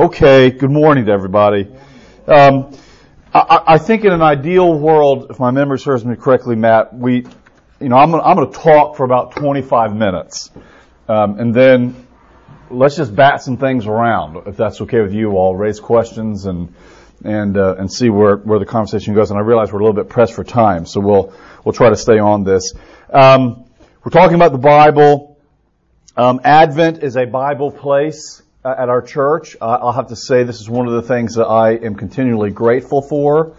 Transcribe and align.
Okay, 0.00 0.50
good 0.50 0.70
morning 0.70 1.04
to 1.04 1.12
everybody. 1.12 1.68
Um, 2.26 2.74
I, 3.34 3.62
I, 3.66 3.76
think 3.76 4.06
in 4.06 4.12
an 4.14 4.22
ideal 4.22 4.72
world, 4.78 5.26
if 5.28 5.38
my 5.38 5.50
memory 5.50 5.78
serves 5.78 6.06
me 6.06 6.16
correctly, 6.16 6.56
Matt, 6.56 6.94
we, 6.94 7.26
you 7.80 7.88
know, 7.90 7.96
I'm 7.96 8.14
I'm 8.14 8.34
gonna 8.34 8.50
talk 8.50 8.96
for 8.96 9.04
about 9.04 9.36
25 9.36 9.94
minutes, 9.94 10.52
um, 11.06 11.38
and 11.38 11.54
then 11.54 12.06
let's 12.70 12.96
just 12.96 13.14
bat 13.14 13.42
some 13.42 13.58
things 13.58 13.86
around, 13.86 14.48
if 14.48 14.56
that's 14.56 14.80
okay 14.80 15.02
with 15.02 15.12
you 15.12 15.32
all. 15.32 15.54
Raise 15.54 15.80
questions 15.80 16.46
and 16.46 16.74
and 17.22 17.58
uh, 17.58 17.74
and 17.78 17.92
see 17.92 18.08
where 18.08 18.38
where 18.38 18.58
the 18.58 18.64
conversation 18.64 19.14
goes. 19.14 19.30
And 19.30 19.38
I 19.38 19.42
realize 19.42 19.70
we're 19.70 19.80
a 19.80 19.84
little 19.84 20.02
bit 20.02 20.08
pressed 20.08 20.32
for 20.32 20.44
time, 20.44 20.86
so 20.86 21.00
we'll 21.00 21.34
we'll 21.62 21.74
try 21.74 21.90
to 21.90 21.96
stay 21.96 22.18
on 22.18 22.42
this. 22.42 22.72
Um, 23.10 23.66
we're 24.02 24.12
talking 24.12 24.36
about 24.36 24.52
the 24.52 24.58
Bible. 24.58 25.38
Um, 26.16 26.40
Advent 26.42 27.02
is 27.02 27.18
a 27.18 27.26
Bible 27.26 27.70
place 27.70 28.40
at 28.64 28.88
our 28.88 29.02
church. 29.02 29.56
I'll 29.60 29.92
have 29.92 30.08
to 30.08 30.16
say 30.16 30.42
this 30.44 30.60
is 30.60 30.68
one 30.68 30.86
of 30.86 30.92
the 30.92 31.02
things 31.02 31.36
that 31.36 31.46
I 31.46 31.72
am 31.72 31.94
continually 31.94 32.50
grateful 32.50 33.00
for. 33.00 33.56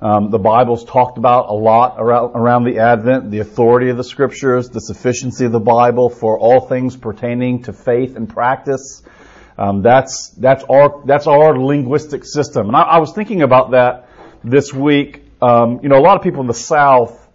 Um, 0.00 0.30
the 0.30 0.38
Bible's 0.38 0.84
talked 0.84 1.18
about 1.18 1.50
a 1.50 1.52
lot 1.52 1.96
around, 1.98 2.34
around 2.34 2.64
the 2.64 2.78
Advent, 2.78 3.30
the 3.30 3.40
authority 3.40 3.90
of 3.90 3.96
the 3.96 4.04
Scriptures, 4.04 4.70
the 4.70 4.80
sufficiency 4.80 5.44
of 5.44 5.52
the 5.52 5.60
Bible 5.60 6.08
for 6.08 6.38
all 6.38 6.62
things 6.62 6.96
pertaining 6.96 7.64
to 7.64 7.72
faith 7.72 8.16
and 8.16 8.28
practice. 8.28 9.02
Um, 9.58 9.82
that's 9.82 10.30
that's 10.30 10.64
our 10.64 11.02
that's 11.04 11.26
our 11.26 11.58
linguistic 11.58 12.24
system, 12.24 12.68
and 12.68 12.76
I, 12.76 12.82
I 12.82 12.98
was 12.98 13.12
thinking 13.12 13.42
about 13.42 13.72
that 13.72 14.08
this 14.42 14.72
week. 14.72 15.22
Um, 15.42 15.80
you 15.82 15.90
know, 15.90 15.98
a 15.98 16.00
lot 16.00 16.16
of 16.16 16.22
people 16.22 16.40
in 16.40 16.46
the 16.46 16.54
South, 16.54 17.28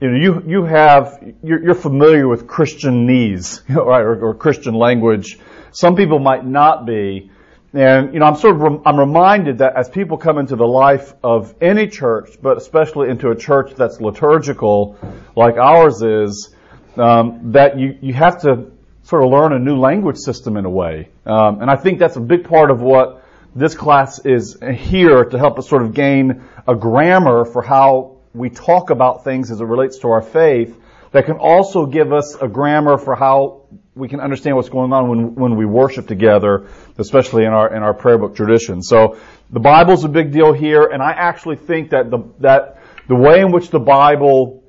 you 0.00 0.10
know, 0.10 0.16
you 0.16 0.42
you 0.48 0.64
have 0.64 1.22
you're, 1.44 1.62
you're 1.62 1.74
familiar 1.76 2.26
with 2.26 2.48
Christianese, 2.48 3.62
right, 3.68 4.00
or, 4.00 4.30
or 4.30 4.34
Christian 4.34 4.74
language. 4.74 5.38
Some 5.74 5.96
people 5.96 6.20
might 6.20 6.46
not 6.46 6.86
be. 6.86 7.30
And, 7.72 8.14
you 8.14 8.20
know, 8.20 8.26
I'm 8.26 8.36
sort 8.36 8.54
of, 8.54 8.86
I'm 8.86 8.98
reminded 8.98 9.58
that 9.58 9.74
as 9.76 9.88
people 9.88 10.16
come 10.16 10.38
into 10.38 10.54
the 10.54 10.66
life 10.66 11.12
of 11.24 11.52
any 11.60 11.88
church, 11.88 12.38
but 12.40 12.56
especially 12.56 13.10
into 13.10 13.30
a 13.30 13.36
church 13.36 13.74
that's 13.74 14.00
liturgical, 14.00 14.96
like 15.34 15.56
ours 15.56 16.00
is, 16.00 16.54
um, 16.96 17.50
that 17.50 17.76
you, 17.76 17.98
you 18.00 18.14
have 18.14 18.40
to 18.42 18.70
sort 19.02 19.24
of 19.24 19.30
learn 19.30 19.52
a 19.52 19.58
new 19.58 19.76
language 19.76 20.16
system 20.18 20.56
in 20.56 20.64
a 20.64 20.70
way. 20.70 21.08
Um, 21.26 21.60
and 21.60 21.68
I 21.68 21.74
think 21.74 21.98
that's 21.98 22.14
a 22.14 22.20
big 22.20 22.44
part 22.44 22.70
of 22.70 22.80
what 22.80 23.26
this 23.56 23.74
class 23.74 24.20
is 24.24 24.56
here 24.76 25.24
to 25.24 25.38
help 25.38 25.58
us 25.58 25.68
sort 25.68 25.82
of 25.82 25.92
gain 25.92 26.44
a 26.68 26.76
grammar 26.76 27.44
for 27.44 27.62
how 27.62 28.18
we 28.32 28.48
talk 28.48 28.90
about 28.90 29.24
things 29.24 29.50
as 29.50 29.60
it 29.60 29.64
relates 29.64 29.98
to 29.98 30.10
our 30.10 30.22
faith 30.22 30.80
that 31.10 31.26
can 31.26 31.36
also 31.36 31.86
give 31.86 32.12
us 32.12 32.34
a 32.34 32.48
grammar 32.48 32.98
for 32.98 33.14
how 33.14 33.62
we 33.96 34.08
can 34.08 34.20
understand 34.20 34.56
what's 34.56 34.68
going 34.68 34.92
on 34.92 35.08
when, 35.08 35.34
when 35.34 35.56
we 35.56 35.64
worship 35.64 36.08
together, 36.08 36.66
especially 36.98 37.44
in 37.44 37.52
our, 37.52 37.74
in 37.74 37.82
our 37.82 37.94
prayer 37.94 38.18
book 38.18 38.34
tradition. 38.34 38.82
So 38.82 39.18
the 39.50 39.60
Bible's 39.60 40.04
a 40.04 40.08
big 40.08 40.32
deal 40.32 40.52
here, 40.52 40.84
and 40.86 41.00
I 41.02 41.12
actually 41.12 41.56
think 41.56 41.90
that 41.90 42.10
the, 42.10 42.18
that 42.40 42.82
the 43.06 43.14
way 43.14 43.40
in 43.40 43.52
which 43.52 43.70
the 43.70 43.78
Bible 43.78 44.64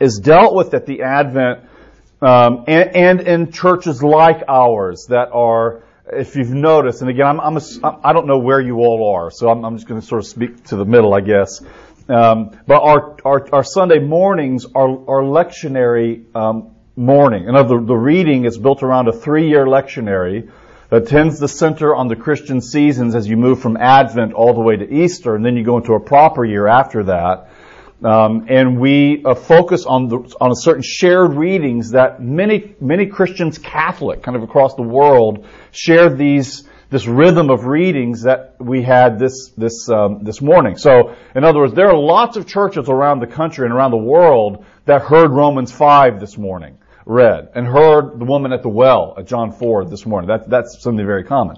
is 0.00 0.18
dealt 0.18 0.54
with 0.54 0.74
at 0.74 0.86
the 0.86 1.02
Advent, 1.02 1.60
um, 2.20 2.64
and, 2.66 2.96
and 2.96 3.20
in 3.20 3.52
churches 3.52 4.02
like 4.02 4.42
ours 4.48 5.06
that 5.08 5.30
are, 5.32 5.84
if 6.12 6.34
you've 6.34 6.50
noticed, 6.50 7.00
and 7.00 7.10
again, 7.10 7.26
I'm, 7.26 7.40
I'm 7.40 7.56
a, 7.58 7.60
I 8.02 8.12
don't 8.12 8.26
know 8.26 8.38
where 8.38 8.60
you 8.60 8.78
all 8.78 9.14
are, 9.14 9.30
so 9.30 9.48
I'm, 9.48 9.64
I'm 9.64 9.76
just 9.76 9.86
going 9.86 10.00
to 10.00 10.06
sort 10.06 10.20
of 10.20 10.26
speak 10.26 10.64
to 10.64 10.76
the 10.76 10.84
middle, 10.84 11.14
I 11.14 11.20
guess. 11.20 11.60
Um, 12.08 12.58
but 12.66 12.82
our, 12.82 13.16
our, 13.24 13.48
our 13.52 13.64
Sunday 13.64 14.00
mornings 14.00 14.64
are, 14.74 14.88
are 14.88 15.22
lectionary 15.22 16.24
um, 16.34 16.74
morning. 16.98 17.46
And 17.46 17.56
of 17.56 17.68
the, 17.68 17.80
the 17.80 17.94
reading 17.94 18.44
is 18.44 18.58
built 18.58 18.82
around 18.82 19.06
a 19.06 19.12
three-year 19.12 19.66
lectionary 19.66 20.50
that 20.90 21.06
tends 21.06 21.38
to 21.38 21.46
center 21.46 21.94
on 21.94 22.08
the 22.08 22.16
Christian 22.16 22.60
seasons 22.60 23.14
as 23.14 23.28
you 23.28 23.36
move 23.36 23.60
from 23.60 23.76
Advent 23.76 24.32
all 24.32 24.52
the 24.52 24.60
way 24.60 24.76
to 24.76 24.92
Easter, 24.92 25.36
and 25.36 25.44
then 25.44 25.56
you 25.56 25.62
go 25.62 25.76
into 25.76 25.92
a 25.94 26.00
proper 26.00 26.44
year 26.44 26.66
after 26.66 27.04
that. 27.04 27.50
Um, 28.02 28.46
and 28.48 28.80
we 28.80 29.22
uh, 29.24 29.34
focus 29.34 29.86
on 29.86 30.08
the, 30.08 30.36
on 30.40 30.50
a 30.50 30.56
certain 30.56 30.82
shared 30.82 31.34
readings 31.34 31.92
that 31.92 32.22
many 32.22 32.74
many 32.80 33.06
Christians, 33.06 33.58
Catholic, 33.58 34.22
kind 34.22 34.36
of 34.36 34.44
across 34.44 34.74
the 34.74 34.82
world, 34.82 35.46
share 35.72 36.08
these 36.08 36.68
this 36.90 37.06
rhythm 37.06 37.50
of 37.50 37.66
readings 37.66 38.22
that 38.22 38.54
we 38.60 38.82
had 38.82 39.18
this 39.18 39.50
this 39.56 39.88
um, 39.88 40.22
this 40.22 40.40
morning. 40.40 40.76
So, 40.76 41.16
in 41.34 41.42
other 41.42 41.58
words, 41.58 41.74
there 41.74 41.90
are 41.90 41.98
lots 41.98 42.36
of 42.36 42.46
churches 42.46 42.88
around 42.88 43.18
the 43.18 43.26
country 43.26 43.66
and 43.66 43.74
around 43.74 43.90
the 43.90 43.96
world 43.96 44.64
that 44.84 45.02
heard 45.02 45.32
Romans 45.32 45.72
five 45.72 46.20
this 46.20 46.38
morning 46.38 46.78
read 47.08 47.48
and 47.54 47.66
heard 47.66 48.18
the 48.18 48.24
woman 48.24 48.52
at 48.52 48.62
the 48.62 48.68
well 48.68 49.14
at 49.16 49.26
John 49.26 49.50
4 49.50 49.86
this 49.86 50.04
morning. 50.04 50.28
That, 50.28 50.48
that's 50.48 50.80
something 50.80 51.04
very 51.04 51.24
common. 51.24 51.56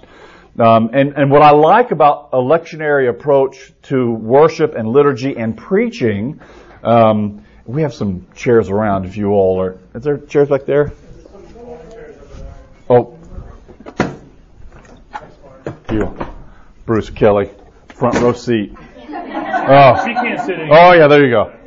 Um, 0.57 0.89
and, 0.93 1.13
and 1.15 1.29
what 1.29 1.41
I 1.41 1.51
like 1.51 1.91
about 1.91 2.29
a 2.31 2.37
lectionary 2.37 3.09
approach 3.09 3.73
to 3.83 4.11
worship 4.11 4.75
and 4.75 4.87
liturgy 4.87 5.35
and 5.35 5.55
preaching, 5.57 6.39
um, 6.83 7.45
we 7.65 7.81
have 7.81 7.93
some 7.93 8.27
chairs 8.33 8.69
around 8.69 9.05
if 9.05 9.17
you 9.17 9.31
all 9.31 9.61
are. 9.61 9.77
Is 9.93 10.03
there 10.03 10.17
chairs 10.17 10.47
back 10.47 10.65
there? 10.65 10.93
Oh. 12.89 13.17
You. 15.91 16.17
Bruce 16.85 17.09
Kelly. 17.09 17.49
Front 17.89 18.19
row 18.19 18.33
seat. 18.33 18.73
Oh. 18.77 20.05
She 20.05 20.13
can't 20.13 20.39
sit 20.39 20.59
anymore. 20.59 20.77
Oh 20.79 20.93
yeah, 20.93 21.07
there 21.07 21.23
you 21.23 21.29
go. 21.29 21.60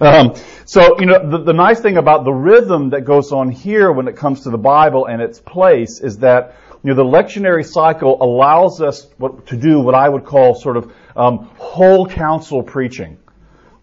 Um, 0.00 0.34
so, 0.64 0.98
you 0.98 1.06
know, 1.06 1.30
the, 1.30 1.38
the 1.38 1.52
nice 1.52 1.80
thing 1.80 1.98
about 1.98 2.24
the 2.24 2.32
rhythm 2.32 2.90
that 2.90 3.02
goes 3.02 3.32
on 3.32 3.50
here 3.50 3.92
when 3.92 4.08
it 4.08 4.16
comes 4.16 4.42
to 4.42 4.50
the 4.50 4.58
Bible 4.58 5.06
and 5.06 5.20
its 5.20 5.38
place 5.38 6.00
is 6.00 6.18
that, 6.18 6.56
you 6.82 6.90
know, 6.90 6.94
the 6.94 7.04
lectionary 7.04 7.66
cycle 7.66 8.22
allows 8.22 8.80
us 8.80 9.06
what, 9.18 9.46
to 9.48 9.56
do 9.56 9.80
what 9.80 9.94
I 9.94 10.08
would 10.08 10.24
call 10.24 10.54
sort 10.54 10.78
of 10.78 10.92
um, 11.16 11.50
whole 11.58 12.06
counsel 12.06 12.62
preaching. 12.62 13.18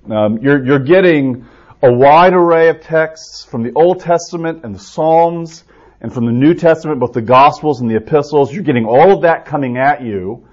Um, 0.09 0.39
you're, 0.39 0.65
you're 0.65 0.79
getting 0.79 1.45
a 1.83 1.91
wide 1.91 2.33
array 2.33 2.69
of 2.69 2.81
texts 2.81 3.45
from 3.45 3.61
the 3.61 3.71
Old 3.73 3.99
Testament 3.99 4.63
and 4.63 4.73
the 4.73 4.79
Psalms 4.79 5.65
and 6.01 6.11
from 6.11 6.25
the 6.25 6.31
New 6.31 6.55
Testament, 6.55 6.99
both 6.99 7.13
the 7.13 7.21
Gospels 7.21 7.81
and 7.81 7.91
the 7.91 7.97
Epistles. 7.97 8.51
You're 8.51 8.63
getting 8.63 8.85
all 8.85 9.11
of 9.11 9.21
that 9.21 9.45
coming 9.45 9.77
at 9.77 10.01
you. 10.01 10.46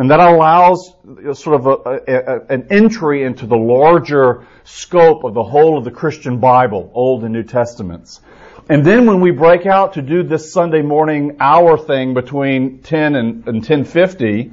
And 0.00 0.10
that 0.10 0.18
allows 0.18 0.94
sort 1.34 1.60
of 1.60 1.66
a, 1.66 2.00
a, 2.08 2.40
an 2.48 2.68
entry 2.70 3.22
into 3.22 3.44
the 3.44 3.58
larger 3.58 4.46
scope 4.64 5.24
of 5.24 5.34
the 5.34 5.42
whole 5.42 5.76
of 5.76 5.84
the 5.84 5.90
Christian 5.90 6.38
Bible, 6.38 6.90
Old 6.94 7.22
and 7.22 7.34
New 7.34 7.42
Testaments. 7.42 8.22
And 8.70 8.82
then 8.82 9.04
when 9.04 9.20
we 9.20 9.30
break 9.30 9.66
out 9.66 9.92
to 9.94 10.02
do 10.02 10.22
this 10.22 10.54
Sunday 10.54 10.80
morning 10.80 11.36
hour 11.38 11.76
thing 11.76 12.14
between 12.14 12.78
10 12.78 13.14
and, 13.14 13.46
and 13.46 13.56
1050, 13.56 14.52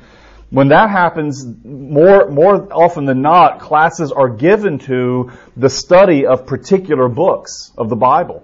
when 0.50 0.68
that 0.68 0.90
happens, 0.90 1.46
more, 1.64 2.30
more 2.30 2.68
often 2.74 3.06
than 3.06 3.22
not, 3.22 3.62
classes 3.62 4.12
are 4.12 4.28
given 4.28 4.80
to 4.80 5.32
the 5.56 5.70
study 5.70 6.26
of 6.26 6.46
particular 6.46 7.08
books 7.08 7.72
of 7.78 7.88
the 7.88 7.96
Bible. 7.96 8.44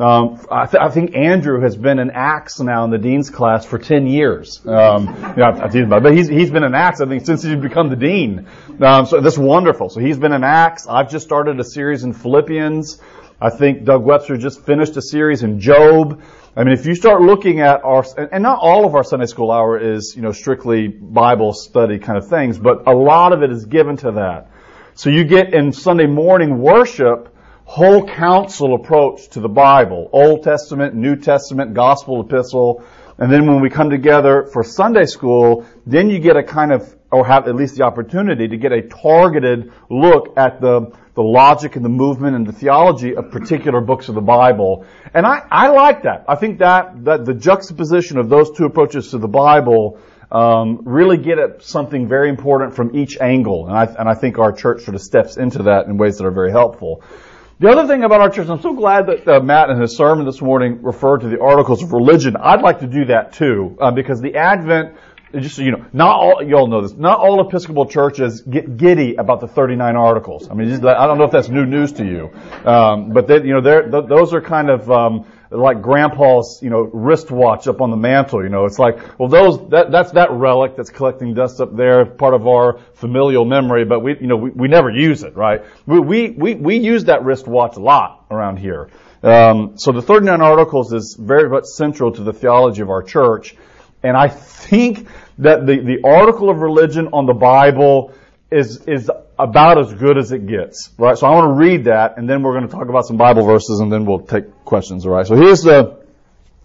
Um, 0.00 0.40
I, 0.50 0.64
th- 0.64 0.82
I, 0.82 0.88
think 0.88 1.14
Andrew 1.14 1.60
has 1.60 1.76
been 1.76 1.98
in 1.98 2.10
Acts 2.10 2.58
now 2.58 2.84
in 2.84 2.90
the 2.90 2.96
dean's 2.96 3.28
class 3.28 3.66
for 3.66 3.78
ten 3.78 4.06
years. 4.06 4.64
Um, 4.66 5.08
you 5.36 5.42
know, 5.42 6.00
but 6.00 6.14
he's 6.14 6.26
he's 6.26 6.50
been 6.50 6.64
in 6.64 6.74
Acts 6.74 7.02
I 7.02 7.06
think 7.06 7.26
since 7.26 7.42
he's 7.42 7.56
become 7.56 7.90
the 7.90 7.96
dean. 7.96 8.46
Um, 8.80 9.04
so 9.04 9.20
that's 9.20 9.36
wonderful. 9.36 9.90
So 9.90 10.00
he's 10.00 10.16
been 10.16 10.32
in 10.32 10.42
Acts. 10.42 10.86
I've 10.88 11.10
just 11.10 11.26
started 11.26 11.60
a 11.60 11.64
series 11.64 12.02
in 12.02 12.14
Philippians. 12.14 12.98
I 13.42 13.50
think 13.50 13.84
Doug 13.84 14.02
Webster 14.02 14.38
just 14.38 14.64
finished 14.64 14.96
a 14.96 15.02
series 15.02 15.42
in 15.42 15.60
Job. 15.60 16.22
I 16.56 16.64
mean, 16.64 16.72
if 16.72 16.86
you 16.86 16.94
start 16.94 17.22
looking 17.22 17.60
at 17.60 17.84
our, 17.84 18.04
and 18.32 18.42
not 18.42 18.58
all 18.60 18.86
of 18.86 18.94
our 18.94 19.04
Sunday 19.04 19.26
school 19.26 19.50
hour 19.50 19.78
is, 19.78 20.14
you 20.16 20.22
know, 20.22 20.32
strictly 20.32 20.88
Bible 20.88 21.52
study 21.52 21.98
kind 21.98 22.18
of 22.18 22.28
things, 22.28 22.58
but 22.58 22.86
a 22.86 22.94
lot 22.94 23.32
of 23.32 23.42
it 23.42 23.50
is 23.50 23.66
given 23.66 23.96
to 23.98 24.12
that. 24.12 24.50
So 24.94 25.10
you 25.10 25.24
get 25.24 25.54
in 25.54 25.72
Sunday 25.72 26.06
morning 26.06 26.58
worship, 26.58 27.34
whole 27.70 28.04
counsel 28.04 28.74
approach 28.74 29.28
to 29.28 29.38
the 29.38 29.48
Bible, 29.48 30.10
Old 30.12 30.42
Testament, 30.42 30.96
New 30.96 31.14
Testament, 31.14 31.72
Gospel, 31.72 32.20
Epistle, 32.20 32.82
and 33.16 33.30
then 33.30 33.46
when 33.46 33.60
we 33.60 33.70
come 33.70 33.90
together 33.90 34.48
for 34.52 34.64
Sunday 34.64 35.04
school, 35.04 35.64
then 35.86 36.10
you 36.10 36.18
get 36.18 36.36
a 36.36 36.42
kind 36.42 36.72
of, 36.72 36.92
or 37.12 37.24
have 37.24 37.46
at 37.46 37.54
least 37.54 37.76
the 37.76 37.84
opportunity 37.84 38.48
to 38.48 38.56
get 38.56 38.72
a 38.72 38.82
targeted 38.82 39.72
look 39.88 40.36
at 40.36 40.60
the, 40.60 40.92
the 41.14 41.22
logic 41.22 41.76
and 41.76 41.84
the 41.84 41.88
movement 41.88 42.34
and 42.34 42.44
the 42.44 42.52
theology 42.52 43.14
of 43.14 43.30
particular 43.30 43.80
books 43.80 44.08
of 44.08 44.16
the 44.16 44.20
Bible. 44.20 44.84
And 45.14 45.24
I, 45.24 45.46
I 45.48 45.68
like 45.68 46.02
that. 46.02 46.24
I 46.26 46.34
think 46.34 46.58
that, 46.58 47.04
that 47.04 47.24
the 47.24 47.34
juxtaposition 47.34 48.18
of 48.18 48.28
those 48.28 48.50
two 48.50 48.64
approaches 48.64 49.12
to 49.12 49.18
the 49.18 49.28
Bible 49.28 50.00
um, 50.32 50.80
really 50.86 51.18
get 51.18 51.38
at 51.38 51.62
something 51.62 52.08
very 52.08 52.30
important 52.30 52.74
from 52.74 52.96
each 52.96 53.16
angle. 53.20 53.68
And 53.68 53.76
I, 53.76 53.84
and 53.84 54.08
I 54.08 54.14
think 54.14 54.40
our 54.40 54.50
church 54.50 54.82
sort 54.82 54.96
of 54.96 55.02
steps 55.02 55.36
into 55.36 55.62
that 55.64 55.86
in 55.86 55.98
ways 55.98 56.18
that 56.18 56.26
are 56.26 56.32
very 56.32 56.50
helpful. 56.50 57.04
The 57.60 57.68
other 57.68 57.86
thing 57.86 58.04
about 58.04 58.22
our 58.22 58.30
church, 58.30 58.48
I'm 58.48 58.62
so 58.62 58.72
glad 58.72 59.06
that 59.08 59.28
uh, 59.28 59.40
Matt 59.40 59.68
in 59.68 59.78
his 59.78 59.94
sermon 59.94 60.24
this 60.24 60.40
morning 60.40 60.82
referred 60.82 61.18
to 61.18 61.28
the 61.28 61.42
articles 61.42 61.82
of 61.82 61.92
religion. 61.92 62.34
I'd 62.34 62.62
like 62.62 62.78
to 62.78 62.86
do 62.86 63.04
that 63.04 63.34
too, 63.34 63.76
uh, 63.78 63.90
because 63.90 64.22
the 64.22 64.36
Advent 64.36 64.96
just 65.38 65.56
so 65.56 65.62
you 65.62 65.72
know, 65.72 65.84
not 65.92 66.16
all, 66.16 66.42
you 66.42 66.56
all 66.56 66.66
know 66.66 66.82
this, 66.82 66.92
not 66.92 67.18
all 67.18 67.46
Episcopal 67.46 67.86
churches 67.86 68.40
get 68.42 68.76
giddy 68.76 69.14
about 69.14 69.40
the 69.40 69.48
39 69.48 69.96
articles. 69.96 70.50
I 70.50 70.54
mean, 70.54 70.68
just, 70.68 70.84
I 70.84 71.06
don't 71.06 71.18
know 71.18 71.24
if 71.24 71.30
that's 71.30 71.48
new 71.48 71.66
news 71.66 71.92
to 71.94 72.04
you. 72.04 72.30
Um, 72.64 73.12
but 73.12 73.26
they, 73.26 73.36
you 73.36 73.60
know, 73.60 73.60
th- 73.60 74.08
those 74.08 74.34
are 74.34 74.40
kind 74.40 74.70
of, 74.70 74.90
um, 74.90 75.26
like 75.50 75.82
grandpa's, 75.82 76.60
you 76.62 76.70
know, 76.70 76.82
wristwatch 76.82 77.66
up 77.66 77.80
on 77.80 77.90
the 77.90 77.96
mantle, 77.96 78.42
you 78.42 78.48
know. 78.48 78.66
It's 78.66 78.78
like, 78.78 79.18
well, 79.18 79.28
those, 79.28 79.68
that, 79.70 79.90
that's 79.90 80.12
that 80.12 80.30
relic 80.30 80.76
that's 80.76 80.90
collecting 80.90 81.34
dust 81.34 81.60
up 81.60 81.76
there, 81.76 82.06
part 82.06 82.34
of 82.34 82.46
our 82.46 82.78
familial 82.94 83.44
memory, 83.44 83.84
but 83.84 84.00
we, 84.00 84.16
you 84.20 84.26
know, 84.26 84.36
we, 84.36 84.50
we 84.50 84.68
never 84.68 84.90
use 84.90 85.22
it, 85.22 85.36
right? 85.36 85.62
We, 85.86 85.98
we, 85.98 86.30
we, 86.30 86.54
we 86.54 86.76
use 86.76 87.04
that 87.04 87.24
wristwatch 87.24 87.76
a 87.76 87.80
lot 87.80 88.26
around 88.30 88.58
here. 88.58 88.90
Um, 89.22 89.76
so 89.76 89.92
the 89.92 90.02
39 90.02 90.40
Articles 90.40 90.92
is 90.92 91.16
very 91.18 91.48
much 91.48 91.64
central 91.64 92.12
to 92.12 92.22
the 92.22 92.32
theology 92.32 92.82
of 92.82 92.90
our 92.90 93.02
church. 93.02 93.54
And 94.02 94.16
I 94.16 94.28
think 94.28 95.08
that 95.38 95.66
the, 95.66 95.78
the 95.80 96.08
article 96.08 96.50
of 96.50 96.58
religion 96.58 97.08
on 97.12 97.26
the 97.26 97.34
Bible 97.34 98.12
is, 98.50 98.84
is 98.86 99.10
about 99.38 99.78
as 99.78 99.92
good 99.94 100.18
as 100.18 100.32
it 100.32 100.46
gets, 100.46 100.90
right? 100.98 101.16
So 101.16 101.26
I 101.26 101.30
want 101.30 101.54
to 101.54 101.64
read 101.64 101.84
that 101.84 102.16
and 102.16 102.28
then 102.28 102.42
we're 102.42 102.52
going 102.52 102.68
to 102.68 102.72
talk 102.74 102.88
about 102.88 103.06
some 103.06 103.16
Bible 103.16 103.44
verses 103.44 103.80
and 103.80 103.92
then 103.92 104.04
we'll 104.06 104.20
take 104.20 104.64
questions, 104.64 105.06
alright? 105.06 105.26
So 105.26 105.36
here's 105.36 105.62
the, 105.62 106.04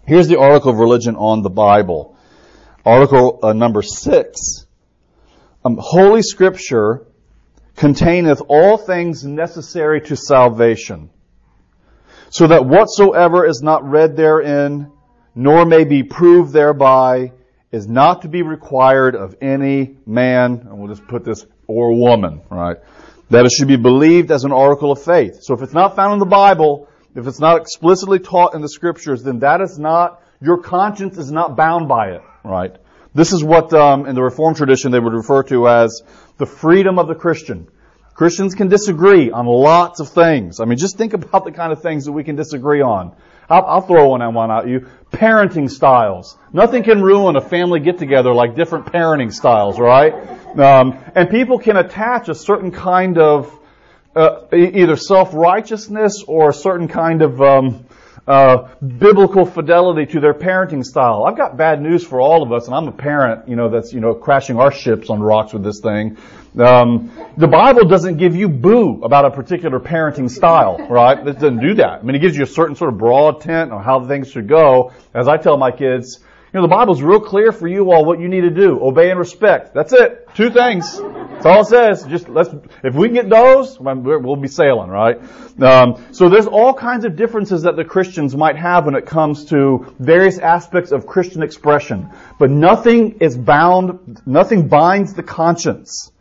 here's 0.06 0.28
the 0.28 0.38
article 0.38 0.70
of 0.70 0.78
religion 0.78 1.16
on 1.16 1.42
the 1.42 1.50
Bible. 1.50 2.16
Article 2.84 3.40
uh, 3.42 3.52
number 3.52 3.82
six. 3.82 4.66
Um, 5.64 5.78
Holy 5.80 6.22
Scripture 6.22 7.06
containeth 7.76 8.40
all 8.48 8.78
things 8.78 9.24
necessary 9.24 10.00
to 10.02 10.16
salvation 10.16 11.10
so 12.30 12.46
that 12.46 12.66
whatsoever 12.66 13.46
is 13.46 13.62
not 13.62 13.84
read 13.88 14.16
therein, 14.16 14.92
nor 15.36 15.66
may 15.66 15.84
be 15.84 16.02
proved 16.02 16.52
thereby, 16.52 17.32
is 17.70 17.86
not 17.86 18.22
to 18.22 18.28
be 18.28 18.42
required 18.42 19.14
of 19.14 19.36
any 19.42 19.96
man, 20.06 20.66
and 20.68 20.78
we'll 20.78 20.88
just 20.88 21.06
put 21.06 21.24
this, 21.24 21.46
or 21.66 21.94
woman, 21.94 22.40
right? 22.50 22.78
That 23.28 23.44
it 23.44 23.52
should 23.52 23.68
be 23.68 23.76
believed 23.76 24.30
as 24.30 24.44
an 24.44 24.52
article 24.52 24.90
of 24.90 25.02
faith. 25.02 25.42
So 25.42 25.54
if 25.54 25.60
it's 25.62 25.74
not 25.74 25.94
found 25.94 26.14
in 26.14 26.18
the 26.18 26.24
Bible, 26.24 26.88
if 27.14 27.26
it's 27.26 27.38
not 27.38 27.60
explicitly 27.60 28.18
taught 28.18 28.54
in 28.54 28.62
the 28.62 28.68
scriptures, 28.68 29.22
then 29.22 29.40
that 29.40 29.60
is 29.60 29.78
not, 29.78 30.22
your 30.40 30.58
conscience 30.62 31.18
is 31.18 31.30
not 31.30 31.54
bound 31.54 31.86
by 31.86 32.12
it, 32.12 32.22
right? 32.42 32.74
This 33.14 33.32
is 33.32 33.44
what 33.44 33.72
um, 33.74 34.06
in 34.06 34.14
the 34.14 34.22
Reformed 34.22 34.56
tradition 34.56 34.90
they 34.90 35.00
would 35.00 35.12
refer 35.12 35.42
to 35.44 35.68
as 35.68 36.02
the 36.38 36.46
freedom 36.46 36.98
of 36.98 37.08
the 37.08 37.14
Christian. 37.14 37.68
Christians 38.14 38.54
can 38.54 38.68
disagree 38.68 39.30
on 39.30 39.44
lots 39.44 40.00
of 40.00 40.08
things. 40.08 40.60
I 40.60 40.64
mean, 40.64 40.78
just 40.78 40.96
think 40.96 41.12
about 41.12 41.44
the 41.44 41.52
kind 41.52 41.72
of 41.72 41.82
things 41.82 42.06
that 42.06 42.12
we 42.12 42.24
can 42.24 42.36
disagree 42.36 42.80
on. 42.80 43.14
I'll, 43.48 43.64
I'll 43.64 43.80
throw 43.80 44.08
one 44.08 44.22
and 44.22 44.34
one 44.34 44.50
at 44.50 44.68
you. 44.68 44.86
Parenting 45.10 45.70
styles. 45.70 46.36
Nothing 46.52 46.82
can 46.82 47.02
ruin 47.02 47.36
a 47.36 47.40
family 47.40 47.80
get 47.80 47.98
together 47.98 48.34
like 48.34 48.56
different 48.56 48.86
parenting 48.86 49.32
styles, 49.32 49.78
right? 49.78 50.12
Um, 50.58 50.98
and 51.14 51.30
people 51.30 51.58
can 51.58 51.76
attach 51.76 52.28
a 52.28 52.34
certain 52.34 52.70
kind 52.70 53.18
of 53.18 53.52
uh, 54.14 54.46
either 54.52 54.96
self-righteousness 54.96 56.24
or 56.26 56.48
a 56.48 56.52
certain 56.52 56.88
kind 56.88 57.22
of 57.22 57.40
um, 57.42 57.84
uh, 58.26 58.68
biblical 58.80 59.44
fidelity 59.44 60.06
to 60.12 60.20
their 60.20 60.34
parenting 60.34 60.84
style. 60.84 61.24
I've 61.24 61.36
got 61.36 61.56
bad 61.56 61.80
news 61.80 62.04
for 62.04 62.20
all 62.20 62.42
of 62.42 62.50
us, 62.50 62.66
and 62.66 62.74
I'm 62.74 62.88
a 62.88 62.92
parent, 62.92 63.48
you 63.48 63.56
know, 63.56 63.68
that's 63.68 63.92
you 63.92 64.00
know 64.00 64.14
crashing 64.14 64.58
our 64.58 64.72
ships 64.72 65.10
on 65.10 65.20
rocks 65.20 65.52
with 65.52 65.62
this 65.62 65.80
thing. 65.80 66.16
Um, 66.58 67.10
the 67.36 67.46
Bible 67.46 67.86
doesn't 67.86 68.16
give 68.16 68.34
you 68.34 68.48
boo 68.48 69.02
about 69.02 69.26
a 69.26 69.30
particular 69.30 69.78
parenting 69.78 70.30
style, 70.30 70.78
right? 70.88 71.18
It 71.18 71.34
doesn't 71.34 71.60
do 71.60 71.74
that. 71.74 72.00
I 72.00 72.02
mean, 72.02 72.16
it 72.16 72.20
gives 72.20 72.36
you 72.36 72.44
a 72.44 72.46
certain 72.46 72.74
sort 72.74 72.92
of 72.92 72.98
broad 72.98 73.42
tent 73.42 73.72
on 73.72 73.84
how 73.84 74.06
things 74.06 74.30
should 74.30 74.48
go. 74.48 74.92
As 75.12 75.28
I 75.28 75.36
tell 75.36 75.58
my 75.58 75.70
kids, 75.70 76.20
you 76.20 76.60
know, 76.60 76.62
the 76.62 76.74
Bible's 76.74 77.02
real 77.02 77.20
clear 77.20 77.52
for 77.52 77.68
you 77.68 77.92
all 77.92 78.06
what 78.06 78.20
you 78.20 78.28
need 78.28 78.42
to 78.42 78.50
do. 78.50 78.82
Obey 78.82 79.10
and 79.10 79.18
respect. 79.18 79.74
That's 79.74 79.92
it. 79.92 80.26
Two 80.34 80.48
things. 80.48 80.98
That's 80.98 81.44
all 81.44 81.60
it 81.60 81.66
says. 81.66 82.04
Just 82.04 82.30
let's, 82.30 82.48
if 82.82 82.94
we 82.94 83.10
get 83.10 83.28
those, 83.28 83.78
we'll 83.78 84.36
be 84.36 84.48
sailing, 84.48 84.88
right? 84.88 85.18
Um, 85.60 86.02
so 86.12 86.30
there's 86.30 86.46
all 86.46 86.72
kinds 86.72 87.04
of 87.04 87.16
differences 87.16 87.62
that 87.64 87.76
the 87.76 87.84
Christians 87.84 88.34
might 88.34 88.56
have 88.56 88.86
when 88.86 88.94
it 88.94 89.04
comes 89.04 89.44
to 89.46 89.94
various 89.98 90.38
aspects 90.38 90.92
of 90.92 91.06
Christian 91.06 91.42
expression. 91.42 92.08
But 92.38 92.48
nothing 92.48 93.18
is 93.20 93.36
bound, 93.36 94.22
nothing 94.24 94.68
binds 94.68 95.12
the 95.12 95.22
conscience 95.22 96.12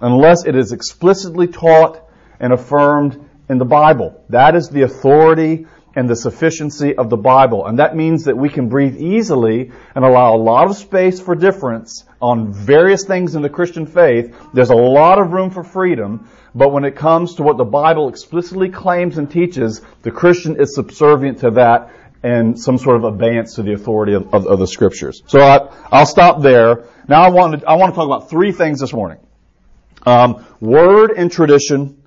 unless 0.00 0.44
it 0.44 0.56
is 0.56 0.72
explicitly 0.72 1.46
taught 1.46 2.02
and 2.40 2.52
affirmed 2.52 3.28
in 3.48 3.58
the 3.58 3.64
Bible. 3.64 4.24
That 4.28 4.56
is 4.56 4.68
the 4.68 4.82
authority 4.82 5.66
and 5.94 6.10
the 6.10 6.16
sufficiency 6.16 6.94
of 6.94 7.08
the 7.08 7.16
Bible. 7.16 7.66
And 7.66 7.78
that 7.78 7.96
means 7.96 8.24
that 8.24 8.36
we 8.36 8.50
can 8.50 8.68
breathe 8.68 8.96
easily 8.96 9.72
and 9.94 10.04
allow 10.04 10.34
a 10.34 10.36
lot 10.36 10.68
of 10.68 10.76
space 10.76 11.20
for 11.20 11.34
difference 11.34 12.04
on 12.20 12.52
various 12.52 13.04
things 13.04 13.34
in 13.34 13.40
the 13.40 13.48
Christian 13.48 13.86
faith. 13.86 14.36
There's 14.52 14.70
a 14.70 14.76
lot 14.76 15.18
of 15.18 15.32
room 15.32 15.50
for 15.50 15.64
freedom, 15.64 16.28
but 16.54 16.70
when 16.70 16.84
it 16.84 16.96
comes 16.96 17.36
to 17.36 17.42
what 17.42 17.56
the 17.56 17.64
Bible 17.64 18.10
explicitly 18.10 18.68
claims 18.68 19.16
and 19.16 19.30
teaches, 19.30 19.80
the 20.02 20.10
Christian 20.10 20.60
is 20.60 20.74
subservient 20.74 21.38
to 21.38 21.52
that 21.52 21.90
and 22.22 22.60
some 22.60 22.76
sort 22.76 22.96
of 22.96 23.04
abeyance 23.04 23.54
to 23.54 23.62
the 23.62 23.72
authority 23.72 24.12
of, 24.14 24.34
of, 24.34 24.46
of 24.46 24.58
the 24.58 24.66
scriptures. 24.66 25.22
So 25.28 25.40
I, 25.40 25.98
will 25.98 26.06
stop 26.06 26.42
there. 26.42 26.84
Now 27.08 27.22
I 27.22 27.30
want 27.30 27.60
to, 27.60 27.66
I 27.66 27.76
want 27.76 27.92
to 27.92 27.96
talk 27.96 28.06
about 28.06 28.28
three 28.28 28.52
things 28.52 28.80
this 28.80 28.92
morning. 28.92 29.18
Um, 30.06 30.46
word 30.60 31.10
and 31.10 31.32
tradition. 31.32 32.00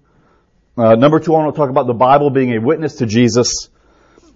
Uh, 0.78 0.96
number 0.96 1.20
two, 1.20 1.36
I 1.36 1.44
want 1.44 1.54
to 1.54 1.60
talk 1.60 1.70
about 1.70 1.86
the 1.86 1.94
Bible 1.94 2.30
being 2.30 2.56
a 2.56 2.62
witness 2.62 2.96
to 2.96 3.06
Jesus. 3.06 3.68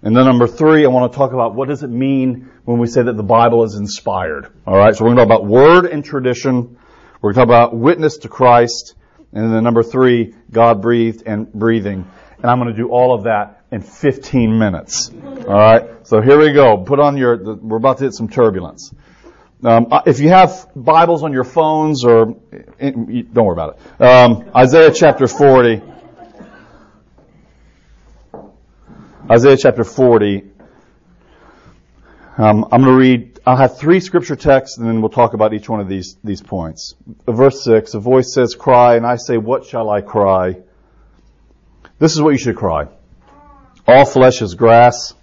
And 0.02 0.14
then 0.14 0.26
number 0.26 0.46
three, 0.46 0.84
I 0.84 0.88
want 0.88 1.10
to 1.10 1.16
talk 1.16 1.32
about 1.32 1.54
what 1.54 1.68
does 1.68 1.82
it 1.82 1.88
mean 1.88 2.50
when 2.66 2.78
we 2.78 2.86
say 2.86 3.02
that 3.02 3.16
the 3.16 3.22
Bible 3.22 3.64
is 3.64 3.76
inspired. 3.76 4.52
All 4.66 4.76
right, 4.76 4.94
so 4.94 5.02
we're 5.02 5.14
going 5.14 5.26
to 5.26 5.34
talk 5.34 5.40
about 5.40 5.48
word 5.48 5.86
and 5.86 6.04
tradition. 6.04 6.78
We're 7.22 7.32
going 7.32 7.46
to 7.46 7.52
talk 7.52 7.68
about 7.70 7.74
witness 7.74 8.18
to 8.18 8.28
Christ. 8.28 8.96
And 9.32 9.50
then 9.50 9.64
number 9.64 9.82
three, 9.82 10.34
God 10.50 10.82
breathed 10.82 11.22
and 11.24 11.50
breathing. 11.50 12.06
And 12.36 12.50
I'm 12.50 12.58
going 12.58 12.70
to 12.70 12.76
do 12.76 12.90
all 12.90 13.14
of 13.14 13.24
that 13.24 13.62
in 13.72 13.80
15 13.80 14.58
minutes. 14.58 15.10
All 15.10 15.54
right, 15.54 16.06
so 16.06 16.20
here 16.20 16.38
we 16.38 16.52
go. 16.52 16.84
Put 16.84 17.00
on 17.00 17.16
your, 17.16 17.56
we're 17.56 17.78
about 17.78 17.96
to 17.98 18.04
hit 18.04 18.12
some 18.12 18.28
turbulence. 18.28 18.92
Um, 19.64 19.86
uh, 19.90 20.02
if 20.04 20.20
you 20.20 20.28
have 20.28 20.68
Bibles 20.76 21.22
on 21.22 21.32
your 21.32 21.44
phones 21.44 22.04
or 22.04 22.26
don't 22.26 23.34
worry 23.34 23.52
about 23.52 23.78
it. 23.78 24.02
Um, 24.02 24.50
Isaiah 24.54 24.92
chapter 24.92 25.26
40. 25.26 25.80
Isaiah 29.30 29.56
chapter 29.56 29.84
40. 29.84 30.44
Um, 32.36 32.64
I'm 32.70 32.82
going 32.82 32.84
to 32.84 32.92
read. 32.92 33.40
I'll 33.46 33.56
have 33.56 33.78
three 33.78 34.00
scripture 34.00 34.36
texts, 34.36 34.76
and 34.76 34.86
then 34.86 35.00
we'll 35.00 35.08
talk 35.08 35.32
about 35.32 35.54
each 35.54 35.68
one 35.68 35.80
of 35.80 35.88
these 35.88 36.16
these 36.22 36.42
points. 36.42 36.94
Verse 37.26 37.62
six. 37.62 37.94
A 37.94 38.00
voice 38.00 38.34
says, 38.34 38.54
"Cry," 38.56 38.96
and 38.96 39.06
I 39.06 39.16
say, 39.16 39.38
"What 39.38 39.64
shall 39.64 39.88
I 39.88 40.00
cry?" 40.00 40.56
This 41.98 42.12
is 42.12 42.20
what 42.20 42.30
you 42.30 42.38
should 42.38 42.56
cry. 42.56 42.88
All 43.86 44.04
flesh 44.04 44.42
is 44.42 44.56
grass. 44.56 45.14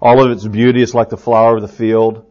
All 0.00 0.22
of 0.22 0.30
its 0.30 0.46
beauty 0.46 0.82
is 0.82 0.94
like 0.94 1.08
the 1.08 1.16
flower 1.16 1.56
of 1.56 1.62
the 1.62 1.68
field. 1.68 2.27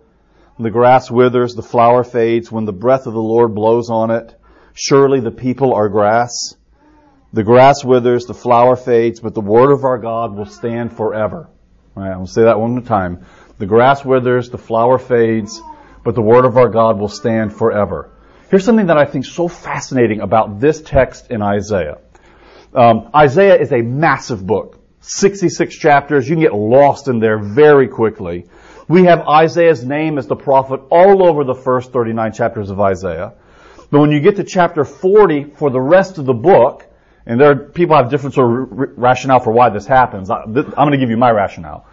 The 0.59 0.71
grass 0.71 1.11
withers, 1.11 1.53
the 1.53 1.61
flower 1.61 2.03
fades 2.03 2.51
when 2.51 2.65
the 2.65 2.73
breath 2.73 3.05
of 3.05 3.13
the 3.13 3.21
Lord 3.21 3.53
blows 3.53 3.91
on 3.91 4.09
it. 4.09 4.33
Surely 4.73 5.19
the 5.19 5.31
people 5.31 5.73
are 5.73 5.87
grass. 5.87 6.55
The 7.31 7.43
grass 7.43 7.83
withers, 7.83 8.25
the 8.25 8.33
flower 8.33 8.75
fades, 8.75 9.19
but 9.19 9.35
the 9.35 9.41
word 9.41 9.71
of 9.71 9.83
our 9.83 9.99
God 9.99 10.35
will 10.35 10.45
stand 10.45 10.95
forever. 10.95 11.49
I'll 11.95 12.25
say 12.25 12.43
that 12.43 12.59
one 12.59 12.71
more 12.71 12.81
time. 12.81 13.25
The 13.59 13.65
grass 13.65 14.03
withers, 14.03 14.49
the 14.49 14.57
flower 14.57 14.97
fades, 14.97 15.61
but 16.03 16.15
the 16.15 16.21
word 16.21 16.45
of 16.45 16.57
our 16.57 16.69
God 16.69 16.99
will 16.99 17.09
stand 17.09 17.53
forever. 17.53 18.11
Here's 18.49 18.63
something 18.63 18.87
that 18.87 18.97
I 18.97 19.05
think 19.05 19.25
so 19.25 19.47
fascinating 19.47 20.21
about 20.21 20.59
this 20.59 20.81
text 20.81 21.29
in 21.29 21.41
Isaiah. 21.41 21.99
Um, 22.73 23.09
Isaiah 23.13 23.59
is 23.59 23.71
a 23.71 23.81
massive 23.81 24.45
book. 24.45 24.79
66 25.01 25.75
chapters. 25.75 26.27
You 26.27 26.35
can 26.35 26.43
get 26.43 26.53
lost 26.53 27.07
in 27.07 27.19
there 27.19 27.37
very 27.37 27.87
quickly. 27.87 28.45
We 28.87 29.03
have 29.03 29.27
Isaiah's 29.27 29.83
name 29.83 30.17
as 30.17 30.27
the 30.27 30.35
prophet 30.35 30.81
all 30.89 31.23
over 31.27 31.43
the 31.43 31.55
first 31.55 31.91
39 31.91 32.31
chapters 32.31 32.69
of 32.69 32.79
Isaiah. 32.79 33.33
But 33.91 33.99
when 33.99 34.11
you 34.11 34.19
get 34.19 34.37
to 34.37 34.43
chapter 34.43 34.85
40 34.85 35.45
for 35.55 35.69
the 35.69 35.79
rest 35.79 36.17
of 36.17 36.25
the 36.25 36.33
book, 36.33 36.85
and 37.25 37.39
there 37.39 37.51
are, 37.51 37.55
people 37.55 37.97
have 37.97 38.09
different 38.09 38.35
sort 38.35 38.63
of 38.63 38.97
rationale 38.97 39.39
for 39.39 39.51
why 39.51 39.69
this 39.69 39.85
happens. 39.85 40.29
I, 40.29 40.43
am 40.43 40.53
going 40.53 40.91
to 40.91 40.97
give 40.97 41.09
you 41.09 41.17
my 41.17 41.31
rationale. 41.31 41.85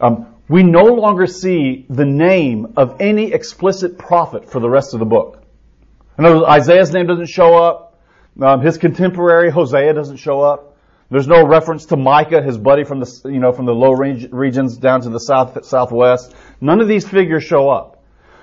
Um, 0.00 0.34
we 0.48 0.62
no 0.62 0.84
longer 0.84 1.26
see 1.26 1.86
the 1.88 2.04
name 2.04 2.74
of 2.76 3.00
any 3.00 3.32
explicit 3.32 3.98
prophet 3.98 4.50
for 4.50 4.60
the 4.60 4.68
rest 4.68 4.92
of 4.92 5.00
the 5.00 5.06
book. 5.06 5.42
In 6.18 6.24
other 6.24 6.36
words, 6.36 6.46
Isaiah's 6.48 6.92
name 6.92 7.06
doesn't 7.06 7.28
show 7.28 7.56
up. 7.56 7.98
Um, 8.40 8.60
his 8.60 8.76
contemporary 8.76 9.50
Hosea 9.50 9.94
doesn't 9.94 10.18
show 10.18 10.40
up. 10.42 10.75
There's 11.08 11.28
no 11.28 11.46
reference 11.46 11.86
to 11.86 11.96
Micah, 11.96 12.42
his 12.42 12.58
buddy 12.58 12.84
from 12.84 13.00
the, 13.00 13.20
you 13.24 13.38
know, 13.38 13.52
from 13.52 13.66
the 13.66 13.74
low 13.74 13.92
range, 13.92 14.28
regions 14.32 14.76
down 14.76 15.02
to 15.02 15.08
the 15.08 15.20
south, 15.20 15.64
southwest. 15.64 16.34
None 16.60 16.80
of 16.80 16.88
these 16.88 17.06
figures 17.06 17.44
show 17.44 17.68
up. 17.70 18.02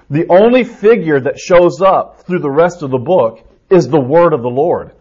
The 0.10 0.28
only 0.30 0.64
figure 0.64 1.20
that 1.20 1.40
shows 1.40 1.82
up 1.82 2.22
through 2.26 2.40
the 2.40 2.50
rest 2.50 2.82
of 2.82 2.92
the 2.92 2.98
book 2.98 3.46
is 3.70 3.88
the 3.88 4.00
word 4.00 4.34
of 4.34 4.42
the 4.42 4.50
Lord. 4.50 4.92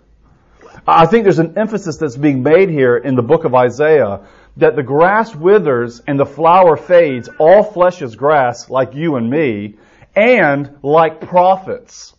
I 0.87 1.07
think 1.07 1.23
there's 1.25 1.39
an 1.39 1.57
emphasis 1.57 1.99
that's 1.99 2.17
being 2.17 2.43
made 2.43 2.69
here 2.69 2.97
in 2.97 3.15
the 3.15 3.23
book 3.23 3.45
of 3.45 3.55
Isaiah 3.55 4.27
that 4.57 4.75
the 4.75 4.83
grass 4.83 5.35
withers 5.35 6.01
and 6.07 6.19
the 6.19 6.27
flower 6.27 6.77
fades, 6.77 7.29
all 7.39 7.63
flesh 7.63 8.03
is 8.03 8.17
grass 8.17 8.69
like 8.69 8.95
you 8.95 9.17
and 9.17 9.31
me, 9.31 9.77
and 10.17 10.79
like 10.83 11.21
prophets, 11.21 12.15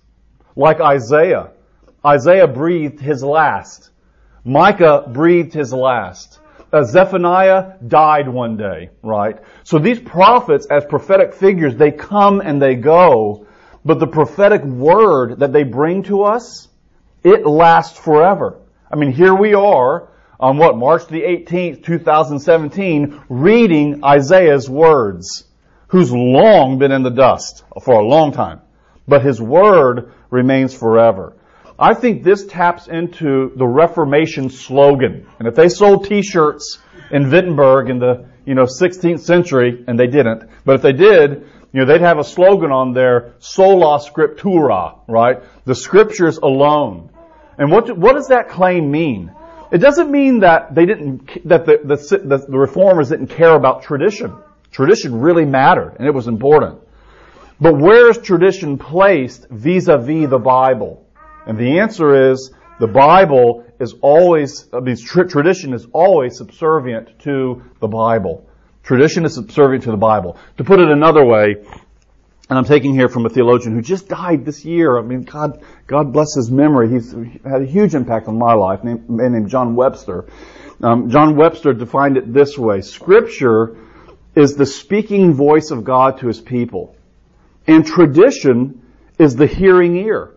like 0.55 0.79
Isaiah. 0.79 1.51
Isaiah 2.05 2.47
breathed 2.47 2.99
his 2.99 3.23
last. 3.23 3.91
Micah 4.45 5.05
breathed 5.07 5.53
his 5.53 5.73
last. 5.73 6.39
Uh, 6.71 6.83
Zephaniah 6.83 7.75
died 7.87 8.27
one 8.27 8.57
day, 8.57 8.89
right? 9.01 9.37
So 9.63 9.79
these 9.79 9.99
prophets, 9.99 10.65
as 10.69 10.83
prophetic 10.85 11.33
figures, 11.33 11.75
they 11.75 11.91
come 11.91 12.41
and 12.41 12.61
they 12.61 12.75
go, 12.75 13.45
but 13.85 13.99
the 13.99 14.07
prophetic 14.07 14.63
word 14.63 15.39
that 15.39 15.53
they 15.53 15.63
bring 15.63 16.03
to 16.03 16.23
us, 16.23 16.67
it 17.23 17.45
lasts 17.45 17.97
forever. 17.97 18.59
I 18.91 18.95
mean, 18.95 19.11
here 19.11 19.35
we 19.35 19.53
are 19.53 20.09
on 20.39 20.57
what, 20.57 20.77
March 20.77 21.07
the 21.07 21.21
18th, 21.21 21.85
2017, 21.85 23.21
reading 23.29 24.03
Isaiah's 24.03 24.69
words, 24.69 25.45
who's 25.87 26.11
long 26.11 26.79
been 26.79 26.91
in 26.91 27.03
the 27.03 27.11
dust 27.11 27.63
for 27.81 27.93
a 27.93 28.05
long 28.05 28.33
time. 28.33 28.61
But 29.07 29.23
his 29.23 29.41
word 29.41 30.11
remains 30.29 30.73
forever. 30.73 31.33
I 31.83 31.93
think 31.93 32.23
this 32.23 32.45
taps 32.45 32.87
into 32.87 33.51
the 33.57 33.67
Reformation 33.67 34.49
slogan. 34.49 35.27
And 35.37 35.49
if 35.49 35.53
they 35.53 35.67
sold 35.67 36.05
t-shirts 36.05 36.79
in 37.11 37.29
Wittenberg 37.29 37.89
in 37.89 37.99
the, 37.99 38.25
you 38.45 38.55
know, 38.55 38.63
16th 38.63 39.19
century, 39.19 39.83
and 39.85 39.99
they 39.99 40.07
didn't, 40.07 40.49
but 40.63 40.75
if 40.75 40.81
they 40.81 40.93
did, 40.93 41.45
you 41.73 41.81
know, 41.81 41.85
they'd 41.85 41.99
have 41.99 42.19
a 42.19 42.23
slogan 42.23 42.71
on 42.71 42.93
there, 42.93 43.33
sola 43.39 43.99
scriptura, 43.99 44.99
right? 45.09 45.43
The 45.65 45.75
scriptures 45.75 46.37
alone. 46.37 47.09
And 47.57 47.69
what, 47.69 47.97
what 47.97 48.13
does 48.13 48.29
that 48.29 48.47
claim 48.47 48.89
mean? 48.89 49.33
It 49.69 49.79
doesn't 49.79 50.09
mean 50.09 50.39
that 50.39 50.73
they 50.73 50.85
didn't, 50.85 51.45
that 51.49 51.65
the, 51.65 51.79
the, 51.83 52.45
the 52.47 52.57
reformers 52.57 53.09
didn't 53.09 53.27
care 53.27 53.55
about 53.55 53.83
tradition. 53.83 54.33
Tradition 54.71 55.19
really 55.19 55.43
mattered, 55.43 55.97
and 55.99 56.07
it 56.07 56.13
was 56.13 56.29
important. 56.29 56.79
But 57.59 57.73
where 57.77 58.09
is 58.09 58.19
tradition 58.19 58.77
placed 58.77 59.49
vis-a-vis 59.49 60.29
the 60.29 60.39
Bible? 60.39 61.02
And 61.45 61.57
the 61.57 61.79
answer 61.79 62.31
is 62.31 62.51
the 62.79 62.87
Bible 62.87 63.65
is 63.79 63.95
always, 64.01 64.67
I 64.73 64.79
mean, 64.79 64.97
tradition 64.97 65.73
is 65.73 65.87
always 65.93 66.37
subservient 66.37 67.19
to 67.19 67.63
the 67.79 67.87
Bible. 67.87 68.47
Tradition 68.83 69.25
is 69.25 69.35
subservient 69.35 69.83
to 69.85 69.91
the 69.91 69.97
Bible. 69.97 70.37
To 70.57 70.63
put 70.63 70.79
it 70.79 70.89
another 70.89 71.25
way, 71.25 71.55
and 72.49 72.59
I'm 72.59 72.65
taking 72.65 72.93
here 72.93 73.07
from 73.07 73.25
a 73.25 73.29
theologian 73.29 73.73
who 73.73 73.81
just 73.81 74.09
died 74.09 74.45
this 74.45 74.65
year. 74.65 74.99
I 74.99 75.01
mean, 75.01 75.23
God, 75.23 75.63
God 75.87 76.11
bless 76.11 76.35
his 76.35 76.51
memory. 76.51 76.89
He's 76.89 77.11
had 77.45 77.61
a 77.61 77.65
huge 77.65 77.95
impact 77.95 78.27
on 78.27 78.37
my 78.37 78.53
life, 78.53 78.83
named, 78.83 79.09
man 79.09 79.31
named 79.31 79.49
John 79.49 79.75
Webster. 79.75 80.25
Um, 80.81 81.09
John 81.09 81.37
Webster 81.37 81.73
defined 81.73 82.17
it 82.17 82.33
this 82.33 82.57
way. 82.57 82.81
Scripture 82.81 83.77
is 84.35 84.55
the 84.55 84.65
speaking 84.65 85.33
voice 85.33 85.71
of 85.71 85.85
God 85.85 86.19
to 86.19 86.27
his 86.27 86.41
people. 86.41 86.95
And 87.65 87.85
tradition 87.85 88.81
is 89.17 89.35
the 89.35 89.47
hearing 89.47 89.95
ear. 89.95 90.32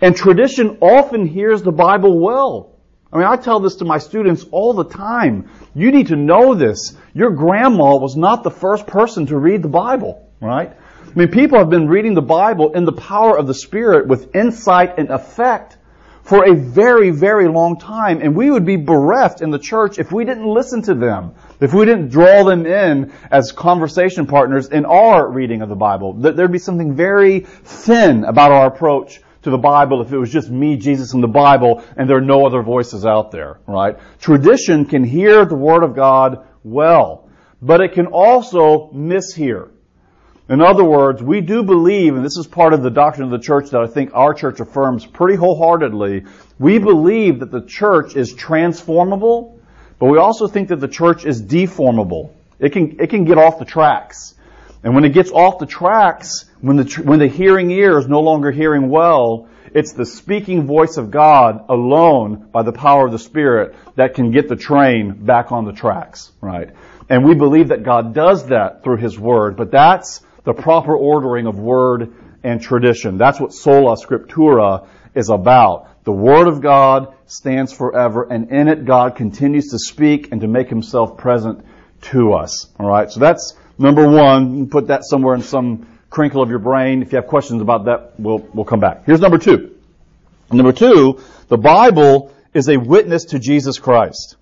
And 0.00 0.16
tradition 0.16 0.78
often 0.80 1.26
hears 1.26 1.62
the 1.62 1.72
Bible 1.72 2.18
well. 2.18 2.72
I 3.12 3.18
mean, 3.18 3.26
I 3.26 3.36
tell 3.36 3.60
this 3.60 3.76
to 3.76 3.84
my 3.84 3.98
students 3.98 4.44
all 4.50 4.72
the 4.72 4.84
time. 4.84 5.50
You 5.74 5.90
need 5.90 6.08
to 6.08 6.16
know 6.16 6.54
this. 6.54 6.96
Your 7.12 7.30
grandma 7.30 7.96
was 7.96 8.16
not 8.16 8.44
the 8.44 8.50
first 8.50 8.86
person 8.86 9.26
to 9.26 9.36
read 9.36 9.62
the 9.62 9.68
Bible, 9.68 10.30
right? 10.40 10.70
I 10.70 11.18
mean, 11.18 11.28
people 11.28 11.58
have 11.58 11.70
been 11.70 11.88
reading 11.88 12.14
the 12.14 12.22
Bible 12.22 12.72
in 12.72 12.84
the 12.84 12.92
power 12.92 13.36
of 13.36 13.46
the 13.48 13.54
Spirit 13.54 14.06
with 14.06 14.34
insight 14.34 14.98
and 14.98 15.10
effect 15.10 15.76
for 16.22 16.48
a 16.48 16.54
very, 16.54 17.10
very 17.10 17.48
long 17.48 17.78
time. 17.78 18.20
And 18.22 18.36
we 18.36 18.50
would 18.50 18.64
be 18.64 18.76
bereft 18.76 19.42
in 19.42 19.50
the 19.50 19.58
church 19.58 19.98
if 19.98 20.12
we 20.12 20.24
didn't 20.24 20.46
listen 20.46 20.82
to 20.82 20.94
them, 20.94 21.34
if 21.60 21.74
we 21.74 21.84
didn't 21.84 22.10
draw 22.10 22.44
them 22.44 22.64
in 22.64 23.12
as 23.32 23.50
conversation 23.50 24.28
partners 24.28 24.68
in 24.68 24.84
our 24.84 25.28
reading 25.28 25.62
of 25.62 25.68
the 25.68 25.74
Bible. 25.74 26.12
There'd 26.12 26.52
be 26.52 26.58
something 26.58 26.94
very 26.94 27.40
thin 27.40 28.22
about 28.24 28.52
our 28.52 28.68
approach 28.68 29.20
to 29.42 29.50
the 29.50 29.58
Bible 29.58 30.02
if 30.02 30.12
it 30.12 30.18
was 30.18 30.30
just 30.30 30.50
me, 30.50 30.76
Jesus, 30.76 31.14
and 31.14 31.22
the 31.22 31.28
Bible, 31.28 31.82
and 31.96 32.08
there 32.08 32.18
are 32.18 32.22
no 32.22 32.46
other 32.46 32.62
voices 32.62 33.06
out 33.06 33.30
there, 33.30 33.58
right? 33.66 33.96
Tradition 34.20 34.84
can 34.84 35.04
hear 35.04 35.44
the 35.44 35.56
Word 35.56 35.82
of 35.82 35.94
God 35.94 36.46
well, 36.62 37.28
but 37.62 37.80
it 37.80 37.92
can 37.92 38.06
also 38.06 38.90
mishear. 38.92 39.70
In 40.48 40.60
other 40.60 40.84
words, 40.84 41.22
we 41.22 41.40
do 41.40 41.62
believe, 41.62 42.16
and 42.16 42.24
this 42.24 42.36
is 42.36 42.46
part 42.46 42.74
of 42.74 42.82
the 42.82 42.90
doctrine 42.90 43.24
of 43.24 43.30
the 43.30 43.38
church 43.38 43.70
that 43.70 43.80
I 43.80 43.86
think 43.86 44.10
our 44.14 44.34
church 44.34 44.58
affirms 44.58 45.06
pretty 45.06 45.36
wholeheartedly, 45.36 46.24
we 46.58 46.78
believe 46.78 47.38
that 47.38 47.52
the 47.52 47.62
church 47.62 48.16
is 48.16 48.34
transformable, 48.34 49.60
but 50.00 50.06
we 50.06 50.18
also 50.18 50.48
think 50.48 50.68
that 50.70 50.80
the 50.80 50.88
church 50.88 51.24
is 51.24 51.40
deformable. 51.40 52.32
It 52.58 52.72
can, 52.72 52.98
it 53.00 53.10
can 53.10 53.24
get 53.24 53.38
off 53.38 53.60
the 53.60 53.64
tracks. 53.64 54.34
And 54.82 54.94
when 54.94 55.04
it 55.04 55.10
gets 55.10 55.30
off 55.30 55.58
the 55.58 55.66
tracks, 55.66 56.46
when 56.60 56.76
the, 56.76 57.02
when 57.04 57.18
the 57.18 57.28
hearing 57.28 57.70
ear 57.70 57.98
is 57.98 58.08
no 58.08 58.20
longer 58.20 58.50
hearing 58.50 58.88
well, 58.88 59.48
it's 59.72 59.92
the 59.92 60.06
speaking 60.06 60.66
voice 60.66 60.96
of 60.96 61.10
God 61.10 61.66
alone 61.68 62.48
by 62.50 62.62
the 62.62 62.72
power 62.72 63.06
of 63.06 63.12
the 63.12 63.18
Spirit 63.18 63.74
that 63.96 64.14
can 64.14 64.30
get 64.30 64.48
the 64.48 64.56
train 64.56 65.12
back 65.12 65.52
on 65.52 65.64
the 65.64 65.72
tracks, 65.72 66.32
right? 66.40 66.70
And 67.08 67.24
we 67.24 67.34
believe 67.34 67.68
that 67.68 67.82
God 67.82 68.14
does 68.14 68.46
that 68.46 68.82
through 68.82 68.96
His 68.96 69.18
Word, 69.18 69.56
but 69.56 69.70
that's 69.70 70.22
the 70.44 70.54
proper 70.54 70.96
ordering 70.96 71.46
of 71.46 71.58
Word 71.58 72.12
and 72.42 72.60
tradition. 72.60 73.18
That's 73.18 73.38
what 73.38 73.52
sola 73.52 73.96
scriptura 73.96 74.88
is 75.14 75.28
about. 75.28 76.04
The 76.04 76.12
Word 76.12 76.48
of 76.48 76.62
God 76.62 77.14
stands 77.26 77.72
forever, 77.72 78.26
and 78.28 78.50
in 78.50 78.66
it 78.66 78.86
God 78.86 79.14
continues 79.14 79.68
to 79.68 79.78
speak 79.78 80.32
and 80.32 80.40
to 80.40 80.48
make 80.48 80.68
Himself 80.68 81.16
present 81.16 81.64
to 82.02 82.32
us. 82.32 82.68
Alright, 82.80 83.12
so 83.12 83.20
that's 83.20 83.54
Number 83.80 84.06
one, 84.06 84.50
you 84.50 84.64
can 84.64 84.70
put 84.70 84.88
that 84.88 85.04
somewhere 85.04 85.34
in 85.34 85.40
some 85.40 85.88
crinkle 86.10 86.42
of 86.42 86.50
your 86.50 86.58
brain. 86.58 87.00
If 87.00 87.12
you 87.12 87.16
have 87.16 87.26
questions 87.26 87.62
about 87.62 87.86
that, 87.86 88.12
we'll, 88.18 88.46
we'll 88.52 88.66
come 88.66 88.78
back. 88.78 89.06
Here's 89.06 89.20
number 89.20 89.38
two. 89.38 89.74
Number 90.52 90.72
two, 90.72 91.18
the 91.48 91.56
Bible 91.56 92.30
is 92.52 92.68
a 92.68 92.76
witness 92.76 93.24
to 93.26 93.38
Jesus 93.38 93.78
Christ. 93.78 94.36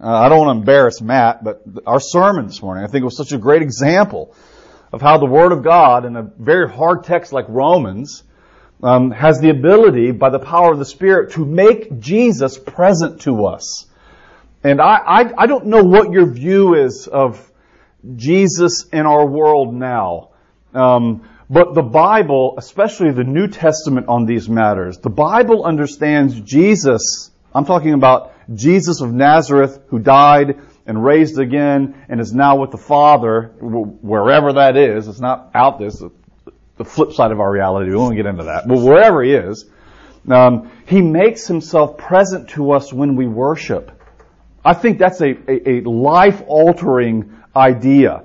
Uh, 0.00 0.08
I 0.08 0.28
don't 0.28 0.46
want 0.46 0.56
to 0.56 0.60
embarrass 0.62 1.00
Matt, 1.00 1.44
but 1.44 1.62
our 1.86 2.00
sermon 2.00 2.48
this 2.48 2.60
morning, 2.60 2.82
I 2.82 2.88
think 2.88 3.02
it 3.02 3.04
was 3.04 3.16
such 3.16 3.30
a 3.30 3.38
great 3.38 3.62
example 3.62 4.34
of 4.92 5.00
how 5.00 5.16
the 5.16 5.26
Word 5.26 5.52
of 5.52 5.62
God 5.62 6.04
in 6.04 6.16
a 6.16 6.22
very 6.22 6.68
hard 6.68 7.04
text 7.04 7.32
like 7.32 7.44
Romans 7.48 8.24
um, 8.82 9.12
has 9.12 9.40
the 9.40 9.50
ability, 9.50 10.10
by 10.10 10.30
the 10.30 10.40
power 10.40 10.72
of 10.72 10.80
the 10.80 10.84
Spirit, 10.84 11.34
to 11.34 11.44
make 11.44 12.00
Jesus 12.00 12.58
present 12.58 13.20
to 13.20 13.46
us. 13.46 13.86
And 14.64 14.80
I, 14.80 14.96
I, 14.96 15.42
I 15.42 15.46
don't 15.46 15.66
know 15.66 15.84
what 15.84 16.10
your 16.10 16.26
view 16.26 16.74
is 16.74 17.06
of 17.06 17.48
Jesus 18.16 18.86
in 18.92 19.06
our 19.06 19.26
world 19.26 19.74
now. 19.74 20.30
Um, 20.74 21.28
but 21.48 21.74
the 21.74 21.82
Bible, 21.82 22.54
especially 22.56 23.10
the 23.12 23.24
New 23.24 23.46
Testament 23.46 24.08
on 24.08 24.24
these 24.24 24.48
matters, 24.48 24.98
the 24.98 25.10
Bible 25.10 25.64
understands 25.64 26.40
Jesus. 26.40 27.30
I'm 27.54 27.66
talking 27.66 27.92
about 27.92 28.32
Jesus 28.54 29.00
of 29.02 29.12
Nazareth 29.12 29.78
who 29.88 29.98
died 29.98 30.60
and 30.86 31.04
raised 31.04 31.38
again 31.38 32.04
and 32.08 32.20
is 32.20 32.32
now 32.32 32.56
with 32.56 32.70
the 32.70 32.78
Father, 32.78 33.52
wherever 33.60 34.54
that 34.54 34.76
is. 34.76 35.08
It's 35.08 35.20
not 35.20 35.50
out 35.54 35.78
this, 35.78 36.02
the 36.76 36.84
flip 36.84 37.12
side 37.12 37.30
of 37.30 37.40
our 37.40 37.52
reality. 37.52 37.90
We 37.90 37.96
won't 37.96 38.16
get 38.16 38.26
into 38.26 38.44
that. 38.44 38.66
But 38.66 38.78
wherever 38.78 39.22
he 39.22 39.34
is, 39.34 39.66
um, 40.30 40.70
he 40.86 41.02
makes 41.02 41.46
himself 41.46 41.98
present 41.98 42.50
to 42.50 42.72
us 42.72 42.92
when 42.92 43.16
we 43.16 43.26
worship. 43.26 43.92
I 44.64 44.74
think 44.74 44.98
that's 44.98 45.20
a, 45.20 45.30
a, 45.50 45.78
a 45.78 45.80
life 45.80 46.42
altering 46.46 47.36
idea 47.54 48.24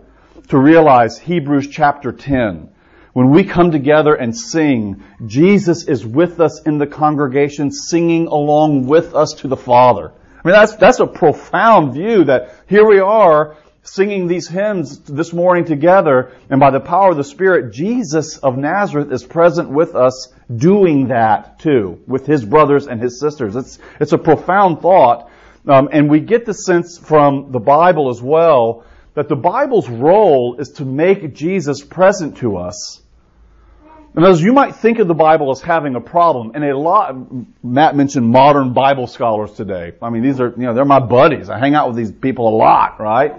to 0.50 0.58
realize 0.58 1.18
Hebrews 1.18 1.68
chapter 1.68 2.12
10. 2.12 2.70
When 3.14 3.32
we 3.32 3.44
come 3.44 3.72
together 3.72 4.14
and 4.14 4.38
sing, 4.38 5.04
Jesus 5.26 5.88
is 5.88 6.06
with 6.06 6.40
us 6.40 6.62
in 6.62 6.78
the 6.78 6.86
congregation, 6.86 7.72
singing 7.72 8.28
along 8.28 8.86
with 8.86 9.16
us 9.16 9.34
to 9.40 9.48
the 9.48 9.58
Father. 9.58 10.12
I 10.12 10.48
mean, 10.48 10.54
that's, 10.54 10.76
that's 10.76 11.00
a 11.00 11.08
profound 11.08 11.94
view 11.94 12.26
that 12.26 12.54
here 12.68 12.88
we 12.88 13.00
are 13.00 13.58
singing 13.82 14.28
these 14.28 14.48
hymns 14.48 15.00
this 15.00 15.34
morning 15.34 15.66
together, 15.66 16.34
and 16.50 16.60
by 16.60 16.70
the 16.70 16.80
power 16.80 17.12
of 17.12 17.18
the 17.18 17.24
Spirit, 17.24 17.74
Jesus 17.74 18.38
of 18.38 18.58
Nazareth 18.58 19.12
is 19.12 19.24
present 19.24 19.70
with 19.70 19.96
us 19.96 20.32
doing 20.56 21.08
that 21.08 21.60
too, 21.60 22.02
with 22.06 22.26
his 22.26 22.46
brothers 22.46 22.88
and 22.88 23.02
his 23.02 23.20
sisters. 23.20 23.56
It's, 23.56 23.80
it's 24.00 24.14
a 24.14 24.18
profound 24.18 24.82
thought, 24.82 25.32
um, 25.68 25.90
and 25.92 26.10
we 26.10 26.20
get 26.20 26.46
the 26.46 26.54
sense 26.54 26.98
from 26.98 27.52
the 27.52 27.60
Bible 27.60 28.10
as 28.10 28.22
well 28.22 28.86
that 29.14 29.30
the 29.30 29.36
Bible's 29.36 29.90
role 29.90 30.58
is 30.60 30.70
to 30.74 30.86
make 30.86 31.34
Jesus 31.34 31.84
present 31.84 32.38
to 32.38 32.58
us. 32.58 33.02
And 34.16 34.26
as 34.26 34.42
you 34.42 34.52
might 34.52 34.76
think 34.76 34.98
of 35.00 35.08
the 35.08 35.14
Bible 35.14 35.52
as 35.52 35.62
having 35.62 35.96
a 35.96 36.02
problem, 36.02 36.52
and 36.56 36.64
a 36.64 36.76
lot, 36.76 37.16
Matt 37.64 37.96
mentioned 37.96 38.28
modern 38.28 38.74
Bible 38.74 39.06
scholars 39.06 39.52
today. 39.52 39.94
I 40.02 40.10
mean, 40.10 40.24
these 40.24 40.40
are, 40.40 40.50
you 40.50 40.64
know, 40.64 40.74
they're 40.74 40.86
my 40.86 41.00
buddies. 41.00 41.50
I 41.50 41.60
hang 41.60 41.76
out 41.76 41.88
with 41.88 41.98
these 41.98 42.12
people 42.12 42.48
a 42.48 42.56
lot, 42.56 43.00
right? 43.00 43.34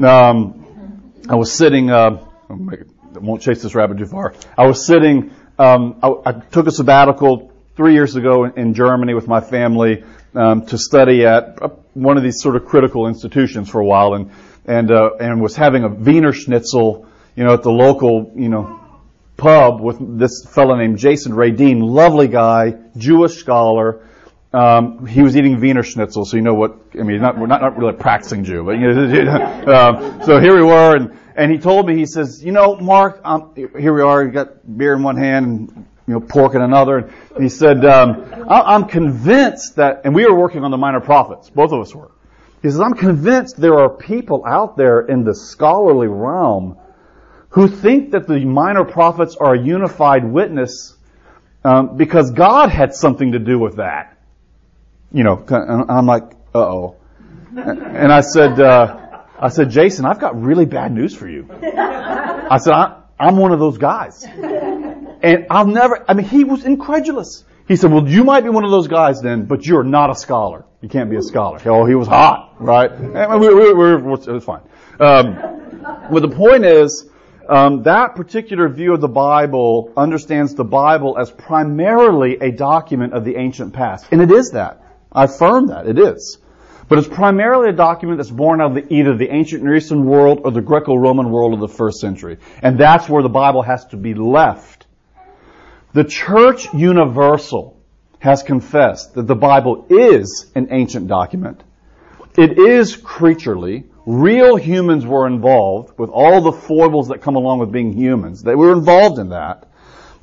Um, 0.00 1.12
I 1.28 1.34
was 1.34 1.52
sitting, 1.52 1.90
uh, 1.90 2.24
I 2.50 3.18
won't 3.18 3.42
chase 3.42 3.62
this 3.62 3.74
rabbit 3.74 3.98
too 3.98 4.06
far. 4.06 4.34
I 4.56 4.66
was 4.66 4.86
sitting, 4.86 5.32
um, 5.58 5.98
I, 6.02 6.14
I, 6.26 6.32
took 6.32 6.66
a 6.66 6.72
sabbatical 6.72 7.52
three 7.76 7.94
years 7.94 8.16
ago 8.16 8.44
in, 8.44 8.58
in 8.58 8.74
Germany 8.74 9.14
with 9.14 9.26
my 9.26 9.40
family, 9.40 10.04
um, 10.34 10.66
to 10.66 10.78
study 10.78 11.24
at 11.26 11.58
one 11.94 12.16
of 12.16 12.22
these 12.22 12.40
sort 12.40 12.56
of 12.56 12.64
critical 12.64 13.06
institutions 13.06 13.68
for 13.68 13.80
a 13.80 13.84
while, 13.84 14.14
and 14.14 14.30
and 14.66 14.90
uh, 14.90 15.10
and 15.20 15.40
was 15.40 15.56
having 15.56 15.84
a 15.84 15.88
Wiener 15.88 16.32
Schnitzel, 16.32 17.06
you 17.36 17.44
know, 17.44 17.54
at 17.54 17.62
the 17.62 17.70
local, 17.70 18.32
you 18.34 18.48
know, 18.48 18.80
pub 19.36 19.80
with 19.80 20.18
this 20.18 20.44
fellow 20.44 20.76
named 20.76 20.98
Jason 20.98 21.32
Radine, 21.32 21.82
lovely 21.82 22.28
guy, 22.28 22.74
Jewish 22.96 23.34
scholar. 23.36 24.06
Um, 24.52 25.06
he 25.06 25.22
was 25.22 25.36
eating 25.36 25.60
Wiener 25.60 25.82
Schnitzel, 25.82 26.26
so 26.26 26.36
you 26.36 26.42
know 26.42 26.54
what, 26.54 26.78
I 26.94 27.04
mean, 27.04 27.22
not, 27.22 27.38
not, 27.38 27.62
not 27.62 27.78
really 27.78 27.94
a 27.94 27.98
practicing 27.98 28.44
Jew, 28.44 28.62
but, 28.64 28.72
you 28.78 28.92
know, 29.24 29.64
um, 29.66 30.22
so 30.26 30.38
here 30.40 30.54
we 30.54 30.62
were, 30.62 30.94
and, 30.94 31.18
and 31.34 31.50
he 31.50 31.56
told 31.56 31.86
me, 31.86 31.96
he 31.96 32.04
says, 32.04 32.44
you 32.44 32.52
know, 32.52 32.76
Mark, 32.76 33.22
um, 33.24 33.54
here 33.54 33.94
we 33.94 34.02
are, 34.02 34.22
you 34.22 34.30
got 34.30 34.76
beer 34.76 34.92
in 34.92 35.02
one 35.02 35.16
hand 35.16 35.46
and, 35.46 35.86
you 36.06 36.14
know, 36.14 36.20
pork 36.20 36.54
in 36.54 36.62
another, 36.62 36.98
and 36.98 37.42
he 37.42 37.48
said, 37.48 37.84
um, 37.84 38.44
I'm 38.48 38.86
convinced 38.86 39.76
that, 39.76 40.02
and 40.04 40.14
we 40.14 40.24
were 40.26 40.34
working 40.34 40.64
on 40.64 40.70
the 40.70 40.76
minor 40.76 41.00
prophets, 41.00 41.50
both 41.50 41.72
of 41.72 41.80
us 41.80 41.94
were. 41.94 42.10
He 42.60 42.68
says, 42.68 42.80
I'm 42.80 42.94
convinced 42.94 43.60
there 43.60 43.78
are 43.78 43.90
people 43.90 44.44
out 44.46 44.76
there 44.76 45.00
in 45.00 45.24
the 45.24 45.34
scholarly 45.34 46.08
realm 46.08 46.76
who 47.50 47.68
think 47.68 48.12
that 48.12 48.26
the 48.26 48.44
minor 48.44 48.84
prophets 48.84 49.36
are 49.36 49.54
a 49.54 49.58
unified 49.58 50.24
witness 50.24 50.96
um, 51.64 51.96
because 51.96 52.30
God 52.30 52.70
had 52.70 52.94
something 52.94 53.32
to 53.32 53.38
do 53.38 53.58
with 53.58 53.76
that 53.76 54.12
you 55.12 55.24
know, 55.24 55.44
and 55.48 55.90
I'm 55.90 56.06
like, 56.06 56.32
uh 56.54 56.58
oh. 56.58 56.96
And 57.54 58.10
I 58.10 58.22
said, 58.22 58.58
uh, 58.58 59.24
I 59.38 59.48
said, 59.48 59.70
Jason, 59.70 60.06
I've 60.06 60.20
got 60.20 60.40
really 60.40 60.64
bad 60.64 60.92
news 60.92 61.14
for 61.14 61.28
you. 61.28 61.48
I 61.52 62.58
said, 62.58 62.72
I, 62.72 63.02
I'm 63.20 63.36
one 63.36 63.52
of 63.52 63.58
those 63.58 63.76
guys. 63.76 64.24
And 65.22 65.46
I'll 65.50 65.66
never, 65.66 66.04
I 66.08 66.14
mean, 66.14 66.26
he 66.26 66.44
was 66.44 66.64
incredulous. 66.64 67.44
He 67.68 67.76
said, 67.76 67.92
well, 67.92 68.06
you 68.06 68.24
might 68.24 68.42
be 68.42 68.50
one 68.50 68.64
of 68.64 68.70
those 68.70 68.88
guys 68.88 69.22
then, 69.22 69.44
but 69.44 69.64
you're 69.64 69.84
not 69.84 70.10
a 70.10 70.16
scholar. 70.16 70.64
You 70.80 70.88
can't 70.88 71.08
be 71.08 71.16
a 71.16 71.22
scholar. 71.22 71.60
Oh, 71.64 71.86
he 71.86 71.94
was 71.94 72.08
hot, 72.08 72.56
right? 72.58 72.90
And 72.90 73.40
we, 73.40 73.54
we, 73.54 73.72
we, 73.72 73.92
it 73.94 74.02
was 74.02 74.44
fine. 74.44 74.62
Um, 74.98 75.78
but 76.10 76.20
the 76.20 76.28
point 76.28 76.64
is, 76.64 77.08
um, 77.48 77.84
that 77.84 78.14
particular 78.16 78.68
view 78.68 78.94
of 78.94 79.00
the 79.00 79.08
Bible 79.08 79.92
understands 79.96 80.54
the 80.54 80.64
Bible 80.64 81.16
as 81.18 81.30
primarily 81.30 82.38
a 82.40 82.50
document 82.50 83.12
of 83.12 83.24
the 83.24 83.36
ancient 83.36 83.72
past. 83.72 84.06
And 84.10 84.20
it 84.20 84.30
is 84.30 84.50
that. 84.50 84.84
I 85.12 85.24
affirm 85.24 85.68
that. 85.68 85.86
It 85.86 85.98
is. 85.98 86.38
But 86.88 86.98
it's 86.98 87.08
primarily 87.08 87.70
a 87.70 87.72
document 87.72 88.18
that's 88.18 88.30
born 88.30 88.60
out 88.60 88.76
of 88.76 88.88
the, 88.88 88.92
either 88.92 89.16
the 89.16 89.32
ancient 89.32 89.62
Near 89.62 89.76
Eastern 89.76 90.04
world 90.04 90.40
or 90.44 90.50
the 90.50 90.60
Greco-Roman 90.60 91.30
world 91.30 91.54
of 91.54 91.60
the 91.60 91.68
first 91.68 92.00
century. 92.00 92.38
And 92.60 92.78
that's 92.78 93.08
where 93.08 93.22
the 93.22 93.28
Bible 93.28 93.62
has 93.62 93.86
to 93.86 93.96
be 93.96 94.14
left. 94.14 94.81
The 95.94 96.04
church 96.04 96.72
universal 96.72 97.76
has 98.18 98.42
confessed 98.42 99.14
that 99.14 99.26
the 99.26 99.34
Bible 99.34 99.84
is 99.90 100.50
an 100.54 100.68
ancient 100.70 101.06
document. 101.06 101.62
It 102.38 102.58
is 102.58 102.96
creaturely. 102.96 103.84
Real 104.06 104.56
humans 104.56 105.04
were 105.04 105.26
involved 105.26 105.98
with 105.98 106.08
all 106.08 106.40
the 106.40 106.52
foibles 106.52 107.08
that 107.08 107.20
come 107.20 107.36
along 107.36 107.58
with 107.58 107.72
being 107.72 107.92
humans. 107.92 108.42
They 108.42 108.54
were 108.54 108.72
involved 108.72 109.18
in 109.18 109.28
that. 109.30 109.68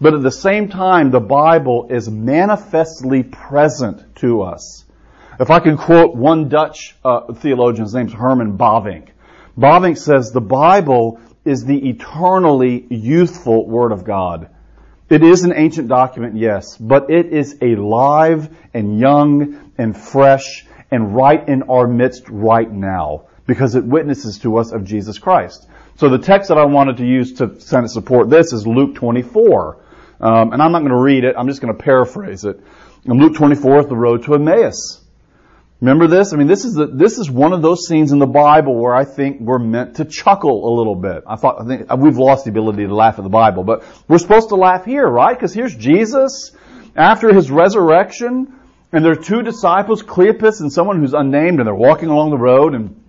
But 0.02 0.16
at 0.16 0.24
the 0.24 0.32
same 0.32 0.70
time, 0.70 1.12
the 1.12 1.20
Bible 1.20 1.88
is 1.92 2.10
manifestly 2.10 3.22
present 3.22 4.16
to 4.18 4.42
us. 4.42 4.86
If 5.40 5.52
I 5.52 5.60
can 5.60 5.78
quote 5.78 6.16
one 6.16 6.50
Dutch 6.50 6.96
uh, 7.06 7.32
theologian, 7.34 7.84
his 7.84 7.94
name's 7.94 8.14
Herman 8.14 8.58
Bavinck. 8.58 9.10
Bavinck 9.56 10.00
says 10.00 10.32
the 10.32 10.42
Bible 10.42 11.20
is 11.46 11.64
the 11.64 11.90
eternally 11.90 12.88
youthful 12.90 13.68
Word 13.68 13.92
of 13.92 14.04
God. 14.04 14.50
It 15.10 15.24
is 15.24 15.44
an 15.44 15.54
ancient 15.56 15.88
document, 15.88 16.38
yes, 16.38 16.78
but 16.78 17.10
it 17.10 17.34
is 17.34 17.58
alive 17.62 18.56
and 18.74 19.00
young 19.00 19.72
and 19.78 19.98
fresh 19.98 20.68
and 20.92 21.16
right 21.16 21.48
in 21.48 21.63
our 21.63 21.88
midst 21.88 22.30
right 22.30 22.72
now 22.72 23.25
because 23.48 23.74
it 23.74 23.84
witnesses 23.84 24.38
to 24.39 24.58
us 24.58 24.72
of 24.72 24.84
Jesus 24.84 25.18
Christ. 25.18 25.68
So 25.96 26.10
the 26.10 26.20
text 26.20 26.50
that 26.50 26.60
I 26.60 26.66
wanted 26.66 26.98
to 26.98 27.06
use 27.06 27.34
to 27.34 27.60
support 27.60 28.30
this 28.30 28.54
is 28.54 28.68
Luke 28.68 28.96
24. 28.96 29.84
Um, 30.22 30.54
and 30.54 30.62
I'm 30.62 30.72
not 30.72 30.80
going 30.80 30.92
to 30.92 31.01
read 31.01 31.24
it. 31.24 31.36
I'm 31.38 31.48
just 31.48 31.60
going 31.60 31.75
to 31.75 31.84
paraphrase 31.84 32.46
it. 32.46 32.60
In 33.06 33.13
Luke 33.13 33.36
24 33.36 33.80
is 33.80 33.86
the 33.88 33.96
road 33.96 34.24
to 34.25 34.36
Emmaus. 34.36 35.04
Remember 35.81 36.07
this? 36.07 36.33
I 36.33 36.36
mean, 36.36 36.48
this 36.48 36.65
is 36.65 36.74
the, 36.74 36.88
this 36.88 37.17
is 37.17 37.31
one 37.31 37.53
of 37.53 37.62
those 37.62 37.88
scenes 37.88 38.12
in 38.12 38.19
the 38.19 38.27
Bible 38.27 38.75
where 38.75 38.93
I 38.93 39.05
think 39.05 39.39
we're 39.39 39.59
meant 39.59 39.95
to 39.95 40.05
chuckle 40.05 40.67
a 40.67 40.71
little 40.77 40.95
bit. 40.95 41.24
I 41.25 41.38
thought, 41.38 41.62
I 41.62 41.65
think 41.65 41.93
we've 41.93 42.17
lost 42.17 42.43
the 42.43 42.51
ability 42.51 42.86
to 42.86 42.93
laugh 42.93 43.17
at 43.17 43.24
the 43.24 43.29
Bible, 43.29 43.63
but 43.63 43.86
we're 44.07 44.17
supposed 44.17 44.50
to 44.50 44.55
laugh 44.55 44.83
here, 44.83 45.07
right? 45.07 45.33
Because 45.33 45.53
here's 45.53 45.74
Jesus 45.74 46.51
after 46.98 47.33
his 47.33 47.50
resurrection, 47.50 48.59
and 48.92 49.05
there 49.05 49.13
are 49.13 49.24
two 49.24 49.42
disciples, 49.42 50.03
Cleopas 50.03 50.59
and 50.59 50.72
someone 50.72 51.00
who's 51.00 51.13
unnamed, 51.13 51.59
and 51.59 51.68
they're 51.68 51.75
walking 51.75 52.09
along 52.09 52.31
the 52.31 52.37
road, 52.37 52.74
and 52.74 53.01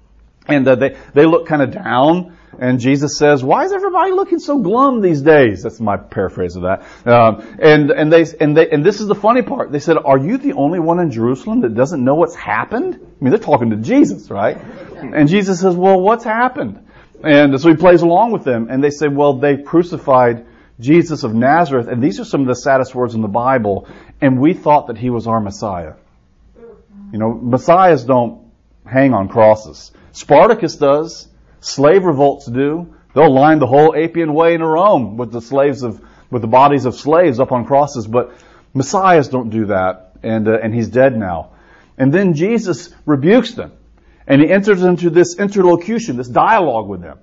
and 0.46 0.66
uh, 0.68 0.76
they 0.76 0.96
they 1.12 1.26
look 1.26 1.46
kind 1.48 1.62
of 1.62 1.72
down, 1.72 2.37
and 2.61 2.79
Jesus 2.79 3.16
says, 3.16 3.42
"Why 3.42 3.64
is 3.64 3.73
everybody 3.73 4.12
looking 4.12 4.38
so 4.38 4.59
glum 4.59 5.01
these 5.01 5.23
days?" 5.23 5.62
That's 5.62 5.81
my 5.81 5.96
paraphrase 5.96 6.57
of 6.57 6.62
that. 6.62 6.83
Um, 7.07 7.57
and 7.59 7.90
and 7.90 8.12
they 8.12 8.27
and 8.38 8.55
they 8.55 8.68
and 8.68 8.85
this 8.85 9.01
is 9.01 9.09
the 9.09 9.14
funny 9.14 9.40
part. 9.40 9.73
They 9.73 9.79
said, 9.79 9.96
"Are 10.05 10.18
you 10.18 10.37
the 10.37 10.53
only 10.53 10.79
one 10.79 11.01
in 11.01 11.11
Jerusalem 11.11 11.62
that 11.62 11.75
doesn't 11.75 12.05
know 12.05 12.14
what's 12.14 12.35
happened?" 12.35 12.94
I 12.94 13.25
mean, 13.25 13.31
they're 13.31 13.38
talking 13.38 13.70
to 13.70 13.77
Jesus, 13.77 14.31
right? 14.31 14.59
And 15.03 15.27
Jesus 15.27 15.61
says, 15.61 15.75
"Well, 15.75 16.01
what's 16.01 16.25
happened?" 16.25 16.87
And 17.25 17.59
so 17.59 17.70
he 17.70 17.77
plays 17.77 18.03
along 18.03 18.33
with 18.33 18.44
them, 18.44 18.68
and 18.70 18.85
they 18.85 18.90
say, 18.90 19.09
"Well, 19.09 19.35
they 19.35 19.57
crucified 19.57 20.44
Jesus 20.79 21.25
of 21.25 21.35
Nazareth, 21.35 21.88
and 21.88 22.03
these 22.03 22.20
are 22.20 22.25
some 22.25 22.42
of 22.42 22.46
the 22.46 22.55
saddest 22.55 22.94
words 22.94 23.14
in 23.14 23.23
the 23.23 23.29
Bible, 23.29 23.88
and 24.20 24.38
we 24.38 24.53
thought 24.53 24.88
that 24.88 24.99
he 24.99 25.09
was 25.09 25.27
our 25.27 25.40
Messiah." 25.40 25.94
You 27.12 27.18
know, 27.18 27.33
messiahs 27.33 28.05
don't 28.05 28.42
hang 28.85 29.14
on 29.14 29.29
crosses. 29.29 29.92
Spartacus 30.12 30.77
does. 30.77 31.30
Slave 31.61 32.05
revolts 32.05 32.46
do. 32.46 32.94
They'll 33.14 33.33
line 33.33 33.59
the 33.59 33.66
whole 33.66 33.94
Appian 33.94 34.33
Way 34.33 34.55
in 34.55 34.62
Rome 34.62 35.16
with 35.16 35.33
the 35.33 35.40
slaves 35.40 35.83
of, 35.83 36.01
with 36.31 36.42
the 36.42 36.49
bodies 36.49 36.85
of 36.85 36.94
slaves 36.94 37.40
up 37.40 37.53
on 37.53 37.64
crosses, 37.66 38.07
but 38.07 38.33
messiahs 38.73 39.29
don't 39.29 39.51
do 39.51 39.66
that, 39.66 40.12
and 40.23 40.49
uh, 40.49 40.59
and 40.62 40.75
he's 40.75 40.88
dead 40.88 41.16
now. 41.16 41.51
And 41.99 42.14
then 42.14 42.35
Jesus 42.35 42.94
rebukes 43.05 43.53
them, 43.53 43.73
and 44.27 44.40
he 44.40 44.49
enters 44.49 44.83
into 44.83 45.11
this 45.11 45.37
interlocution, 45.38 46.16
this 46.16 46.29
dialogue 46.29 46.88
with 46.88 47.03
them, 47.03 47.18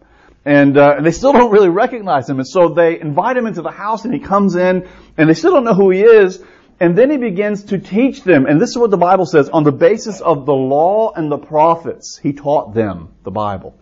and 0.46 0.78
uh, 0.78 0.96
and 0.98 1.06
they 1.06 1.12
still 1.12 1.32
don't 1.32 1.52
really 1.52 1.70
recognize 1.70 2.30
him, 2.30 2.38
and 2.40 2.48
so 2.48 2.70
they 2.70 3.00
invite 3.00 3.38
him 3.38 3.48
into 3.48 3.62
the 3.62 3.72
house, 3.72 4.06
and 4.06 4.14
he 4.14 4.20
comes 4.20 4.56
in, 4.56 4.88
and 5.18 5.30
they 5.30 5.34
still 5.34 5.52
don't 5.52 5.64
know 5.64 5.74
who 5.74 5.90
he 5.90 6.02
is. 6.02 6.44
And 6.80 6.96
then 6.96 7.10
he 7.10 7.18
begins 7.18 7.64
to 7.66 7.80
teach 7.80 8.22
them, 8.22 8.46
and 8.46 8.62
this 8.62 8.70
is 8.70 8.78
what 8.78 8.92
the 8.92 8.98
Bible 8.98 9.26
says, 9.26 9.50
on 9.50 9.64
the 9.64 9.72
basis 9.72 10.22
of 10.22 10.46
the 10.46 10.54
law 10.54 11.12
and 11.12 11.32
the 11.32 11.40
prophets, 11.40 12.20
he 12.22 12.34
taught 12.34 12.76
them 12.76 13.16
the 13.24 13.32
Bible. 13.32 13.74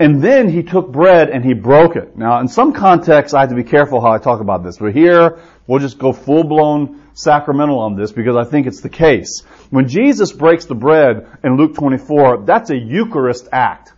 And 0.00 0.22
then 0.22 0.48
he 0.48 0.62
took 0.62 0.92
bread 0.92 1.28
and 1.28 1.44
he 1.44 1.54
broke 1.54 1.96
it. 1.96 2.16
Now, 2.16 2.40
in 2.40 2.46
some 2.46 2.72
contexts, 2.72 3.34
I 3.34 3.40
have 3.40 3.48
to 3.48 3.56
be 3.56 3.64
careful 3.64 4.00
how 4.00 4.12
I 4.12 4.18
talk 4.18 4.40
about 4.40 4.62
this, 4.62 4.78
but 4.78 4.92
here, 4.92 5.40
we'll 5.66 5.80
just 5.80 5.98
go 5.98 6.12
full 6.12 6.44
blown 6.44 7.02
sacramental 7.14 7.80
on 7.80 7.96
this 7.96 8.12
because 8.12 8.36
I 8.36 8.44
think 8.44 8.68
it's 8.68 8.80
the 8.80 8.88
case. 8.88 9.42
When 9.70 9.88
Jesus 9.88 10.32
breaks 10.32 10.66
the 10.66 10.76
bread 10.76 11.26
in 11.42 11.56
Luke 11.56 11.74
24, 11.74 12.44
that's 12.44 12.70
a 12.70 12.76
Eucharist 12.76 13.48
act. 13.50 13.92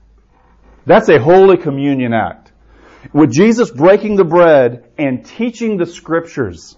That's 0.87 1.11
a 1.11 1.21
Holy 1.21 1.59
Communion 1.59 2.15
act. 2.15 2.51
With 3.13 3.31
Jesus 3.31 3.71
breaking 3.71 4.17
the 4.17 4.25
bread 4.25 4.85
and 4.97 5.25
teaching 5.25 5.77
the 5.77 5.87
scriptures, 5.87 6.77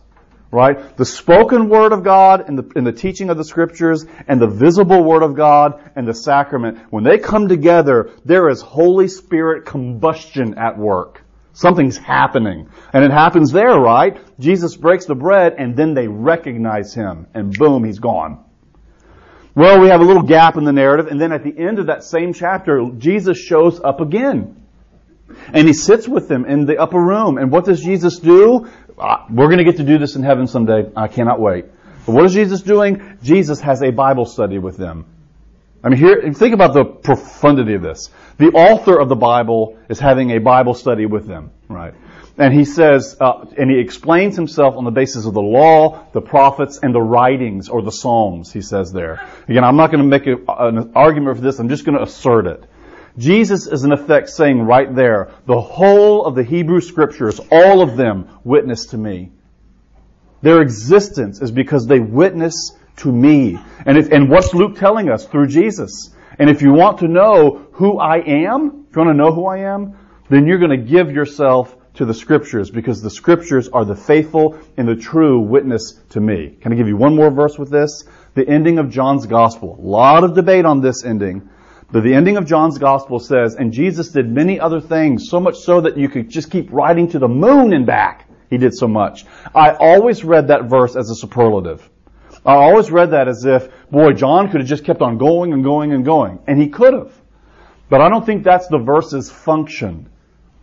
right? 0.53 0.97
The 0.99 1.07
spoken 1.07 1.69
word 1.71 1.93
of 1.93 2.05
God 2.05 2.45
and 2.47 2.59
the, 2.59 2.71
and 2.77 2.87
the 2.87 2.93
teaching 2.93 3.31
of 3.31 3.39
the 3.39 3.45
scriptures 3.45 4.05
and 4.29 4.41
the 4.41 4.47
visible 4.47 5.03
word 5.03 5.23
of 5.23 5.35
God 5.35 5.91
and 5.97 6.07
the 6.07 6.15
sacrament, 6.15 6.79
when 6.91 7.03
they 7.03 7.19
come 7.19 7.49
together, 7.49 8.11
there 8.25 8.49
is 8.51 8.61
Holy 8.61 9.09
Spirit 9.09 9.65
combustion 9.65 10.59
at 10.59 10.79
work. 10.79 11.25
Something's 11.55 11.97
happening. 11.97 12.69
And 12.93 13.03
it 13.03 13.11
happens 13.11 13.51
there, 13.51 13.79
right? 13.79 14.19
Jesus 14.39 14.77
breaks 14.77 15.07
the 15.07 15.15
bread 15.15 15.55
and 15.59 15.75
then 15.75 15.95
they 15.95 16.07
recognize 16.07 16.95
him 16.95 17.27
and 17.35 17.53
boom, 17.53 17.85
he's 17.85 17.99
gone. 17.99 18.45
Well, 19.55 19.81
we 19.81 19.89
have 19.89 20.01
a 20.01 20.05
little 20.05 20.23
gap 20.23 20.57
in 20.57 20.65
the 20.65 20.73
narrative 20.73 21.07
and 21.07 21.21
then 21.21 21.33
at 21.33 21.45
the 21.45 21.59
end 21.59 21.79
of 21.79 21.87
that 21.87 22.05
same 22.05 22.35
chapter, 22.35 22.91
Jesus 22.99 23.39
shows 23.39 23.81
up 23.81 24.01
again. 24.01 24.62
And 25.53 25.67
he 25.67 25.75
sits 25.75 26.09
with 26.09 26.29
them 26.29 26.45
in 26.45 26.67
the 26.67 26.79
upper 26.79 27.01
room. 27.01 27.39
And 27.39 27.51
what 27.51 27.65
does 27.65 27.83
Jesus 27.83 28.19
do? 28.19 28.69
Uh, 28.99 29.25
we're 29.31 29.47
going 29.47 29.59
to 29.59 29.65
get 29.65 29.77
to 29.79 29.85
do 29.85 29.99
this 29.99 30.17
in 30.17 30.23
heaven 30.23 30.47
someday. 30.47 30.91
I 30.97 31.09
cannot 31.09 31.41
wait. 31.41 31.67
But 32.07 32.13
what 32.13 32.25
is 32.25 32.33
Jesus 32.33 32.63
doing? 32.63 33.19
Jesus 33.23 33.61
has 33.61 33.83
a 33.83 33.91
Bible 33.91 34.27
study 34.27 34.59
with 34.59 34.77
them. 34.77 35.07
I 35.85 35.89
mean, 35.89 35.99
here, 35.99 36.33
think 36.33 36.55
about 36.55 36.75
the 36.75 36.85
profundity 36.85 37.75
of 37.75 37.83
this. 37.83 38.11
The 38.39 38.49
author 38.49 38.99
of 38.99 39.09
the 39.09 39.17
Bible 39.17 39.79
is 39.89 39.99
having 39.99 40.31
a 40.31 40.39
Bible 40.39 40.75
study 40.75 41.07
with 41.07 41.27
them, 41.27 41.51
right? 41.69 41.95
And 42.39 42.55
he 42.55 42.65
says, 42.65 43.17
uh, 43.21 43.45
and 43.59 43.71
he 43.71 43.79
explains 43.79 44.37
himself 44.37 44.77
on 44.77 44.85
the 44.85 44.91
basis 44.91 45.27
of 45.27 45.35
the 45.35 45.43
law, 45.43 46.07
the 46.13 46.23
prophets, 46.23 46.79
and 46.83 46.95
the 46.95 47.01
writings 47.01 47.69
or 47.69 47.83
the 47.83 47.91
Psalms. 47.93 48.53
He 48.53 48.63
says 48.63 48.93
there. 48.93 49.21
Again, 49.49 49.65
I'm 49.65 49.77
not 49.77 49.91
going 49.91 50.03
to 50.03 50.09
make 50.09 50.27
a, 50.27 50.37
an 50.49 50.93
argument 50.95 51.37
for 51.37 51.43
this. 51.43 51.59
I'm 51.59 51.69
just 51.69 51.85
going 51.85 51.99
to 51.99 52.03
assert 52.03 52.47
it. 52.47 52.65
Jesus 53.19 53.67
is 53.67 53.85
in 53.85 53.93
effect 53.93 54.31
saying 54.31 54.63
right 54.63 54.95
there, 54.95 55.33
the 55.47 55.61
whole 55.61 56.25
of 56.25 56.35
the 56.35 56.43
Hebrew 56.45 56.81
scriptures, 56.81 57.41
all 57.51 57.83
of 57.83 57.97
them 57.97 58.29
witness 58.45 58.87
to 58.87 58.99
me. 58.99 59.33
Their 60.41 60.61
existence 60.61 61.41
is 61.41 61.51
because 61.51 61.87
they 61.87 62.01
witness 62.01 62.73
to 62.97 63.13
me. 63.13 63.59
And 63.87 63.97
if, 63.97 64.11
and 64.11 64.29
what's 64.29 64.55
Luke 64.55 64.77
telling 64.77 65.11
us? 65.11 65.25
Through 65.27 65.49
Jesus. 65.49 66.15
And 66.39 66.51
if 66.51 66.63
you 66.63 66.73
want 66.73 66.99
to 66.99 67.09
know 67.09 67.67
who 67.73 67.99
I 67.99 68.17
am, 68.19 68.87
if 68.89 68.97
you 68.97 69.03
want 69.03 69.11
to 69.11 69.15
know 69.15 69.33
who 69.33 69.47
I 69.47 69.59
am, 69.59 69.97
then 70.29 70.47
you're 70.47 70.59
going 70.59 70.71
to 70.71 70.77
give 70.77 71.11
yourself 71.11 71.77
to 71.95 72.07
the 72.07 72.15
scriptures 72.15 72.71
because 72.71 73.03
the 73.03 73.11
scriptures 73.11 73.69
are 73.69 73.85
the 73.85 73.95
faithful 73.95 74.59
and 74.77 74.89
the 74.89 74.97
true 74.97 75.41
witness 75.41 76.01
to 76.11 76.21
me. 76.21 76.57
Can 76.61 76.73
I 76.73 76.77
give 76.77 76.89
you 76.89 76.97
one 76.97 77.15
more 77.15 77.31
verse 77.31 77.59
with 77.59 77.71
this? 77.71 78.05
The 78.35 78.49
ending 78.49 78.79
of 78.79 78.89
John's 78.89 79.27
gospel. 79.27 79.79
A 79.79 79.87
lot 79.87 80.25
of 80.25 80.35
debate 80.35 80.65
on 80.65 80.81
this 80.81 81.05
ending. 81.05 81.51
But 81.93 82.05
the 82.05 82.15
ending 82.15 82.39
of 82.39 82.47
John's 82.47 82.79
gospel 82.79 83.21
says, 83.21 83.55
and 83.55 83.71
Jesus 83.71 84.09
did 84.09 84.31
many 84.31 84.59
other 84.59 84.81
things, 84.81 85.29
so 85.29 85.39
much 85.39 85.59
so 85.59 85.83
that 85.83 85.99
you 85.99 86.09
could 86.09 86.31
just 86.31 86.51
keep 86.51 86.73
riding 86.73 87.09
to 87.09 87.19
the 87.19 87.29
moon 87.29 87.75
and 87.75 87.87
back. 87.87 88.29
He 88.49 88.57
did 88.57 88.75
so 88.75 88.89
much. 88.89 89.27
I 89.55 89.73
always 89.73 90.25
read 90.25 90.49
that 90.49 90.65
verse 90.65 90.97
as 90.97 91.11
a 91.11 91.15
superlative. 91.15 91.89
I 92.45 92.55
always 92.55 92.91
read 92.91 93.11
that 93.11 93.29
as 93.29 93.45
if, 93.45 93.69
boy, 93.91 94.15
John 94.15 94.51
could 94.51 94.63
have 94.63 94.69
just 94.69 94.85
kept 94.85 95.03
on 95.03 95.19
going 95.19 95.53
and 95.53 95.63
going 95.63 95.93
and 95.93 96.05
going. 96.05 96.39
And 96.47 96.61
he 96.61 96.69
could 96.69 96.95
have. 96.95 97.13
But 97.91 98.01
I 98.01 98.09
don't 98.09 98.25
think 98.25 98.43
that's 98.43 98.69
the 98.69 98.79
verse's 98.79 99.31
function. 99.31 100.09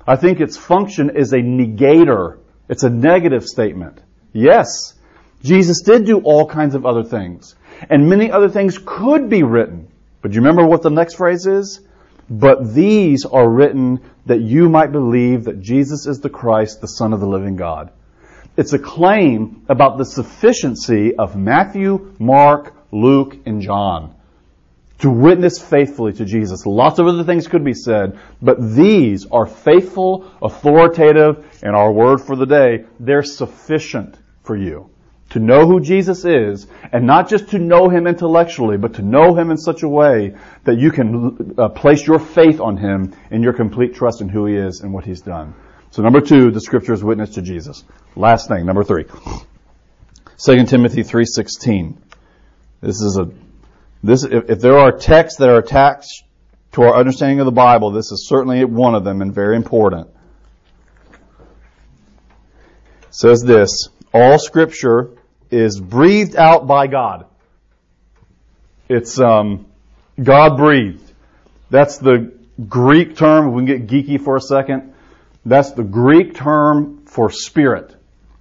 I 0.08 0.16
think 0.16 0.42
its 0.42 0.58
function 0.58 1.16
is 1.16 1.32
a 1.32 1.38
negator. 1.38 2.40
It's 2.68 2.84
a 2.84 2.90
negative 2.90 3.46
statement. 3.46 4.02
Yes, 4.34 4.96
Jesus 5.44 5.82
did 5.82 6.06
do 6.06 6.20
all 6.20 6.48
kinds 6.48 6.74
of 6.74 6.88
other 6.88 7.04
things. 7.04 7.56
And 7.88 8.10
many 8.10 8.32
other 8.32 8.50
things 8.50 8.80
could 8.84 9.30
be 9.30 9.44
written. 9.44 9.89
But 10.22 10.34
you 10.34 10.42
remember 10.42 10.66
what 10.66 10.82
the 10.82 10.90
next 10.90 11.16
phrase 11.16 11.46
is? 11.46 11.82
But 12.30 12.74
these 12.74 13.26
are 13.26 13.50
written 13.50 14.02
that 14.26 14.42
you 14.42 14.70
might 14.70 14.92
believe 14.92 15.46
that 15.46 15.62
Jesus 15.62 16.06
is 16.06 16.20
the 16.20 16.30
Christ, 16.30 16.82
the 16.82 16.88
Son 16.88 17.14
of 17.14 17.20
the 17.20 17.28
living 17.28 17.56
God. 17.56 17.92
It's 18.56 18.74
a 18.74 18.80
claim 18.80 19.66
about 19.70 19.98
the 19.98 20.06
sufficiency 20.06 21.16
of 21.16 21.36
Matthew, 21.36 22.14
Mark, 22.20 22.76
Luke, 22.92 23.38
and 23.46 23.62
John 23.62 24.16
to 25.00 25.10
witness 25.10 25.58
faithfully 25.60 26.12
to 26.14 26.26
Jesus. 26.26 26.66
Lots 26.66 27.00
of 27.00 27.08
other 27.08 27.24
things 27.24 27.48
could 27.48 27.64
be 27.64 27.74
said, 27.74 28.20
but 28.42 28.58
these 28.76 29.26
are 29.28 29.46
faithful, 29.46 30.30
authoritative, 30.42 31.60
and 31.64 31.74
our 31.74 31.92
word 31.92 32.20
for 32.20 32.36
the 32.36 32.46
day, 32.46 32.84
they're 33.00 33.24
sufficient 33.24 34.18
for 34.44 34.58
you 34.58 34.90
to 35.32 35.40
know 35.40 35.68
who 35.68 35.80
Jesus 35.80 36.26
is, 36.26 36.68
and 36.92 37.06
not 37.06 37.30
just 37.30 37.50
to 37.50 37.60
know 37.60 37.88
Him 37.90 38.08
intellectually, 38.08 38.78
but 38.78 38.96
to 38.96 39.02
know 39.02 39.36
Him 39.36 39.52
in 39.52 39.58
such 39.58 39.84
a 39.84 39.88
way 39.88 40.36
that 40.64 40.78
you 40.78 40.92
can 40.92 41.56
uh, 41.58 41.70
place 41.70 42.06
your 42.06 42.20
faith 42.20 42.60
on 42.60 42.78
Him 42.78 43.14
and 43.30 43.44
your 43.44 43.54
complete 43.54 43.94
trust 43.94 44.22
in 44.22 44.30
who 44.30 44.46
He 44.48 44.56
is 44.56 44.82
and 44.82 44.94
what 44.94 45.06
He's 45.06 45.22
done. 45.22 45.54
So 45.92 46.02
number 46.02 46.22
two, 46.22 46.52
the 46.52 46.62
scriptures 46.62 47.04
witness 47.04 47.32
to 47.32 47.42
Jesus. 47.42 47.84
Last 48.16 48.48
thing, 48.48 48.66
number 48.66 48.84
three. 48.84 49.06
2 50.46 50.66
Timothy 50.66 51.04
3.16. 51.04 51.98
This 52.82 53.02
is 53.02 53.18
a, 53.20 53.30
this, 54.04 54.24
if, 54.24 54.50
if 54.50 54.62
there 54.62 54.78
are 54.78 54.92
texts 54.92 55.40
that 55.40 55.50
are 55.50 55.58
attached 55.58 56.24
to 56.72 56.84
our 56.84 56.96
understanding 56.96 57.40
of 57.40 57.46
the 57.46 57.52
Bible, 57.52 57.92
this 57.92 58.12
is 58.12 58.28
certainly 58.28 58.64
one 58.64 58.96
of 58.96 59.04
them 59.04 59.22
and 59.22 59.34
very 59.34 59.56
important. 59.56 60.08
It 63.02 63.16
says 63.16 63.42
this, 63.42 63.90
all 64.14 64.40
scripture 64.40 65.12
is 65.52 65.80
breathed 65.80 66.36
out 66.36 66.68
by 66.68 66.88
God. 66.88 67.26
It's 68.88 69.20
um, 69.20 69.66
God 70.22 70.58
breathed. 70.58 71.12
That's 71.70 71.98
the 71.98 72.34
Greek 72.68 73.16
term. 73.16 73.54
We 73.54 73.66
can 73.66 73.88
get 73.88 73.88
geeky 73.88 74.24
for 74.24 74.36
a 74.36 74.42
second. 74.42 74.94
That's 75.46 75.72
the 75.72 75.84
Greek 75.84 76.36
term 76.36 77.06
for 77.06 77.32
spirit, 77.32 77.96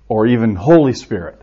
or 0.08 0.26
even 0.26 0.56
Holy 0.56 0.92
Spirit. 0.92 1.40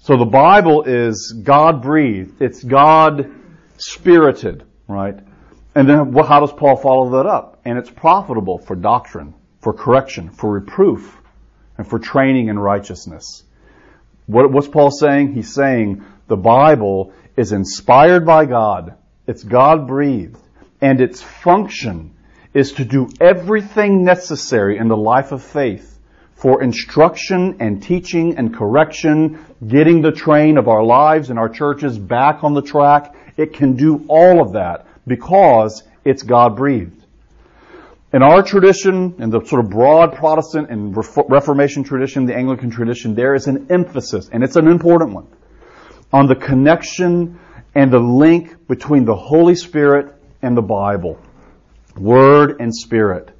So 0.00 0.16
the 0.16 0.24
Bible 0.24 0.84
is 0.84 1.32
God 1.32 1.82
breathed. 1.82 2.40
It's 2.40 2.62
God 2.62 3.30
spirited, 3.76 4.64
right? 4.88 5.18
And 5.74 5.88
then 5.88 6.12
how 6.14 6.40
does 6.40 6.52
Paul 6.52 6.76
follow 6.76 7.10
that 7.10 7.26
up? 7.28 7.60
And 7.64 7.76
it's 7.76 7.90
profitable 7.90 8.58
for 8.58 8.76
doctrine, 8.76 9.34
for 9.60 9.72
correction, 9.74 10.30
for 10.30 10.52
reproof, 10.52 11.16
and 11.76 11.86
for 11.86 11.98
training 11.98 12.48
in 12.48 12.58
righteousness. 12.58 13.42
What, 14.26 14.50
what's 14.50 14.68
Paul 14.68 14.90
saying? 14.90 15.34
He's 15.34 15.52
saying 15.52 16.04
the 16.26 16.36
Bible 16.36 17.12
is 17.36 17.52
inspired 17.52 18.26
by 18.26 18.46
God. 18.46 18.96
It's 19.26 19.42
God 19.42 19.86
breathed. 19.86 20.38
And 20.80 21.00
its 21.00 21.22
function 21.22 22.14
is 22.52 22.72
to 22.72 22.84
do 22.84 23.08
everything 23.20 24.04
necessary 24.04 24.78
in 24.78 24.88
the 24.88 24.96
life 24.96 25.32
of 25.32 25.42
faith 25.42 25.98
for 26.34 26.62
instruction 26.62 27.56
and 27.60 27.82
teaching 27.82 28.36
and 28.36 28.54
correction, 28.54 29.44
getting 29.66 30.02
the 30.02 30.12
train 30.12 30.58
of 30.58 30.68
our 30.68 30.84
lives 30.84 31.30
and 31.30 31.38
our 31.38 31.48
churches 31.48 31.98
back 31.98 32.44
on 32.44 32.54
the 32.54 32.62
track. 32.62 33.14
It 33.36 33.54
can 33.54 33.74
do 33.74 34.04
all 34.08 34.40
of 34.40 34.52
that 34.52 34.86
because 35.06 35.82
it's 36.04 36.22
God 36.22 36.56
breathed. 36.56 36.95
In 38.12 38.22
our 38.22 38.42
tradition, 38.42 39.16
in 39.18 39.30
the 39.30 39.44
sort 39.44 39.64
of 39.64 39.70
broad 39.70 40.14
Protestant 40.14 40.70
and 40.70 40.96
Reformation 40.96 41.82
tradition, 41.82 42.24
the 42.24 42.36
Anglican 42.36 42.70
tradition, 42.70 43.16
there 43.16 43.34
is 43.34 43.48
an 43.48 43.66
emphasis, 43.68 44.30
and 44.32 44.44
it's 44.44 44.54
an 44.54 44.68
important 44.68 45.12
one, 45.12 45.26
on 46.12 46.28
the 46.28 46.36
connection 46.36 47.40
and 47.74 47.92
the 47.92 47.98
link 47.98 48.68
between 48.68 49.04
the 49.04 49.16
Holy 49.16 49.56
Spirit 49.56 50.14
and 50.40 50.56
the 50.56 50.62
Bible. 50.62 51.18
Word 51.96 52.60
and 52.60 52.74
Spirit. 52.74 53.32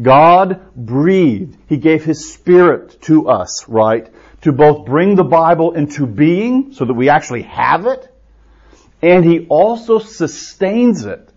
God 0.00 0.74
breathed. 0.74 1.58
He 1.68 1.76
gave 1.76 2.04
His 2.04 2.32
Spirit 2.32 3.02
to 3.02 3.28
us, 3.28 3.68
right? 3.68 4.10
To 4.42 4.52
both 4.52 4.86
bring 4.86 5.16
the 5.16 5.24
Bible 5.24 5.72
into 5.72 6.06
being 6.06 6.72
so 6.72 6.86
that 6.86 6.94
we 6.94 7.10
actually 7.10 7.42
have 7.42 7.86
it, 7.86 8.10
and 9.02 9.22
He 9.22 9.46
also 9.48 9.98
sustains 9.98 11.04
it 11.04 11.28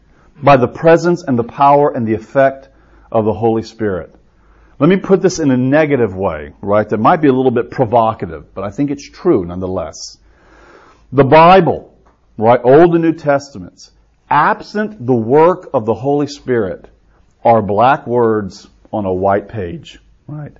by 0.41 0.55
the 0.55 0.67
presence 0.69 1.23
and 1.23 1.37
the 1.37 1.43
power 1.43 1.91
and 1.93 2.07
the 2.07 2.13
effect 2.13 2.69
of 3.11 3.25
the 3.25 3.33
Holy 3.33 3.63
Spirit. 3.63 4.13
Let 4.79 4.89
me 4.89 4.97
put 4.97 5.21
this 5.21 5.39
in 5.39 5.49
a 5.49 5.57
negative 5.57 6.15
way, 6.15 6.53
right? 6.61 6.87
That 6.87 6.99
might 6.99 7.21
be 7.21 7.27
a 7.27 7.33
little 7.33 7.51
bit 7.51 7.71
provocative, 7.71 8.53
but 8.53 8.63
I 8.63 8.69
think 8.69 8.91
it's 8.91 9.09
true 9.09 9.43
nonetheless. 9.43 10.17
The 11.11 11.23
Bible, 11.23 11.97
right? 12.37 12.59
Old 12.63 12.93
and 12.93 13.03
New 13.03 13.13
Testaments, 13.13 13.91
absent 14.29 15.03
the 15.03 15.15
work 15.15 15.69
of 15.73 15.85
the 15.85 15.95
Holy 15.95 16.27
Spirit, 16.27 16.89
are 17.43 17.61
black 17.61 18.05
words 18.05 18.67
on 18.91 19.05
a 19.05 19.13
white 19.13 19.49
page, 19.49 19.99
right? 20.27 20.53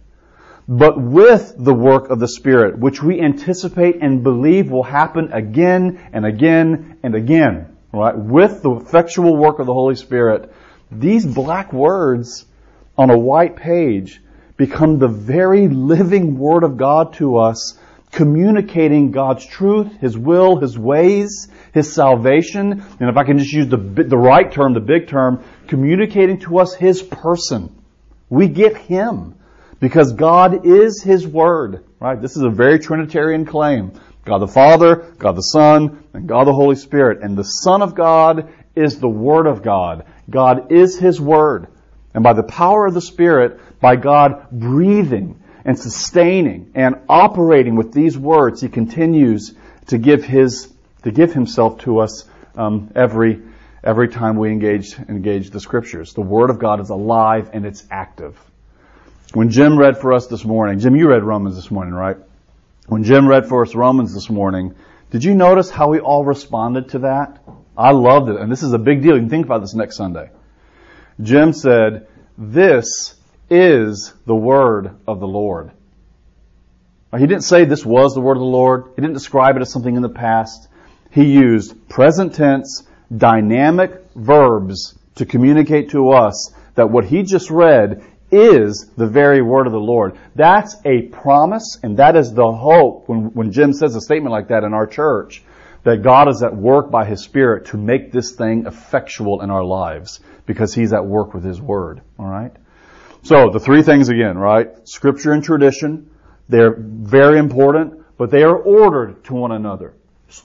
But 0.68 1.00
with 1.00 1.54
the 1.58 1.74
work 1.74 2.10
of 2.10 2.20
the 2.20 2.28
Spirit, 2.28 2.78
which 2.78 3.02
we 3.02 3.22
anticipate 3.22 3.98
and 4.02 4.24
believe 4.24 4.72
will 4.72 4.84
happen 4.84 5.32
again 5.32 6.10
and 6.12 6.26
again 6.26 6.98
and 7.04 7.14
again, 7.14 7.78
right? 7.94 8.18
With 8.18 8.64
the 8.64 8.72
effectual 8.72 9.38
work 9.38 9.60
of 9.60 9.66
the 9.66 9.74
Holy 9.74 9.96
Spirit, 9.96 10.52
these 10.92 11.26
black 11.26 11.74
words 11.74 12.46
on 12.98 13.10
a 13.10 13.18
white 13.18 13.56
page 13.56 14.22
become 14.56 14.98
the 14.98 15.08
very 15.08 15.68
living 15.68 16.38
Word 16.38 16.64
of 16.64 16.78
God 16.78 17.14
to 17.14 17.38
us, 17.38 17.78
communicating 18.12 19.12
God's 19.12 19.46
truth, 19.46 19.92
His 20.00 20.18
will, 20.18 20.58
His 20.58 20.78
ways, 20.78 21.48
His 21.74 21.94
salvation, 21.94 22.84
and 23.00 23.10
if 23.10 23.18
I 23.18 23.24
can 23.24 23.38
just 23.38 23.54
use 23.54 23.68
the, 23.68 23.78
the 23.78 24.18
right 24.18 24.52
term, 24.52 24.74
the 24.74 24.80
big 24.80 25.08
term, 25.08 25.44
communicating 25.68 26.40
to 26.42 26.60
us 26.60 26.74
His 26.74 27.02
person. 27.02 27.76
We 28.30 28.48
get 28.48 28.78
Him 28.78 29.36
because 29.80 30.14
God 30.14 30.66
is 30.66 31.04
His 31.04 31.28
Word, 31.28 31.86
right? 32.00 32.20
This 32.20 32.36
is 32.36 32.44
a 32.44 32.50
very 32.50 32.80
Trinitarian 32.80 33.46
claim. 33.46 33.92
God 34.26 34.40
the 34.40 34.48
Father, 34.48 35.14
God 35.18 35.38
the 35.38 35.42
Son, 35.42 36.04
and 36.14 36.28
God 36.28 36.48
the 36.48 36.54
Holy 36.54 36.76
Spirit. 36.76 37.22
And 37.22 37.38
the 37.38 37.44
Son 37.44 37.82
of 37.82 37.96
God 37.96 38.50
is 38.78 39.00
the 39.00 39.10
Word 39.10 39.48
of 39.48 39.64
God. 39.64 40.06
God 40.30 40.72
is 40.72 40.98
His 40.98 41.20
Word. 41.20 41.68
And 42.14 42.24
by 42.24 42.34
the 42.34 42.44
power 42.44 42.86
of 42.86 42.94
the 42.94 43.02
Spirit, 43.02 43.60
by 43.80 43.96
God 43.96 44.48
breathing 44.52 45.42
and 45.66 45.78
sustaining 45.78 46.72
and 46.76 46.96
operating 47.10 47.76
with 47.76 47.92
these 47.92 48.18
words, 48.18 48.62
He 48.62 48.70
continues 48.70 49.54
to 49.88 49.98
give 49.98 50.24
His, 50.24 50.74
to 51.04 51.12
give 51.12 51.34
Himself 51.34 51.80
to 51.82 52.00
us 52.00 52.26
um, 52.56 52.92
every, 52.96 53.42
every 53.84 54.08
time 54.08 54.38
we 54.38 54.52
engage, 54.52 54.98
engage 54.98 55.50
the 55.50 55.60
Scriptures. 55.60 56.14
The 56.14 56.22
Word 56.22 56.50
of 56.50 56.60
God 56.60 56.80
is 56.80 56.90
alive 56.90 57.50
and 57.54 57.66
it's 57.66 57.84
active. 57.92 58.38
When 59.34 59.50
Jim 59.50 59.78
read 59.78 59.98
for 59.98 60.14
us 60.14 60.28
this 60.28 60.46
morning, 60.46 60.80
Jim, 60.80 60.96
you 60.96 61.10
read 61.10 61.24
Romans 61.24 61.56
this 61.56 61.70
morning, 61.70 61.94
right? 61.94 62.18
When 62.88 63.04
Jim 63.04 63.28
read 63.28 63.48
for 63.48 63.64
us 63.64 63.76
Romans 63.76 64.14
this 64.14 64.30
morning, 64.30 64.74
did 65.12 65.24
you 65.24 65.36
notice 65.36 65.70
how 65.70 65.90
we 65.90 66.00
all 66.00 66.24
responded 66.24 66.90
to 66.90 67.00
that? 67.00 67.44
I 67.78 67.92
loved 67.92 68.30
it, 68.30 68.38
and 68.38 68.52
this 68.52 68.64
is 68.64 68.74
a 68.74 68.80
big 68.80 69.02
deal. 69.02 69.14
You 69.14 69.22
can 69.22 69.30
think 69.30 69.46
about 69.46 69.62
this 69.62 69.76
next 69.76 69.98
Sunday. 69.98 70.32
Jim 71.22 71.54
said, 71.54 72.08
This 72.38 73.16
is 73.50 74.14
the 74.26 74.36
word 74.36 74.96
of 75.08 75.20
the 75.20 75.28
Lord. 75.28 75.72
He 77.16 77.26
didn't 77.26 77.44
say 77.44 77.66
this 77.66 77.86
was 77.86 78.14
the 78.14 78.22
word 78.22 78.38
of 78.38 78.42
the 78.42 78.46
Lord. 78.46 78.86
He 78.96 79.02
didn't 79.02 79.14
describe 79.14 79.56
it 79.56 79.62
as 79.62 79.72
something 79.72 79.96
in 79.96 80.02
the 80.02 80.10
past. 80.10 80.68
He 81.10 81.24
used 81.24 81.88
present 81.88 82.36
tense, 82.36 82.86
dynamic 83.16 84.04
verbs 84.16 84.98
to 85.16 85.26
communicate 85.26 85.92
to 85.92 86.12
us 86.12 86.54
that 86.76 86.90
what 86.90 87.06
he 87.06 87.24
just 87.24 87.50
read 87.50 88.04
is 88.30 88.92
the 88.98 89.08
very 89.08 89.42
word 89.42 89.68
of 89.68 89.74
the 89.74 89.80
Lord. 89.80 90.18
That's 90.36 90.76
a 90.86 91.04
promise 91.04 91.80
and 91.82 91.98
that 91.98 92.16
is 92.16 92.34
the 92.34 92.52
hope 92.52 93.08
when, 93.08 93.34
when 93.34 93.52
Jim 93.52 93.72
says 93.72 93.96
a 93.96 94.02
statement 94.02 94.34
like 94.34 94.50
that 94.50 94.64
in 94.64 94.74
our 94.74 94.86
church 94.86 95.44
that 95.88 96.04
God 96.04 96.28
is 96.28 96.44
at 96.44 96.54
work 96.54 96.92
by 96.92 97.06
His 97.06 97.24
Spirit 97.24 97.68
to 97.68 97.78
make 97.78 98.12
this 98.12 98.34
thing 98.34 98.66
effectual 98.66 99.40
in 99.42 99.50
our 99.50 99.64
lives 99.64 100.20
because 100.46 100.74
He's 100.74 100.92
at 100.92 101.06
work 101.06 101.34
with 101.34 101.46
His 101.46 101.62
Word. 101.62 102.02
Alright? 102.20 102.52
So 103.24 103.52
the 103.54 103.62
three 103.62 103.84
things 103.84 104.10
again, 104.10 104.38
right? 104.38 104.68
Scripture 104.84 105.32
and 105.32 105.42
tradition, 105.42 106.12
they're 106.50 106.76
very 106.78 107.40
important, 107.40 108.04
but 108.18 108.32
they 108.32 108.44
are 108.44 108.58
ordered 108.58 109.24
to 109.26 109.34
one 109.34 109.54
another. 109.54 109.94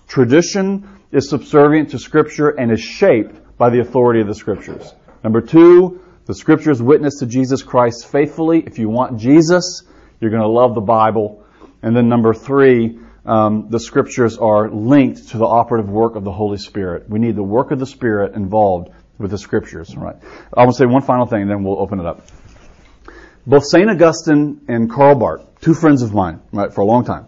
Tradition 0.07 0.89
is 1.11 1.29
subservient 1.29 1.91
to 1.91 1.99
scripture 1.99 2.51
and 2.51 2.71
is 2.71 2.81
shaped 2.81 3.59
by 3.59 3.69
the 3.69 3.81
authority 3.81 4.21
of 4.21 4.29
the 4.29 4.37
scriptures. 4.37 4.95
Number 5.25 5.41
two, 5.41 6.01
the 6.27 6.37
scriptures 6.37 6.81
witness 6.81 7.19
to 7.19 7.27
Jesus 7.27 7.65
Christ 7.65 8.07
faithfully. 8.07 8.63
If 8.65 8.79
you 8.79 8.89
want 8.89 9.19
Jesus, 9.19 9.83
you're 10.21 10.31
going 10.31 10.41
to 10.43 10.49
love 10.49 10.77
the 10.77 10.81
Bible. 10.81 11.45
And 11.83 11.97
then 11.97 12.09
number 12.09 12.33
three, 12.33 12.97
um, 13.25 13.69
the 13.71 13.79
scriptures 13.79 14.39
are 14.39 14.69
linked 14.71 15.29
to 15.29 15.39
the 15.39 15.47
operative 15.47 15.89
work 15.89 16.17
of 16.17 16.25
the 16.25 16.33
Holy 16.33 16.59
Spirit. 16.59 17.09
We 17.09 17.19
need 17.19 17.37
the 17.37 17.43
work 17.43 17.71
of 17.71 17.79
the 17.79 17.87
Spirit 17.87 18.35
involved 18.35 18.91
with 19.19 19.31
the 19.31 19.39
scriptures. 19.39 19.97
Right. 19.97 20.17
I 20.57 20.65
will 20.65 20.73
say 20.73 20.87
one 20.87 21.03
final 21.03 21.27
thing, 21.27 21.43
and 21.43 21.51
then 21.51 21.63
we'll 21.63 21.79
open 21.79 22.01
it 22.01 22.07
up. 22.07 22.27
Both 23.47 23.65
Saint 23.67 23.91
Augustine 23.91 24.63
and 24.69 24.91
Karl 24.91 25.17
Barth, 25.17 25.61
two 25.61 25.75
friends 25.75 26.03
of 26.03 26.15
mine, 26.15 26.41
right, 26.53 26.73
for 26.73 26.83
a 26.83 26.85
long 26.85 27.05
time. 27.05 27.27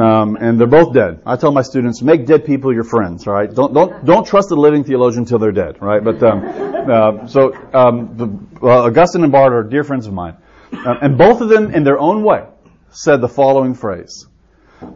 Um, 0.00 0.36
and 0.40 0.58
they're 0.58 0.66
both 0.66 0.92
dead. 0.92 1.22
I 1.24 1.36
tell 1.36 1.52
my 1.52 1.62
students, 1.62 2.02
make 2.02 2.26
dead 2.26 2.44
people 2.44 2.72
your 2.72 2.82
friends, 2.82 3.26
right? 3.28 3.52
Don't 3.52 3.72
don't 3.72 4.04
don't 4.04 4.26
trust 4.26 4.50
a 4.50 4.56
living 4.56 4.82
theologian 4.82 5.22
until 5.22 5.38
they're 5.38 5.52
dead, 5.52 5.80
right? 5.80 6.02
But 6.02 6.20
um, 6.22 6.42
uh, 6.90 7.26
so 7.28 7.52
um, 7.72 8.16
the, 8.16 8.66
uh, 8.66 8.86
Augustine 8.86 9.22
and 9.22 9.30
Barth 9.30 9.52
are 9.52 9.62
dear 9.62 9.84
friends 9.84 10.08
of 10.08 10.12
mine, 10.12 10.36
uh, 10.72 10.96
and 11.00 11.16
both 11.16 11.40
of 11.40 11.48
them, 11.48 11.72
in 11.72 11.84
their 11.84 11.98
own 11.98 12.24
way, 12.24 12.44
said 12.90 13.20
the 13.20 13.28
following 13.28 13.74
phrase: 13.74 14.26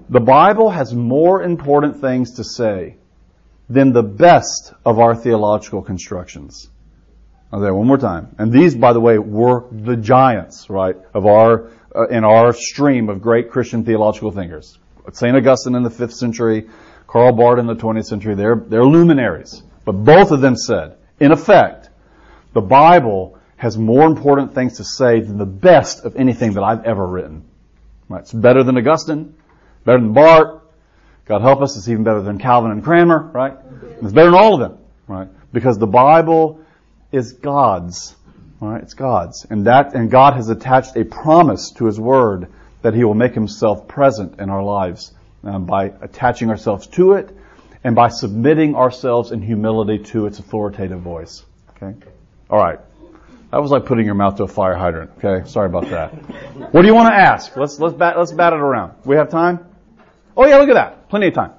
"The 0.09 0.20
Bible 0.20 0.70
has 0.70 0.94
more 0.94 1.42
important 1.42 2.01
things 2.01 2.33
to 2.37 2.44
say 2.44 2.96
than 3.68 3.92
the 3.92 4.03
best 4.03 4.72
of 4.85 4.98
our 4.98 5.14
theological 5.14 5.83
constructions." 5.83 6.68
I'll 7.51 7.62
say 7.62 7.70
one 7.70 7.87
more 7.87 7.98
time. 7.98 8.35
And 8.38 8.53
these, 8.53 8.74
by 8.74 8.92
the 8.92 9.01
way, 9.01 9.18
were 9.18 9.64
the 9.72 9.96
giants, 9.96 10.68
right, 10.68 10.96
of 11.14 11.24
our 11.24 11.70
uh, 11.94 12.07
in 12.09 12.24
our 12.24 12.53
stream 12.53 13.09
of 13.09 13.22
great 13.22 13.51
Christian 13.51 13.85
theological 13.85 14.31
thinkers. 14.31 14.79
St. 15.12 15.35
Augustine 15.35 15.74
in 15.74 15.83
the 15.83 15.90
5th 15.90 16.12
century, 16.12 16.68
Karl 17.07 17.33
Barth 17.33 17.59
in 17.59 17.66
the 17.66 17.74
20th 17.74 18.05
century, 18.05 18.35
they're, 18.35 18.57
they're 18.57 18.85
luminaries. 18.85 19.62
But 19.87 19.92
both 19.92 20.31
of 20.31 20.42
them 20.42 20.55
said, 20.55 20.96
in 21.18 21.33
effect, 21.33 21.88
the 22.53 22.61
Bible 22.61 23.38
has 23.57 23.79
more 23.79 24.07
important 24.07 24.55
things 24.55 24.77
to 24.77 24.85
say 24.85 25.20
than 25.20 25.38
the 25.38 25.46
best 25.46 26.05
of 26.05 26.14
anything 26.16 26.53
that 26.53 26.62
I've 26.62 26.85
ever 26.85 27.07
written. 27.07 27.44
Right? 28.09 28.20
It's 28.20 28.33
better 28.33 28.62
than 28.62 28.77
Augustine, 28.77 29.35
better 29.88 30.01
than 30.01 30.12
Barth. 30.12 30.61
God 31.24 31.40
help 31.40 31.62
us, 31.62 31.74
it's 31.79 31.88
even 31.88 32.05
better 32.05 32.20
than 32.20 32.37
Calvin 32.37 32.72
and 32.72 32.85
Cranmer, 32.85 33.31
right? 33.33 33.55
It's 34.03 34.12
better 34.12 34.31
than 34.31 34.38
all 34.38 34.53
of 34.53 34.61
them, 34.61 34.79
right? 35.07 35.29
Because 35.51 35.79
the 35.79 35.87
Bible 35.87 36.61
is 37.11 37.33
God's, 37.33 38.14
right? 38.61 38.83
It's 38.83 38.92
God's. 38.92 39.46
And 39.48 39.66
that, 39.66 39.94
and 39.94 40.11
God 40.11 40.35
has 40.35 40.51
attached 40.51 40.94
a 40.96 41.07
promise 41.07 41.70
to 41.79 41.87
His 41.87 41.98
Word 41.98 42.53
that 42.83 42.92
He 42.92 43.03
will 43.03 43.14
make 43.14 43.33
Himself 43.33 43.88
present 43.88 44.40
in 44.40 44.51
our 44.51 44.62
lives 44.62 45.12
um, 45.42 45.64
by 45.64 45.87
attaching 46.03 46.51
ourselves 46.51 46.87
to 46.88 47.14
it 47.14 47.35
and 47.83 47.94
by 47.94 48.09
submitting 48.09 48.74
ourselves 48.74 49.33
in 49.33 49.40
humility 49.40 50.05
to 50.12 50.27
its 50.27 50.38
authoritative 50.38 51.01
voice. 51.01 51.46
Okay? 51.70 51.94
Alright. 52.51 52.81
That 53.53 53.62
was 53.62 53.70
like 53.70 53.87
putting 53.87 54.05
your 54.05 54.16
mouth 54.16 54.37
to 54.37 54.42
a 54.42 54.48
fire 54.48 54.74
hydrant. 54.74 55.12
Okay? 55.16 55.48
Sorry 55.48 55.66
about 55.66 55.88
that. 55.88 56.11
What 56.74 56.83
do 56.83 56.88
you 56.88 56.94
want 56.94 57.09
to 57.09 57.18
ask? 57.18 57.57
Let's, 57.57 57.79
let's 57.81 57.94
bat, 57.94 58.18
let's 58.18 58.33
bat 58.33 58.53
it 58.53 58.61
around. 58.61 58.92
We 59.07 59.16
have 59.16 59.31
time? 59.31 59.67
Oh 60.38 60.46
yeah, 60.46 60.57
look 60.59 60.68
at 60.68 60.74
that. 60.74 61.09
Plenty 61.09 61.27
of 61.27 61.35
time. 61.35 61.51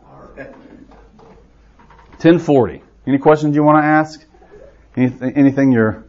1040. 2.21 2.81
Any 3.05 3.17
questions 3.17 3.53
you 3.53 3.61
want 3.61 3.83
to 3.83 3.85
ask? 3.85 4.25
Anything, 4.95 5.33
anything 5.35 5.71
you're 5.73 6.05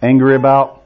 angry 0.00 0.36
about? 0.36 0.84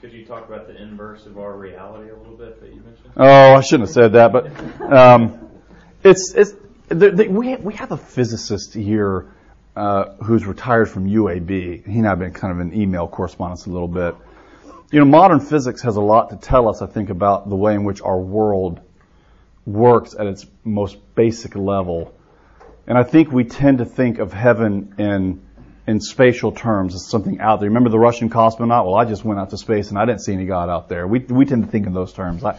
Could 0.00 0.12
you 0.12 0.24
talk 0.24 0.46
about 0.46 0.68
the 0.68 0.80
inverse 0.80 1.26
of 1.26 1.38
our 1.38 1.56
reality 1.56 2.10
a 2.10 2.16
little 2.16 2.36
bit 2.36 2.60
that 2.60 2.68
you 2.68 2.80
mentioned? 2.82 3.10
Oh, 3.16 3.54
I 3.54 3.60
shouldn't 3.62 3.88
have 3.88 3.94
said 3.94 4.12
that, 4.12 4.30
but 4.32 4.46
um, 4.92 5.48
it's 6.04 6.32
it's 6.34 6.52
the, 6.88 7.10
the, 7.10 7.26
we 7.26 7.56
we 7.56 7.74
have 7.74 7.90
a 7.90 7.96
physicist 7.96 8.74
here 8.74 9.32
uh, 9.74 10.14
who's 10.22 10.46
retired 10.46 10.88
from 10.88 11.08
UAB. 11.08 11.84
He 11.84 11.98
and 11.98 12.06
I 12.06 12.10
have 12.10 12.20
been 12.20 12.32
kind 12.32 12.52
of 12.52 12.60
in 12.60 12.80
email 12.80 13.08
correspondence 13.08 13.66
a 13.66 13.70
little 13.70 13.88
bit. 13.88 14.14
You 14.92 15.00
know, 15.00 15.06
modern 15.06 15.40
physics 15.40 15.82
has 15.82 15.96
a 15.96 16.00
lot 16.00 16.30
to 16.30 16.36
tell 16.36 16.68
us, 16.68 16.80
I 16.80 16.86
think, 16.86 17.10
about 17.10 17.48
the 17.48 17.56
way 17.56 17.74
in 17.74 17.82
which 17.82 18.00
our 18.02 18.18
world 18.18 18.80
works 19.66 20.14
at 20.18 20.26
its 20.26 20.46
most 20.64 20.96
basic 21.14 21.56
level. 21.56 22.14
And 22.86 22.96
I 22.96 23.02
think 23.02 23.32
we 23.32 23.44
tend 23.44 23.78
to 23.78 23.84
think 23.84 24.18
of 24.18 24.32
heaven 24.32 24.94
in 24.98 25.42
in 25.88 26.00
spatial 26.00 26.50
terms 26.50 26.96
as 26.96 27.06
something 27.06 27.38
out 27.40 27.60
there. 27.60 27.68
Remember 27.68 27.90
the 27.90 27.98
Russian 27.98 28.28
cosmonaut? 28.28 28.86
Well, 28.86 28.96
I 28.96 29.04
just 29.04 29.24
went 29.24 29.38
out 29.38 29.50
to 29.50 29.56
space 29.56 29.90
and 29.90 29.98
I 29.98 30.04
didn't 30.04 30.22
see 30.22 30.32
any 30.32 30.46
God 30.46 30.68
out 30.68 30.88
there. 30.88 31.06
We 31.06 31.20
we 31.20 31.44
tend 31.44 31.64
to 31.64 31.70
think 31.70 31.86
in 31.86 31.92
those 31.92 32.12
terms. 32.12 32.44
I, 32.44 32.58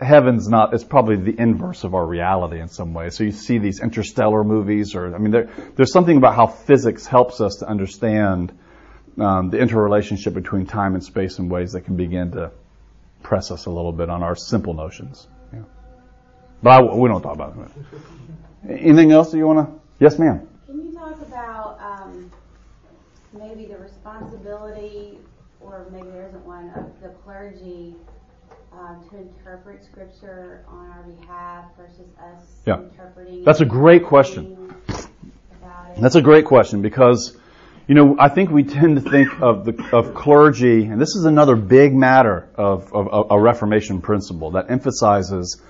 heaven's 0.00 0.48
not. 0.48 0.74
It's 0.74 0.84
probably 0.84 1.16
the 1.16 1.40
inverse 1.40 1.84
of 1.84 1.94
our 1.94 2.04
reality 2.04 2.60
in 2.60 2.68
some 2.68 2.94
way. 2.94 3.10
So 3.10 3.24
you 3.24 3.32
see 3.32 3.58
these 3.58 3.80
interstellar 3.80 4.42
movies, 4.44 4.94
or 4.94 5.14
I 5.14 5.18
mean, 5.18 5.30
there, 5.30 5.48
there's 5.76 5.92
something 5.92 6.16
about 6.16 6.34
how 6.34 6.46
physics 6.46 7.06
helps 7.06 7.40
us 7.40 7.56
to 7.56 7.68
understand 7.68 8.56
um, 9.18 9.50
the 9.50 9.58
interrelationship 9.58 10.34
between 10.34 10.66
time 10.66 10.94
and 10.94 11.04
space 11.04 11.38
in 11.38 11.48
ways 11.48 11.72
that 11.72 11.82
can 11.82 11.96
begin 11.96 12.32
to 12.32 12.50
press 13.22 13.50
us 13.50 13.66
a 13.66 13.70
little 13.70 13.92
bit 13.92 14.10
on 14.10 14.22
our 14.22 14.36
simple 14.36 14.74
notions. 14.74 15.26
But 16.62 16.70
I, 16.70 16.80
we 16.82 17.08
don't 17.08 17.22
talk 17.22 17.34
about 17.34 17.56
that. 17.56 17.70
Anything 18.68 19.12
else 19.12 19.30
that 19.30 19.38
you 19.38 19.46
want 19.46 19.68
to? 19.68 19.80
Yes, 19.98 20.18
ma'am. 20.18 20.46
Can 20.66 20.84
you 20.84 20.92
talk 20.92 21.20
about 21.20 21.78
um, 21.80 22.30
maybe 23.38 23.66
the 23.66 23.78
responsibility, 23.78 25.18
or 25.60 25.86
maybe 25.92 26.08
there 26.08 26.26
isn't 26.26 26.44
one, 26.44 26.70
of 26.70 27.00
the 27.02 27.08
clergy 27.24 27.94
uh, 28.72 28.96
to 29.10 29.16
interpret 29.18 29.84
Scripture 29.84 30.64
on 30.68 30.90
our 30.90 31.02
behalf 31.02 31.64
versus 31.76 32.08
us 32.18 32.42
Yeah. 32.66 32.80
interpreting? 32.80 33.44
That's 33.44 33.60
a 33.60 33.64
great 33.64 34.04
question. 34.04 34.74
it? 34.88 35.06
That's 36.00 36.16
a 36.16 36.22
great 36.22 36.44
question 36.44 36.82
because, 36.82 37.36
you 37.86 37.94
know, 37.94 38.16
I 38.18 38.28
think 38.28 38.50
we 38.50 38.64
tend 38.64 39.02
to 39.02 39.10
think 39.10 39.40
of 39.40 39.64
the 39.64 39.88
of 39.92 40.14
clergy, 40.14 40.84
and 40.84 41.00
this 41.00 41.16
is 41.16 41.24
another 41.24 41.56
big 41.56 41.94
matter 41.94 42.48
of, 42.56 42.92
of, 42.92 43.08
of 43.08 43.26
a 43.30 43.40
Reformation 43.40 44.00
principle 44.02 44.52
that 44.52 44.70
emphasizes 44.70 45.60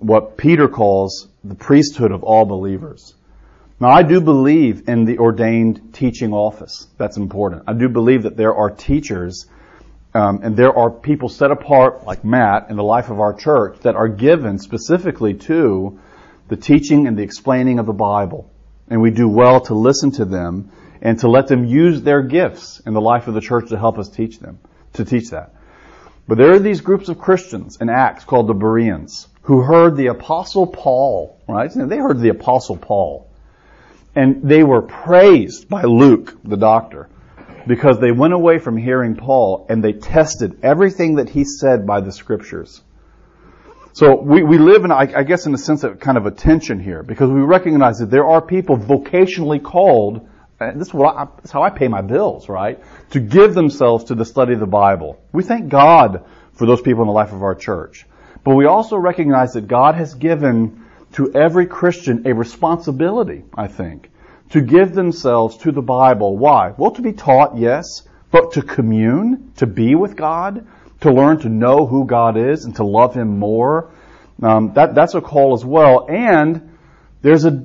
what 0.00 0.36
Peter 0.36 0.68
calls 0.68 1.28
the 1.44 1.54
priesthood 1.54 2.12
of 2.12 2.22
all 2.24 2.44
believers. 2.44 3.14
Now, 3.78 3.88
I 3.90 4.02
do 4.02 4.20
believe 4.20 4.88
in 4.88 5.04
the 5.04 5.18
ordained 5.18 5.94
teaching 5.94 6.34
office. 6.34 6.86
That's 6.98 7.16
important. 7.16 7.64
I 7.66 7.72
do 7.72 7.88
believe 7.88 8.24
that 8.24 8.36
there 8.36 8.54
are 8.54 8.70
teachers 8.70 9.46
um, 10.12 10.40
and 10.42 10.56
there 10.56 10.76
are 10.76 10.90
people 10.90 11.28
set 11.28 11.50
apart, 11.50 12.04
like 12.04 12.24
Matt, 12.24 12.68
in 12.68 12.76
the 12.76 12.82
life 12.82 13.10
of 13.10 13.20
our 13.20 13.32
church 13.32 13.78
that 13.80 13.94
are 13.94 14.08
given 14.08 14.58
specifically 14.58 15.34
to 15.34 16.00
the 16.48 16.56
teaching 16.56 17.06
and 17.06 17.16
the 17.16 17.22
explaining 17.22 17.78
of 17.78 17.86
the 17.86 17.92
Bible. 17.92 18.50
And 18.88 19.00
we 19.00 19.12
do 19.12 19.28
well 19.28 19.60
to 19.62 19.74
listen 19.74 20.10
to 20.12 20.24
them 20.24 20.72
and 21.00 21.18
to 21.20 21.28
let 21.28 21.46
them 21.46 21.64
use 21.64 22.02
their 22.02 22.22
gifts 22.22 22.80
in 22.80 22.92
the 22.92 23.00
life 23.00 23.28
of 23.28 23.34
the 23.34 23.40
church 23.40 23.68
to 23.68 23.78
help 23.78 23.98
us 23.98 24.08
teach 24.08 24.40
them, 24.40 24.58
to 24.94 25.04
teach 25.04 25.30
that. 25.30 25.54
But 26.26 26.38
there 26.38 26.52
are 26.52 26.58
these 26.58 26.80
groups 26.80 27.08
of 27.08 27.18
Christians 27.18 27.78
in 27.80 27.88
Acts 27.88 28.24
called 28.24 28.48
the 28.48 28.54
Bereans 28.54 29.28
who 29.50 29.62
heard 29.62 29.96
the 29.96 30.06
apostle 30.06 30.64
Paul, 30.64 31.36
right? 31.48 31.68
They 31.74 31.96
heard 31.96 32.20
the 32.20 32.28
apostle 32.28 32.76
Paul. 32.76 33.28
And 34.14 34.48
they 34.48 34.62
were 34.62 34.80
praised 34.80 35.68
by 35.68 35.82
Luke, 35.82 36.38
the 36.44 36.56
doctor, 36.56 37.08
because 37.66 37.98
they 37.98 38.12
went 38.12 38.32
away 38.32 38.58
from 38.58 38.76
hearing 38.76 39.16
Paul 39.16 39.66
and 39.68 39.82
they 39.82 39.92
tested 39.92 40.60
everything 40.62 41.16
that 41.16 41.30
he 41.30 41.42
said 41.42 41.84
by 41.84 42.00
the 42.00 42.12
scriptures. 42.12 42.80
So 43.92 44.20
we, 44.20 44.44
we 44.44 44.58
live 44.58 44.84
in, 44.84 44.92
I, 44.92 45.12
I 45.16 45.24
guess, 45.24 45.46
in 45.46 45.54
a 45.54 45.58
sense 45.58 45.82
of 45.82 45.98
kind 45.98 46.16
of 46.16 46.26
a 46.26 46.30
tension 46.30 46.78
here 46.78 47.02
because 47.02 47.28
we 47.28 47.40
recognize 47.40 47.98
that 47.98 48.08
there 48.08 48.28
are 48.28 48.40
people 48.40 48.78
vocationally 48.78 49.60
called, 49.60 50.28
and 50.60 50.80
this 50.80 50.86
is, 50.86 50.94
I, 50.94 51.26
this 51.38 51.46
is 51.46 51.50
how 51.50 51.64
I 51.64 51.70
pay 51.70 51.88
my 51.88 52.02
bills, 52.02 52.48
right? 52.48 52.78
To 53.10 53.18
give 53.18 53.54
themselves 53.54 54.04
to 54.04 54.14
the 54.14 54.24
study 54.24 54.52
of 54.52 54.60
the 54.60 54.66
Bible. 54.66 55.20
We 55.32 55.42
thank 55.42 55.70
God 55.70 56.24
for 56.52 56.66
those 56.66 56.80
people 56.80 57.02
in 57.02 57.08
the 57.08 57.14
life 57.14 57.32
of 57.32 57.42
our 57.42 57.56
church. 57.56 58.06
But 58.44 58.54
we 58.54 58.66
also 58.66 58.96
recognize 58.96 59.52
that 59.52 59.68
God 59.68 59.94
has 59.94 60.14
given 60.14 60.86
to 61.12 61.32
every 61.34 61.66
Christian 61.66 62.26
a 62.26 62.34
responsibility, 62.34 63.44
I 63.54 63.66
think, 63.66 64.10
to 64.50 64.60
give 64.60 64.94
themselves 64.94 65.58
to 65.58 65.72
the 65.72 65.82
Bible. 65.82 66.36
Why? 66.36 66.72
Well, 66.76 66.92
to 66.92 67.02
be 67.02 67.12
taught, 67.12 67.58
yes, 67.58 68.02
but 68.30 68.52
to 68.52 68.62
commune, 68.62 69.52
to 69.56 69.66
be 69.66 69.94
with 69.94 70.16
God, 70.16 70.66
to 71.00 71.12
learn 71.12 71.40
to 71.40 71.48
know 71.48 71.86
who 71.86 72.06
God 72.06 72.36
is 72.36 72.64
and 72.64 72.76
to 72.76 72.84
love 72.84 73.14
Him 73.14 73.38
more. 73.38 73.90
Um, 74.42 74.72
that, 74.74 74.94
that's 74.94 75.14
a 75.14 75.20
call 75.20 75.54
as 75.54 75.64
well. 75.64 76.06
And 76.08 76.76
there's 77.22 77.44
a, 77.44 77.64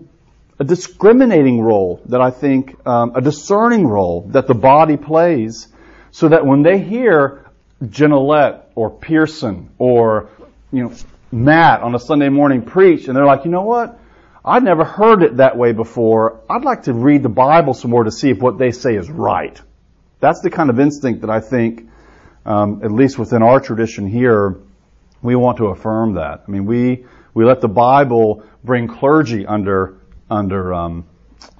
a 0.60 0.64
discriminating 0.64 1.62
role 1.62 2.02
that 2.06 2.22
I 2.22 2.32
think, 2.32 2.76
um, 2.88 3.14
a 3.16 3.22
discerning 3.22 3.88
role 3.88 4.28
that 4.30 4.48
the 4.48 4.56
body 4.56 4.98
plays 4.98 5.68
so 6.12 6.30
that 6.30 6.46
when 6.46 6.64
they 6.64 6.80
hear 6.80 7.46
Genelette 7.84 8.64
or 8.76 8.90
Pearson 8.90 9.70
or, 9.78 10.30
you 10.72 10.84
know, 10.84 10.94
Matt 11.32 11.82
on 11.82 11.96
a 11.96 12.00
Sunday 12.00 12.30
morning 12.30 12.62
preach 12.62 13.08
and 13.08 13.16
they're 13.16 13.26
like, 13.26 13.46
you 13.46 13.52
know 13.52 13.64
what? 13.64 14.00
I'd 14.44 14.64
never 14.64 14.84
heard 14.84 15.24
it 15.24 15.38
that 15.38 15.58
way 15.58 15.72
before. 15.72 16.42
I'd 16.50 16.64
like 16.64 16.84
to 16.84 16.94
read 16.94 17.24
the 17.24 17.30
Bible 17.30 17.74
some 17.74 17.92
more 17.92 18.04
to 18.04 18.12
see 18.12 18.30
if 18.30 18.40
what 18.40 18.58
they 18.60 18.72
say 18.72 18.96
is 18.96 19.10
right. 19.10 19.60
That's 20.20 20.42
the 20.42 20.50
kind 20.50 20.70
of 20.70 20.80
instinct 20.80 21.22
that 21.22 21.30
I 21.30 21.40
think, 21.40 21.90
um, 22.46 22.82
at 22.84 22.92
least 22.92 23.18
within 23.18 23.42
our 23.42 23.60
tradition 23.60 24.08
here, 24.08 24.58
we 25.22 25.36
want 25.36 25.58
to 25.58 25.68
affirm 25.68 26.14
that. 26.14 26.44
I 26.48 26.52
mean, 26.52 26.66
we 26.66 27.06
we 27.34 27.44
let 27.44 27.60
the 27.60 27.68
Bible 27.68 28.44
bring 28.64 28.88
clergy 28.88 29.46
under 29.46 29.98
under 30.30 30.74
um, 30.74 31.06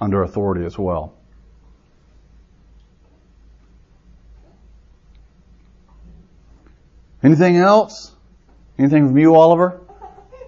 under 0.00 0.22
authority 0.22 0.64
as 0.64 0.78
well. 0.78 1.12
Anything 7.22 7.56
else? 7.56 8.15
Anything 8.78 9.08
from 9.08 9.18
you, 9.18 9.34
Oliver? 9.34 9.80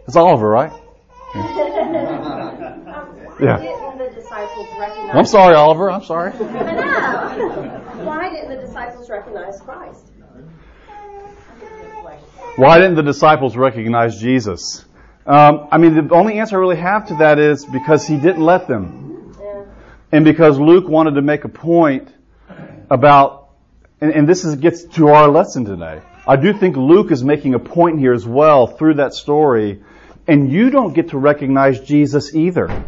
It's 0.06 0.16
Oliver, 0.16 0.48
right? 0.48 0.72
Yeah. 3.40 3.58
Didn't 3.58 3.98
the 3.98 4.10
disciples 4.20 4.66
recognize? 4.78 5.14
I'm 5.14 5.24
sorry, 5.24 5.54
Oliver. 5.54 5.88
I'm 5.90 6.02
sorry. 6.02 6.32
Why 8.04 8.28
didn't 8.30 8.48
the 8.48 8.66
disciples 8.66 9.08
recognize 9.08 9.60
Christ? 9.60 10.10
Why 12.56 12.78
didn't 12.78 12.96
the 12.96 13.04
disciples 13.04 13.56
recognize 13.56 14.18
Jesus? 14.20 14.84
Um, 15.24 15.68
I 15.70 15.78
mean, 15.78 16.08
the 16.08 16.12
only 16.14 16.40
answer 16.40 16.56
I 16.56 16.58
really 16.58 16.80
have 16.80 17.06
to 17.08 17.14
that 17.16 17.38
is 17.38 17.64
because 17.64 18.04
he 18.06 18.16
didn't 18.16 18.44
let 18.44 18.66
them. 18.66 19.36
Yeah. 19.38 19.64
And 20.10 20.24
because 20.24 20.58
Luke 20.58 20.88
wanted 20.88 21.12
to 21.12 21.22
make 21.22 21.44
a 21.44 21.48
point 21.48 22.12
about, 22.90 23.50
and, 24.00 24.10
and 24.10 24.28
this 24.28 24.44
is, 24.44 24.56
gets 24.56 24.82
to 24.96 25.08
our 25.08 25.28
lesson 25.28 25.64
today. 25.64 26.00
I 26.28 26.36
do 26.36 26.52
think 26.52 26.76
Luke 26.76 27.10
is 27.10 27.24
making 27.24 27.54
a 27.54 27.58
point 27.58 27.98
here 27.98 28.12
as 28.12 28.26
well 28.26 28.66
through 28.66 28.94
that 28.94 29.14
story, 29.14 29.82
and 30.26 30.52
you 30.52 30.68
don't 30.68 30.92
get 30.92 31.08
to 31.08 31.18
recognize 31.18 31.80
Jesus 31.80 32.34
either 32.34 32.84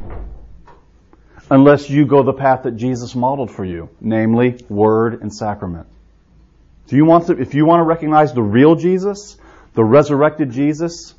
unless 1.50 1.88
you 1.88 2.05
go 2.05 2.22
the 2.22 2.35
path 2.35 2.64
that 2.64 2.76
Jesus 2.76 3.14
modeled 3.14 3.50
for 3.50 3.64
you, 3.64 3.88
namely 3.98 4.62
word 4.68 5.22
and 5.22 5.35
sacrament. 5.35 5.88
Do 6.88 6.96
you 6.96 7.07
want 7.07 7.29
to, 7.29 7.40
if 7.40 7.55
you 7.55 7.64
want 7.64 7.81
to 7.81 7.85
recognize 7.85 8.35
the 8.35 8.42
real 8.42 8.74
Jesus, 8.74 9.38
the 9.72 9.85
resurrected 9.85 10.50
Jesus, 10.50 11.14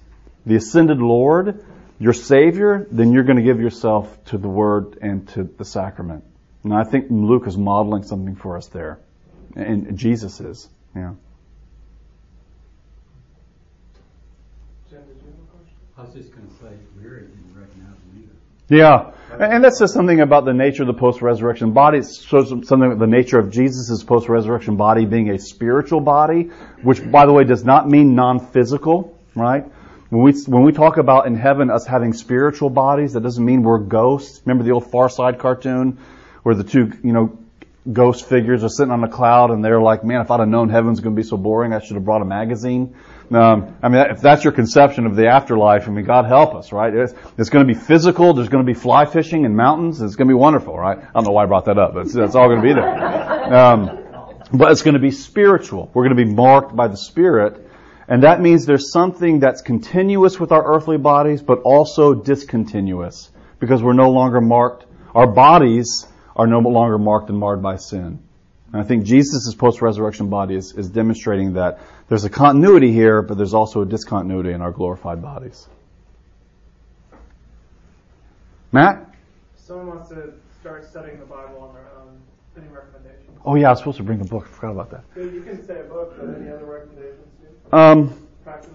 the 0.46 0.58
ascended 0.58 1.00
Lord, 1.00 1.66
your 1.98 2.14
Savior, 2.14 2.86
then 2.92 3.14
you're 3.14 3.24
going 3.24 3.38
to 3.38 3.44
give 3.44 3.60
yourself 3.60 4.26
to 4.26 4.38
the 4.38 4.48
Word 4.48 5.00
and 5.02 5.28
to 5.30 5.44
the 5.44 5.66
sacrament. 5.66 6.24
And 6.64 6.72
I 6.72 6.84
think 6.84 7.08
Luke 7.10 7.48
is 7.48 7.58
modeling 7.58 8.04
something 8.04 8.36
for 8.36 8.58
us 8.58 8.68
there. 8.68 9.00
And 9.56 9.98
Jesus 9.98 10.40
is. 10.40 10.70
Yeah. 10.96 11.14
I 16.02 16.06
was 16.06 16.14
just 16.16 16.36
going 16.36 16.48
to 16.48 16.54
say. 16.56 16.74
Yeah. 18.70 19.12
And 19.38 19.64
that 19.64 19.76
says 19.76 19.94
something 19.94 20.20
about 20.20 20.46
the 20.46 20.54
nature 20.54 20.82
of 20.84 20.88
the 20.88 20.96
post-resurrection 20.96 21.74
body. 21.74 22.00
It 22.00 22.08
shows 22.10 22.50
something 22.50 22.84
about 22.84 23.00
the 23.00 23.06
nature 23.06 23.38
of 23.38 23.52
Jesus' 23.52 24.02
post-resurrection 24.04 24.78
body 24.78 25.06
being 25.06 25.30
a 25.30 25.38
spiritual 25.38 26.00
body, 26.00 26.50
which, 26.82 27.12
by 27.12 27.28
the 27.28 27.34
way, 27.34 27.44
does 27.44 27.64
not 27.64 27.88
mean 27.88 28.16
non-physical, 28.16 29.16
right? 29.36 29.66
When 30.10 30.24
we, 30.24 30.32
when 30.48 30.64
we 30.64 30.72
talk 30.72 30.98
about 30.98 31.28
in 31.28 31.36
heaven 31.36 31.70
us 31.70 31.86
having 31.86 32.14
spiritual 32.14 32.72
bodies, 32.72 33.14
that 33.14 33.22
doesn't 33.22 33.46
mean 33.46 33.62
we're 33.62 33.78
ghosts. 33.78 34.42
Remember 34.46 34.64
the 34.64 34.72
old 34.72 34.90
Far 34.90 35.08
Side 35.08 35.38
cartoon 35.38 36.00
where 36.42 36.56
the 36.56 36.64
two, 36.64 36.94
you 37.04 37.14
know, 37.14 37.38
ghost 37.92 38.28
figures 38.28 38.64
are 38.64 38.70
sitting 38.70 38.92
on 38.92 39.04
a 39.04 39.10
cloud 39.10 39.52
and 39.52 39.64
they're 39.64 39.82
like, 39.82 40.04
man, 40.04 40.22
if 40.22 40.32
I'd 40.32 40.40
have 40.40 40.50
known 40.50 40.70
heaven's 40.70 41.00
going 41.00 41.16
to 41.16 41.22
be 41.22 41.28
so 41.28 41.38
boring, 41.38 41.74
I 41.74 41.80
should 41.80 41.96
have 41.96 42.06
brought 42.06 42.22
a 42.22 42.26
magazine. 42.26 42.96
Um, 43.34 43.78
I 43.82 43.88
mean, 43.88 44.02
if 44.10 44.20
that's 44.20 44.44
your 44.44 44.52
conception 44.52 45.06
of 45.06 45.16
the 45.16 45.28
afterlife, 45.28 45.88
I 45.88 45.92
mean, 45.92 46.04
God 46.04 46.26
help 46.26 46.54
us, 46.54 46.74
right? 46.74 46.94
It's, 46.94 47.14
it's 47.38 47.50
going 47.50 47.66
to 47.66 47.74
be 47.74 47.80
physical. 47.80 48.34
There's 48.34 48.50
going 48.50 48.66
to 48.66 48.70
be 48.70 48.78
fly 48.78 49.06
fishing 49.06 49.46
in 49.46 49.56
mountains. 49.56 50.02
It's 50.02 50.16
going 50.16 50.28
to 50.28 50.32
be 50.32 50.38
wonderful, 50.38 50.78
right? 50.78 50.98
I 50.98 51.12
don't 51.14 51.24
know 51.24 51.32
why 51.32 51.44
I 51.44 51.46
brought 51.46 51.66
that 51.66 51.78
up, 51.78 51.94
but 51.94 52.08
it's, 52.08 52.16
it's 52.16 52.36
all 52.36 52.50
going 52.50 52.62
to 52.62 52.68
be 52.68 52.74
there. 52.74 53.54
Um, 53.54 54.04
but 54.54 54.72
it's 54.72 54.82
going 54.82 54.96
to 54.96 55.00
be 55.00 55.12
spiritual. 55.12 55.90
We're 55.94 56.04
going 56.04 56.18
to 56.18 56.26
be 56.26 56.34
marked 56.34 56.76
by 56.76 56.90
the 56.90 56.98
Spirit. 56.98 57.68
And 58.10 58.24
that 58.24 58.42
means 58.42 58.66
there's 58.66 58.92
something 58.92 59.40
that's 59.40 59.62
continuous 59.62 60.38
with 60.38 60.52
our 60.52 60.76
earthly 60.76 60.98
bodies, 60.98 61.42
but 61.42 61.60
also 61.60 62.14
discontinuous 62.14 63.32
because 63.60 63.82
we're 63.82 63.94
no 63.94 64.10
longer 64.10 64.42
marked. 64.42 64.86
Our 65.16 65.28
bodies 65.28 66.06
are 66.36 66.48
no 66.48 66.60
longer 66.60 66.98
marked 66.98 67.30
and 67.30 67.40
marred 67.40 67.62
by 67.62 67.78
sin. 67.78 68.20
And 68.74 68.82
I 68.82 68.86
think 68.86 69.04
Jesus' 69.04 69.54
post-resurrection 69.54 70.30
body 70.30 70.56
is, 70.56 70.74
is 70.74 70.90
demonstrating 70.90 71.54
that 71.54 71.80
there's 72.08 72.24
a 72.24 72.30
continuity 72.30 72.92
here, 72.92 73.22
but 73.22 73.38
there's 73.38 73.54
also 73.54 73.82
a 73.82 73.86
discontinuity 73.86 74.52
in 74.52 74.62
our 74.62 74.72
glorified 74.72 75.22
bodies. 75.22 75.68
Matt? 78.72 79.14
Someone 79.58 79.88
wants 79.88 80.10
to 80.10 80.34
start 80.62 80.90
studying 80.90 81.20
the 81.20 81.26
Bible 81.26 81.60
on 81.62 81.74
their 81.74 81.88
own. 81.98 82.18
Any 82.56 82.68
recommendations? 82.68 83.40
Oh 83.46 83.56
yeah, 83.56 83.68
I 83.68 83.70
was 83.72 83.80
supposed 83.80 83.98
to 83.98 84.04
bring 84.04 84.22
a 84.22 84.26
book. 84.26 84.46
I 84.46 84.54
forgot 84.54 84.72
about 84.72 84.92
that. 84.92 85.04
You 85.16 85.42
can 85.42 85.66
say 85.66 85.82
a 85.82 85.84
book, 85.84 86.16
but 86.18 86.30
any 86.40 86.50
other 86.50 86.66
recommendations? 86.66 87.28
Um, 87.74 88.28
Practice. 88.44 88.72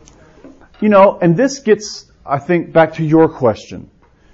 you 0.80 0.88
know, 0.90 1.18
and 1.20 1.36
this 1.36 1.60
gets, 1.60 2.10
I 2.24 2.38
think, 2.38 2.72
back 2.72 2.94
to 2.94 3.04
your 3.04 3.28
question. 3.28 3.90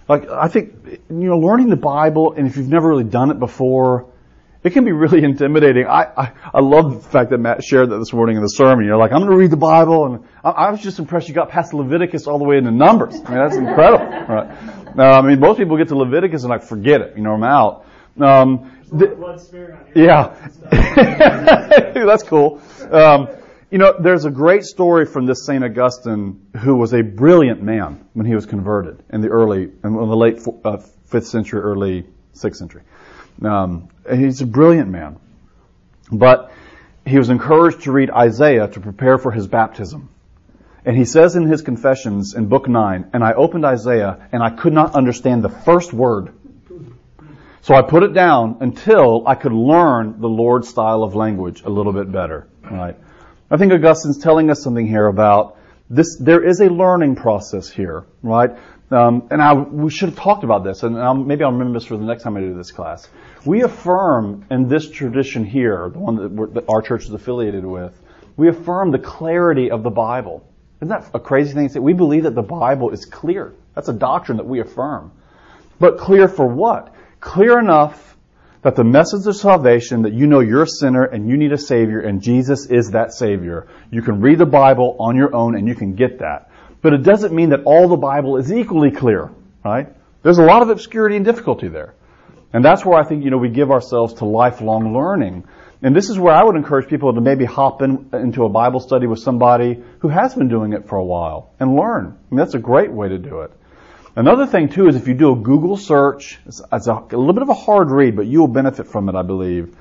Like, 0.08 0.28
I 0.28 0.48
think, 0.48 0.74
you 1.08 1.28
know, 1.28 1.38
learning 1.38 1.68
the 1.68 1.76
Bible, 1.76 2.32
and 2.32 2.46
if 2.46 2.56
you've 2.56 2.68
never 2.68 2.88
really 2.88 3.04
done 3.04 3.30
it 3.30 3.38
before, 3.38 4.11
it 4.64 4.72
can 4.72 4.84
be 4.84 4.92
really 4.92 5.24
intimidating. 5.30 5.86
I, 5.86 6.04
I, 6.16 6.32
I 6.54 6.60
love 6.60 7.02
the 7.02 7.08
fact 7.08 7.30
that 7.30 7.38
Matt 7.38 7.64
shared 7.64 7.90
that 7.90 7.98
this 7.98 8.12
morning 8.12 8.36
in 8.36 8.42
the 8.42 8.48
sermon. 8.48 8.84
You're 8.84 8.96
like, 8.96 9.12
I'm 9.12 9.18
going 9.18 9.30
to 9.30 9.36
read 9.36 9.50
the 9.50 9.56
Bible, 9.56 10.06
and 10.06 10.24
I, 10.44 10.50
I 10.50 10.70
was 10.70 10.80
just 10.80 10.98
impressed 10.98 11.28
you 11.28 11.34
got 11.34 11.48
past 11.48 11.74
Leviticus 11.74 12.26
all 12.26 12.38
the 12.38 12.44
way 12.44 12.58
into 12.58 12.70
Numbers. 12.70 13.14
I 13.14 13.30
mean, 13.30 13.38
that's 13.38 13.56
incredible, 13.56 14.06
right? 14.34 14.98
Uh, 14.98 15.02
I 15.02 15.22
mean, 15.22 15.40
most 15.40 15.58
people 15.58 15.76
get 15.76 15.88
to 15.88 15.96
Leviticus 15.96 16.42
and 16.42 16.50
like, 16.50 16.62
forget 16.62 17.00
it, 17.00 17.16
you 17.16 17.22
know, 17.22 17.32
I'm 17.32 17.44
out. 17.44 17.86
Um, 18.20 18.78
the- 18.92 19.06
Blood 19.06 19.40
smearing 19.40 19.78
on 19.78 19.86
your 19.94 20.04
yeah. 20.04 20.48
That's 22.04 22.22
cool. 22.24 22.60
Um, 22.90 23.28
you 23.70 23.78
know, 23.78 23.94
there's 23.98 24.26
a 24.26 24.30
great 24.30 24.64
story 24.64 25.06
from 25.06 25.24
this 25.24 25.46
St. 25.46 25.64
Augustine 25.64 26.46
who 26.58 26.76
was 26.76 26.92
a 26.92 27.00
brilliant 27.00 27.62
man 27.62 28.06
when 28.12 28.26
he 28.26 28.34
was 28.34 28.44
converted 28.44 29.02
in 29.10 29.22
the 29.22 29.28
early, 29.28 29.62
in 29.62 29.92
the 29.94 30.16
late 30.16 30.40
uh, 30.46 30.76
5th 31.10 31.24
century, 31.24 31.60
early 31.60 32.06
6th 32.34 32.56
century. 32.56 32.82
Um, 33.44 33.88
he's 34.10 34.40
a 34.40 34.46
brilliant 34.46 34.90
man. 34.90 35.18
But 36.10 36.52
he 37.06 37.18
was 37.18 37.30
encouraged 37.30 37.82
to 37.82 37.92
read 37.92 38.10
Isaiah 38.10 38.68
to 38.68 38.80
prepare 38.80 39.18
for 39.18 39.32
his 39.32 39.46
baptism. 39.46 40.08
And 40.84 40.96
he 40.96 41.04
says 41.04 41.36
in 41.36 41.46
his 41.46 41.62
confessions 41.62 42.34
in 42.34 42.46
book 42.46 42.68
9, 42.68 43.10
and 43.12 43.22
I 43.22 43.32
opened 43.34 43.64
Isaiah 43.64 44.28
and 44.32 44.42
I 44.42 44.50
could 44.50 44.72
not 44.72 44.94
understand 44.94 45.42
the 45.42 45.48
first 45.48 45.92
word. 45.92 46.32
So 47.62 47.74
I 47.74 47.82
put 47.82 48.02
it 48.02 48.12
down 48.12 48.56
until 48.60 49.26
I 49.26 49.36
could 49.36 49.52
learn 49.52 50.20
the 50.20 50.28
Lord's 50.28 50.68
style 50.68 51.04
of 51.04 51.14
language 51.14 51.62
a 51.62 51.70
little 51.70 51.92
bit 51.92 52.10
better. 52.10 52.48
Right? 52.68 52.96
I 53.48 53.56
think 53.56 53.72
Augustine's 53.72 54.18
telling 54.18 54.50
us 54.50 54.62
something 54.62 54.86
here 54.86 55.06
about 55.06 55.58
this. 55.88 56.16
There 56.16 56.42
is 56.42 56.60
a 56.60 56.66
learning 56.66 57.14
process 57.14 57.70
here, 57.70 58.04
right? 58.22 58.50
Um, 58.92 59.28
and 59.30 59.40
I, 59.40 59.54
we 59.54 59.90
should 59.90 60.10
have 60.10 60.18
talked 60.18 60.44
about 60.44 60.64
this, 60.64 60.82
and 60.82 60.98
I'll, 60.98 61.14
maybe 61.14 61.44
I'll 61.44 61.52
remember 61.52 61.78
this 61.78 61.86
for 61.86 61.96
the 61.96 62.04
next 62.04 62.24
time 62.24 62.36
I 62.36 62.40
do 62.40 62.54
this 62.54 62.70
class. 62.70 63.08
We 63.44 63.62
affirm 63.62 64.44
in 64.50 64.68
this 64.68 64.90
tradition 64.90 65.44
here, 65.44 65.90
the 65.90 65.98
one 65.98 66.16
that, 66.16 66.54
that 66.54 66.68
our 66.68 66.82
church 66.82 67.04
is 67.04 67.12
affiliated 67.12 67.64
with, 67.64 67.98
we 68.36 68.48
affirm 68.48 68.90
the 68.90 68.98
clarity 68.98 69.70
of 69.70 69.82
the 69.82 69.90
Bible. 69.90 70.46
Isn't 70.78 70.88
that 70.88 71.10
a 71.14 71.20
crazy 71.20 71.54
thing 71.54 71.68
to 71.68 71.74
say? 71.74 71.80
We 71.80 71.92
believe 71.92 72.24
that 72.24 72.34
the 72.34 72.42
Bible 72.42 72.90
is 72.90 73.04
clear. 73.04 73.54
That's 73.74 73.88
a 73.88 73.92
doctrine 73.92 74.36
that 74.38 74.46
we 74.46 74.60
affirm. 74.60 75.12
But 75.78 75.98
clear 75.98 76.28
for 76.28 76.46
what? 76.46 76.94
Clear 77.20 77.58
enough 77.58 78.16
that 78.62 78.76
the 78.76 78.84
message 78.84 79.26
of 79.26 79.36
salvation, 79.36 80.02
that 80.02 80.12
you 80.12 80.26
know 80.26 80.40
you're 80.40 80.62
a 80.62 80.68
sinner 80.68 81.04
and 81.04 81.28
you 81.28 81.36
need 81.36 81.52
a 81.52 81.58
Savior 81.58 82.00
and 82.00 82.22
Jesus 82.22 82.66
is 82.66 82.90
that 82.92 83.12
Savior. 83.12 83.68
You 83.90 84.02
can 84.02 84.20
read 84.20 84.38
the 84.38 84.46
Bible 84.46 84.96
on 85.00 85.16
your 85.16 85.34
own 85.34 85.56
and 85.56 85.66
you 85.66 85.74
can 85.74 85.94
get 85.94 86.20
that. 86.20 86.50
But 86.82 86.92
it 86.92 87.04
doesn't 87.04 87.32
mean 87.32 87.50
that 87.50 87.62
all 87.64 87.88
the 87.88 87.96
Bible 87.96 88.36
is 88.36 88.52
equally 88.52 88.90
clear, 88.90 89.30
right? 89.64 89.88
There's 90.22 90.38
a 90.38 90.44
lot 90.44 90.62
of 90.62 90.68
obscurity 90.68 91.16
and 91.16 91.24
difficulty 91.24 91.68
there. 91.68 91.94
And 92.52 92.64
that's 92.64 92.84
where 92.84 92.98
I 92.98 93.04
think, 93.04 93.24
you 93.24 93.30
know, 93.30 93.38
we 93.38 93.48
give 93.48 93.70
ourselves 93.70 94.14
to 94.14 94.24
lifelong 94.24 94.92
learning. 94.92 95.44
And 95.80 95.96
this 95.96 96.10
is 96.10 96.18
where 96.18 96.34
I 96.34 96.44
would 96.44 96.54
encourage 96.54 96.88
people 96.88 97.14
to 97.14 97.20
maybe 97.20 97.44
hop 97.44 97.82
in, 97.82 98.10
into 98.12 98.44
a 98.44 98.48
Bible 98.48 98.78
study 98.78 99.06
with 99.06 99.20
somebody 99.20 99.82
who 100.00 100.08
has 100.08 100.34
been 100.34 100.48
doing 100.48 100.74
it 100.74 100.88
for 100.88 100.96
a 100.96 101.04
while 101.04 101.54
and 101.58 101.74
learn. 101.74 102.06
I 102.06 102.34
mean, 102.34 102.38
that's 102.38 102.54
a 102.54 102.58
great 102.58 102.92
way 102.92 103.08
to 103.08 103.18
do 103.18 103.40
it. 103.40 103.52
Another 104.14 104.46
thing 104.46 104.68
too 104.68 104.88
is 104.88 104.96
if 104.96 105.08
you 105.08 105.14
do 105.14 105.32
a 105.32 105.36
Google 105.36 105.76
search, 105.76 106.38
it's, 106.44 106.60
it's 106.70 106.86
a, 106.86 106.92
a, 106.92 107.16
little 107.16 107.32
bit 107.32 107.42
of 107.42 107.48
a 107.48 107.54
hard 107.54 107.90
read, 107.90 108.14
but 108.14 108.26
you 108.26 108.40
will 108.40 108.48
benefit 108.48 108.86
from 108.86 109.08
it, 109.08 109.14
I 109.14 109.22
believe. 109.22 109.74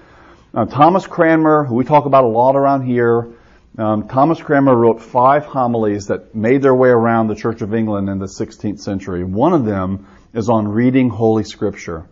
Uh, 0.53 0.65
Thomas 0.65 1.05
Cranmer, 1.05 1.65
who 1.65 1.75
we 1.75 1.83
talk 1.83 2.05
about 2.05 2.23
a 2.23 2.27
lot 2.27 2.55
around 2.55 2.85
here, 2.85 3.33
um, 3.81 4.07
Thomas 4.07 4.39
Cranmer 4.39 4.75
wrote 4.75 5.01
five 5.01 5.45
homilies 5.45 6.07
that 6.07 6.35
made 6.35 6.61
their 6.61 6.75
way 6.75 6.89
around 6.89 7.27
the 7.27 7.35
Church 7.35 7.61
of 7.61 7.73
England 7.73 8.09
in 8.09 8.19
the 8.19 8.27
16th 8.27 8.79
century. 8.79 9.23
One 9.23 9.53
of 9.53 9.65
them 9.65 10.07
is 10.33 10.49
on 10.49 10.67
reading 10.67 11.09
Holy 11.09 11.43
Scripture. 11.43 12.07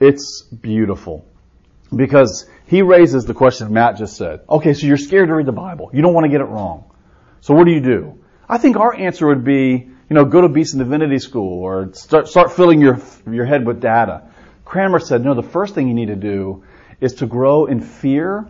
It's 0.00 0.42
beautiful 0.42 1.24
because 1.94 2.48
he 2.66 2.82
raises 2.82 3.24
the 3.24 3.34
question 3.34 3.72
Matt 3.72 3.98
just 3.98 4.16
said. 4.16 4.40
Okay, 4.48 4.74
so 4.74 4.86
you're 4.86 4.96
scared 4.96 5.28
to 5.28 5.34
read 5.34 5.46
the 5.46 5.52
Bible. 5.52 5.90
You 5.92 6.02
don't 6.02 6.12
want 6.12 6.24
to 6.24 6.30
get 6.30 6.40
it 6.40 6.46
wrong. 6.46 6.90
So 7.40 7.54
what 7.54 7.66
do 7.66 7.70
you 7.70 7.80
do? 7.80 8.18
I 8.48 8.58
think 8.58 8.76
our 8.76 8.92
answer 8.92 9.28
would 9.28 9.44
be, 9.44 9.70
you 9.70 10.14
know, 10.14 10.24
go 10.24 10.40
to 10.40 10.48
Beeson 10.48 10.80
Divinity 10.80 11.20
School 11.20 11.62
or 11.62 11.92
start, 11.94 12.26
start 12.26 12.52
filling 12.52 12.80
your, 12.80 13.00
your 13.30 13.44
head 13.44 13.64
with 13.64 13.80
data. 13.80 14.24
Cranmer 14.64 14.98
said, 14.98 15.24
no, 15.24 15.34
the 15.34 15.42
first 15.42 15.74
thing 15.74 15.86
you 15.86 15.94
need 15.94 16.08
to 16.08 16.16
do 16.16 16.64
is 17.00 17.14
to 17.14 17.26
grow 17.26 17.66
in 17.66 17.80
fear 17.80 18.48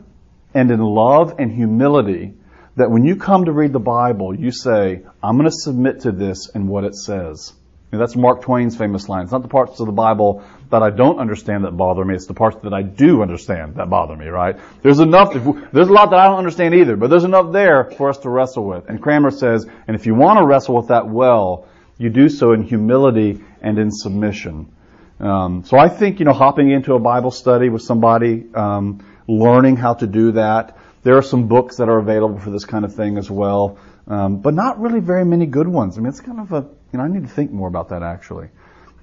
and 0.55 0.71
in 0.71 0.81
love 0.81 1.35
and 1.39 1.53
humility 1.53 2.35
that 2.77 2.91
when 2.91 3.05
you 3.05 3.17
come 3.17 3.45
to 3.45 3.53
read 3.53 3.73
the 3.73 3.81
Bible, 3.81 4.35
you 4.35 4.51
say, 4.51 5.03
I'm 5.23 5.37
going 5.37 5.51
to 5.51 5.57
submit 5.57 6.01
to 6.01 6.13
this 6.13 6.49
and 6.55 6.69
what 6.69 6.85
it 6.85 6.95
says. 6.95 7.53
And 7.93 8.01
that's 8.01 8.17
Mark 8.17 8.43
Twain's 8.43 8.77
famous 8.77 9.09
line. 9.09 9.23
It's 9.23 9.31
not 9.31 9.43
the 9.43 9.49
parts 9.49 9.79
of 9.79 9.87
the 9.87 9.93
Bible 9.93 10.43
that 10.71 10.83
I 10.83 10.91
don't 10.91 11.21
understand 11.21 11.65
that 11.65 11.77
bother 11.77 12.05
me. 12.05 12.17
It's 12.17 12.27
the 12.27 12.35
parts 12.35 12.57
that 12.65 12.75
I 12.75 12.83
do 12.83 13.23
understand 13.23 13.77
that 13.77 13.89
bother 13.89 14.17
me, 14.17 14.27
right? 14.27 14.59
There's 14.83 14.99
enough, 14.99 15.33
there's 15.33 15.89
a 15.89 15.93
lot 15.93 16.11
that 16.11 16.19
I 16.19 16.27
don't 16.27 16.39
understand 16.39 16.75
either, 16.75 16.97
but 16.97 17.09
there's 17.09 17.23
enough 17.23 17.53
there 17.53 17.93
for 17.93 18.09
us 18.09 18.19
to 18.19 18.31
wrestle 18.31 18.65
with. 18.65 18.89
And 18.89 19.01
Cranmer 19.01 19.31
says, 19.31 19.65
and 19.87 19.95
if 19.95 20.07
you 20.07 20.17
want 20.17 20.41
to 20.41 20.45
wrestle 20.45 20.75
with 20.75 20.89
that 20.89 21.09
well, 21.09 21.69
you 21.97 22.11
do 22.11 22.29
so 22.29 22.53
in 22.53 22.65
humility 22.65 23.45
and 23.63 23.79
in 23.79 23.93
submission. 23.93 24.75
Um, 25.21 25.63
so 25.65 25.79
I 25.79 25.89
think, 25.89 26.19
you 26.19 26.25
know, 26.25 26.33
hopping 26.33 26.73
into 26.73 26.95
a 26.95 26.99
Bible 26.99 27.31
study 27.31 27.69
with 27.69 27.83
somebody, 27.83 28.45
um, 28.55 29.07
learning 29.27 29.77
how 29.77 29.95
to 29.95 30.07
do 30.07 30.33
that. 30.33 30.77
There 31.03 31.17
are 31.17 31.23
some 31.23 31.49
books 31.49 31.77
that 31.77 31.89
are 31.89 31.99
available 31.99 32.39
for 32.39 32.51
this 32.51 32.65
kind 32.65 32.85
of 32.85 32.95
thing 32.95 33.19
as 33.19 33.31
well, 33.31 33.79
um, 34.07 34.39
but 34.39 34.55
not 34.55 34.81
really 34.81 35.01
very 35.01 35.25
many 35.25 35.47
good 35.47 35.69
ones. 35.69 35.99
I 35.99 36.01
mean, 36.01 36.09
it's 36.09 36.21
kind 36.21 36.41
of 36.41 36.53
a, 36.53 36.63
you 36.93 36.99
know, 36.99 37.05
I 37.05 37.09
need 37.09 37.23
to 37.23 37.29
think 37.29 37.51
more 37.51 37.69
about 37.69 37.91
that 37.91 38.03
actually. 38.03 38.49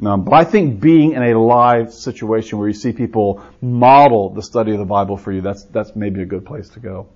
Um, 0.04 0.24
but 0.24 0.34
I 0.34 0.46
think 0.46 0.80
being 0.80 1.14
in 1.14 1.22
a 1.22 1.40
live 1.40 1.94
situation 1.94 2.58
where 2.58 2.68
you 2.68 2.74
see 2.74 2.92
people 2.92 3.44
model 3.62 4.30
the 4.30 4.42
study 4.42 4.72
of 4.72 4.80
the 4.80 4.86
Bible 4.86 5.16
for 5.16 5.32
you, 5.32 5.42
that's 5.42 5.64
that's 5.66 5.96
maybe 5.96 6.24
a 6.24 6.26
good 6.26 6.46
place 6.46 6.70
to 6.70 6.80
go. 6.80 7.08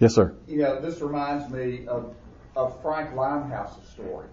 Yes, 0.00 0.14
sir. 0.14 0.34
You 0.48 0.58
know, 0.58 0.80
this 0.80 1.00
reminds 1.00 1.50
me 1.52 1.86
of, 1.86 2.14
of 2.56 2.80
Frank 2.82 3.14
Limehouse's 3.14 3.88
story. 3.88 4.28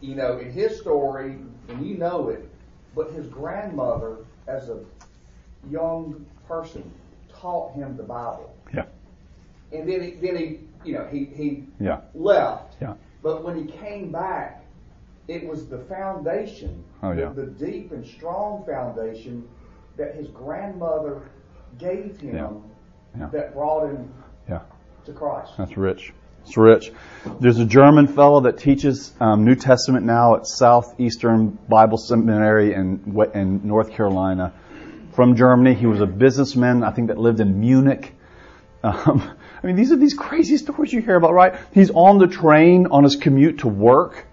You 0.00 0.14
know, 0.14 0.38
in 0.38 0.50
his 0.50 0.80
story, 0.80 1.36
and 1.68 1.86
you 1.86 1.96
know 1.98 2.28
it, 2.30 2.48
but 2.94 3.12
his 3.12 3.26
grandmother, 3.26 4.18
as 4.48 4.68
a 4.70 4.80
young 5.70 6.24
person, 6.50 6.92
taught 7.32 7.72
him 7.74 7.96
the 7.96 8.02
Bible. 8.02 8.52
Yeah. 8.74 8.84
And 9.72 9.88
then 9.88 10.02
he, 10.02 10.10
then 10.12 10.36
he, 10.36 10.58
you 10.84 10.94
know, 10.94 11.06
he, 11.10 11.24
he 11.24 11.64
Yeah. 11.78 12.00
left. 12.14 12.76
Yeah. 12.82 12.94
But 13.22 13.44
when 13.44 13.56
he 13.56 13.70
came 13.70 14.10
back, 14.10 14.64
it 15.28 15.46
was 15.46 15.66
the 15.68 15.78
foundation, 15.78 16.82
Oh, 17.02 17.12
yeah. 17.12 17.28
the, 17.32 17.42
the 17.44 17.66
deep 17.66 17.92
and 17.92 18.04
strong 18.04 18.64
foundation 18.66 19.46
that 19.96 20.14
his 20.16 20.28
grandmother 20.28 21.30
gave 21.78 22.18
him 22.20 22.34
Yeah. 22.34 22.50
Yeah. 23.18 23.28
that 23.32 23.54
brought 23.54 23.88
him 23.90 24.12
Yeah. 24.48 24.60
to 25.04 25.12
Christ. 25.12 25.52
That's 25.56 25.76
rich. 25.76 26.12
It's 26.42 26.56
rich. 26.56 26.90
There's 27.38 27.58
a 27.58 27.66
German 27.66 28.06
fellow 28.08 28.40
that 28.40 28.58
teaches 28.58 29.12
um, 29.20 29.44
New 29.44 29.54
Testament 29.54 30.06
now 30.06 30.36
at 30.36 30.46
Southeastern 30.46 31.58
Bible 31.68 31.98
Seminary 31.98 32.72
in, 32.72 33.14
in 33.34 33.60
North 33.68 33.90
Carolina. 33.92 34.52
From 35.12 35.36
Germany, 35.36 35.74
he 35.74 35.86
was 35.86 36.00
a 36.00 36.06
businessman. 36.06 36.84
I 36.84 36.92
think 36.92 37.08
that 37.08 37.18
lived 37.18 37.40
in 37.40 37.60
Munich. 37.60 38.14
Um, 38.82 39.36
I 39.62 39.66
mean, 39.66 39.76
these 39.76 39.92
are 39.92 39.96
these 39.96 40.14
crazy 40.14 40.56
stories 40.56 40.92
you 40.92 41.02
hear 41.02 41.16
about, 41.16 41.34
right? 41.34 41.54
He's 41.72 41.90
on 41.90 42.18
the 42.18 42.28
train 42.28 42.86
on 42.86 43.04
his 43.04 43.16
commute 43.16 43.58
to 43.58 43.68
work, 43.68 44.26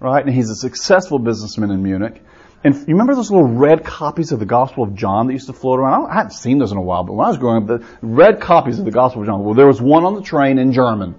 right? 0.00 0.24
And 0.24 0.34
he's 0.34 0.50
a 0.50 0.54
successful 0.54 1.18
businessman 1.18 1.70
in 1.70 1.82
Munich. 1.82 2.22
And 2.64 2.74
you 2.74 2.94
remember 2.94 3.14
those 3.14 3.30
little 3.30 3.46
red 3.46 3.84
copies 3.84 4.32
of 4.32 4.40
the 4.40 4.46
Gospel 4.46 4.84
of 4.84 4.94
John 4.94 5.26
that 5.26 5.34
used 5.34 5.46
to 5.46 5.52
float 5.52 5.78
around? 5.78 6.06
I, 6.06 6.10
I 6.10 6.14
haven't 6.14 6.32
seen 6.32 6.58
those 6.58 6.72
in 6.72 6.78
a 6.78 6.82
while, 6.82 7.04
but 7.04 7.12
when 7.12 7.26
I 7.26 7.28
was 7.28 7.38
growing 7.38 7.62
up, 7.62 7.66
the 7.66 7.86
red 8.02 8.40
copies 8.40 8.78
of 8.78 8.84
the 8.84 8.90
Gospel 8.90 9.22
of 9.22 9.26
John. 9.26 9.44
Well, 9.44 9.54
there 9.54 9.66
was 9.66 9.80
one 9.80 10.04
on 10.04 10.14
the 10.14 10.22
train 10.22 10.58
in 10.58 10.72
German. 10.72 11.14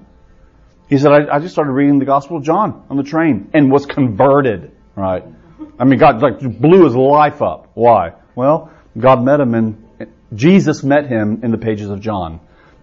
He 0.90 0.98
said, 0.98 1.12
I, 1.12 1.36
I 1.36 1.40
just 1.40 1.54
started 1.54 1.72
reading 1.72 2.00
the 2.00 2.06
Gospel 2.06 2.38
of 2.38 2.44
John 2.44 2.86
on 2.90 2.98
the 2.98 3.04
train 3.04 3.50
and 3.54 3.72
was 3.72 3.86
converted, 3.86 4.72
right? 4.96 5.24
I 5.80 5.86
mean, 5.86 6.00
God 6.00 6.22
like 6.22 6.40
blew 6.40 6.86
his 6.86 6.96
life 6.96 7.42
up. 7.42 7.72
Why? 7.74 8.14
Well, 8.36 8.72
God 8.98 9.24
met 9.24 9.40
him 9.40 9.54
in, 9.56 9.86
Jesus 10.34 10.84
met 10.84 11.08
him 11.08 11.42
in 11.44 11.52
the 11.52 11.58
pages 11.58 11.90
of 11.90 12.00
John. 12.00 12.40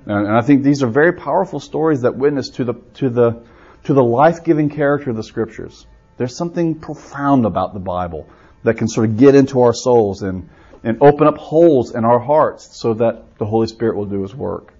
And, 0.06 0.26
and 0.26 0.36
I 0.36 0.42
think 0.42 0.62
these 0.62 0.82
are 0.82 0.88
very 0.88 1.12
powerful 1.12 1.60
stories 1.60 2.02
that 2.02 2.16
witness 2.16 2.50
to 2.50 2.64
the, 2.64 2.74
to 2.94 3.08
the, 3.08 3.42
to 3.84 3.94
the 3.94 4.02
life-giving 4.02 4.70
character 4.70 5.10
of 5.10 5.16
the 5.16 5.22
scriptures. 5.22 5.86
There's 6.18 6.36
something 6.36 6.74
profound 6.76 7.46
about 7.46 7.72
the 7.74 7.80
Bible 7.80 8.28
that 8.64 8.74
can 8.74 8.88
sort 8.88 9.08
of 9.08 9.16
get 9.16 9.34
into 9.34 9.62
our 9.62 9.72
souls 9.72 10.22
and, 10.22 10.48
and 10.84 10.98
open 11.00 11.26
up 11.26 11.36
holes 11.38 11.94
in 11.94 12.04
our 12.04 12.18
hearts 12.18 12.78
so 12.80 12.94
that 12.94 13.38
the 13.38 13.46
Holy 13.46 13.66
Spirit 13.66 13.96
will 13.96 14.06
do 14.06 14.22
His 14.22 14.34
work. 14.34 14.72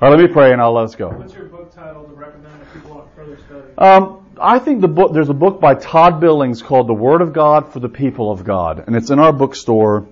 All 0.00 0.08
right, 0.08 0.16
let 0.16 0.26
me 0.26 0.32
pray 0.32 0.52
and 0.52 0.62
I'll 0.62 0.72
let 0.72 0.84
us 0.84 0.94
go. 0.94 1.08
What's 1.08 1.34
your 1.34 1.46
book 1.46 1.74
title 1.74 2.04
to 2.04 2.14
recommend 2.14 2.62
if 2.62 2.72
people 2.72 2.96
want 2.96 3.14
further 3.14 3.36
study? 3.36 3.76
Um, 3.76 4.30
I 4.40 4.58
think 4.58 4.80
the 4.80 4.88
book, 4.88 5.12
there's 5.12 5.28
a 5.28 5.34
book 5.34 5.60
by 5.60 5.74
Todd 5.74 6.20
Billings 6.20 6.62
called 6.62 6.88
The 6.88 6.94
Word 6.94 7.20
of 7.20 7.34
God 7.34 7.72
for 7.72 7.80
the 7.80 7.90
People 7.90 8.30
of 8.30 8.44
God, 8.44 8.84
and 8.86 8.96
it's 8.96 9.10
in 9.10 9.18
our 9.18 9.32
bookstore. 9.32 10.06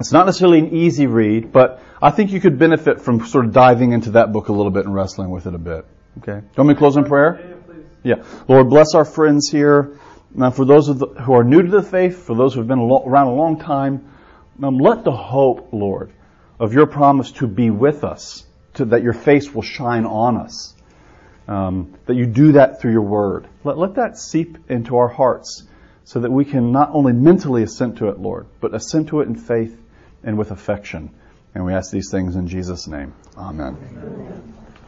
It's 0.00 0.12
not 0.12 0.26
necessarily 0.26 0.58
an 0.58 0.74
easy 0.74 1.06
read, 1.06 1.52
but 1.52 1.80
I 2.02 2.10
think 2.10 2.32
you 2.32 2.40
could 2.40 2.58
benefit 2.58 3.00
from 3.00 3.24
sort 3.26 3.44
of 3.44 3.52
diving 3.52 3.92
into 3.92 4.12
that 4.12 4.32
book 4.32 4.48
a 4.48 4.52
little 4.52 4.72
bit 4.72 4.86
and 4.86 4.94
wrestling 4.94 5.30
with 5.30 5.46
it 5.46 5.54
a 5.54 5.58
bit. 5.58 5.86
Okay? 6.18 6.40
Do 6.40 6.46
you 6.46 6.50
want 6.56 6.68
me 6.68 6.74
to 6.74 6.78
close 6.78 6.96
in 6.96 7.04
prayer? 7.04 7.40
Yeah, 7.40 7.54
please. 7.66 7.86
Yeah. 8.02 8.24
Lord, 8.48 8.68
bless 8.70 8.94
our 8.94 9.04
friends 9.04 9.48
here. 9.50 9.98
Now, 10.34 10.50
for 10.50 10.64
those 10.64 10.88
of 10.88 10.98
the, 10.98 11.06
who 11.06 11.34
are 11.34 11.44
new 11.44 11.62
to 11.62 11.70
the 11.70 11.82
faith, 11.82 12.24
for 12.24 12.34
those 12.34 12.54
who 12.54 12.60
have 12.60 12.68
been 12.68 12.78
a 12.78 12.84
lo- 12.84 13.04
around 13.06 13.28
a 13.28 13.34
long 13.34 13.60
time, 13.60 14.10
um, 14.62 14.78
let 14.78 15.04
the 15.04 15.12
hope, 15.12 15.68
Lord, 15.72 16.12
of 16.58 16.72
your 16.72 16.86
promise 16.86 17.30
to 17.32 17.46
be 17.46 17.70
with 17.70 18.02
us, 18.02 18.44
to, 18.74 18.86
that 18.86 19.02
your 19.02 19.12
face 19.12 19.54
will 19.54 19.62
shine 19.62 20.04
on 20.04 20.36
us, 20.36 20.74
um, 21.46 21.94
that 22.06 22.14
you 22.14 22.26
do 22.26 22.52
that 22.52 22.80
through 22.80 22.92
your 22.92 23.02
word. 23.02 23.46
Let, 23.62 23.78
let 23.78 23.94
that 23.94 24.18
seep 24.18 24.58
into 24.68 24.96
our 24.96 25.08
hearts 25.08 25.68
so 26.04 26.20
that 26.20 26.30
we 26.30 26.44
can 26.44 26.72
not 26.72 26.90
only 26.92 27.12
mentally 27.12 27.62
assent 27.62 27.98
to 27.98 28.08
it, 28.08 28.18
Lord, 28.18 28.46
but 28.60 28.74
assent 28.74 29.08
to 29.08 29.20
it 29.20 29.28
in 29.28 29.36
faith 29.36 29.80
and 30.24 30.36
with 30.38 30.50
affection. 30.50 31.10
And 31.54 31.64
we 31.64 31.72
ask 31.72 31.90
these 31.90 32.10
things 32.10 32.36
in 32.36 32.48
Jesus' 32.48 32.88
name. 32.88 33.14
Amen. 33.36 34.63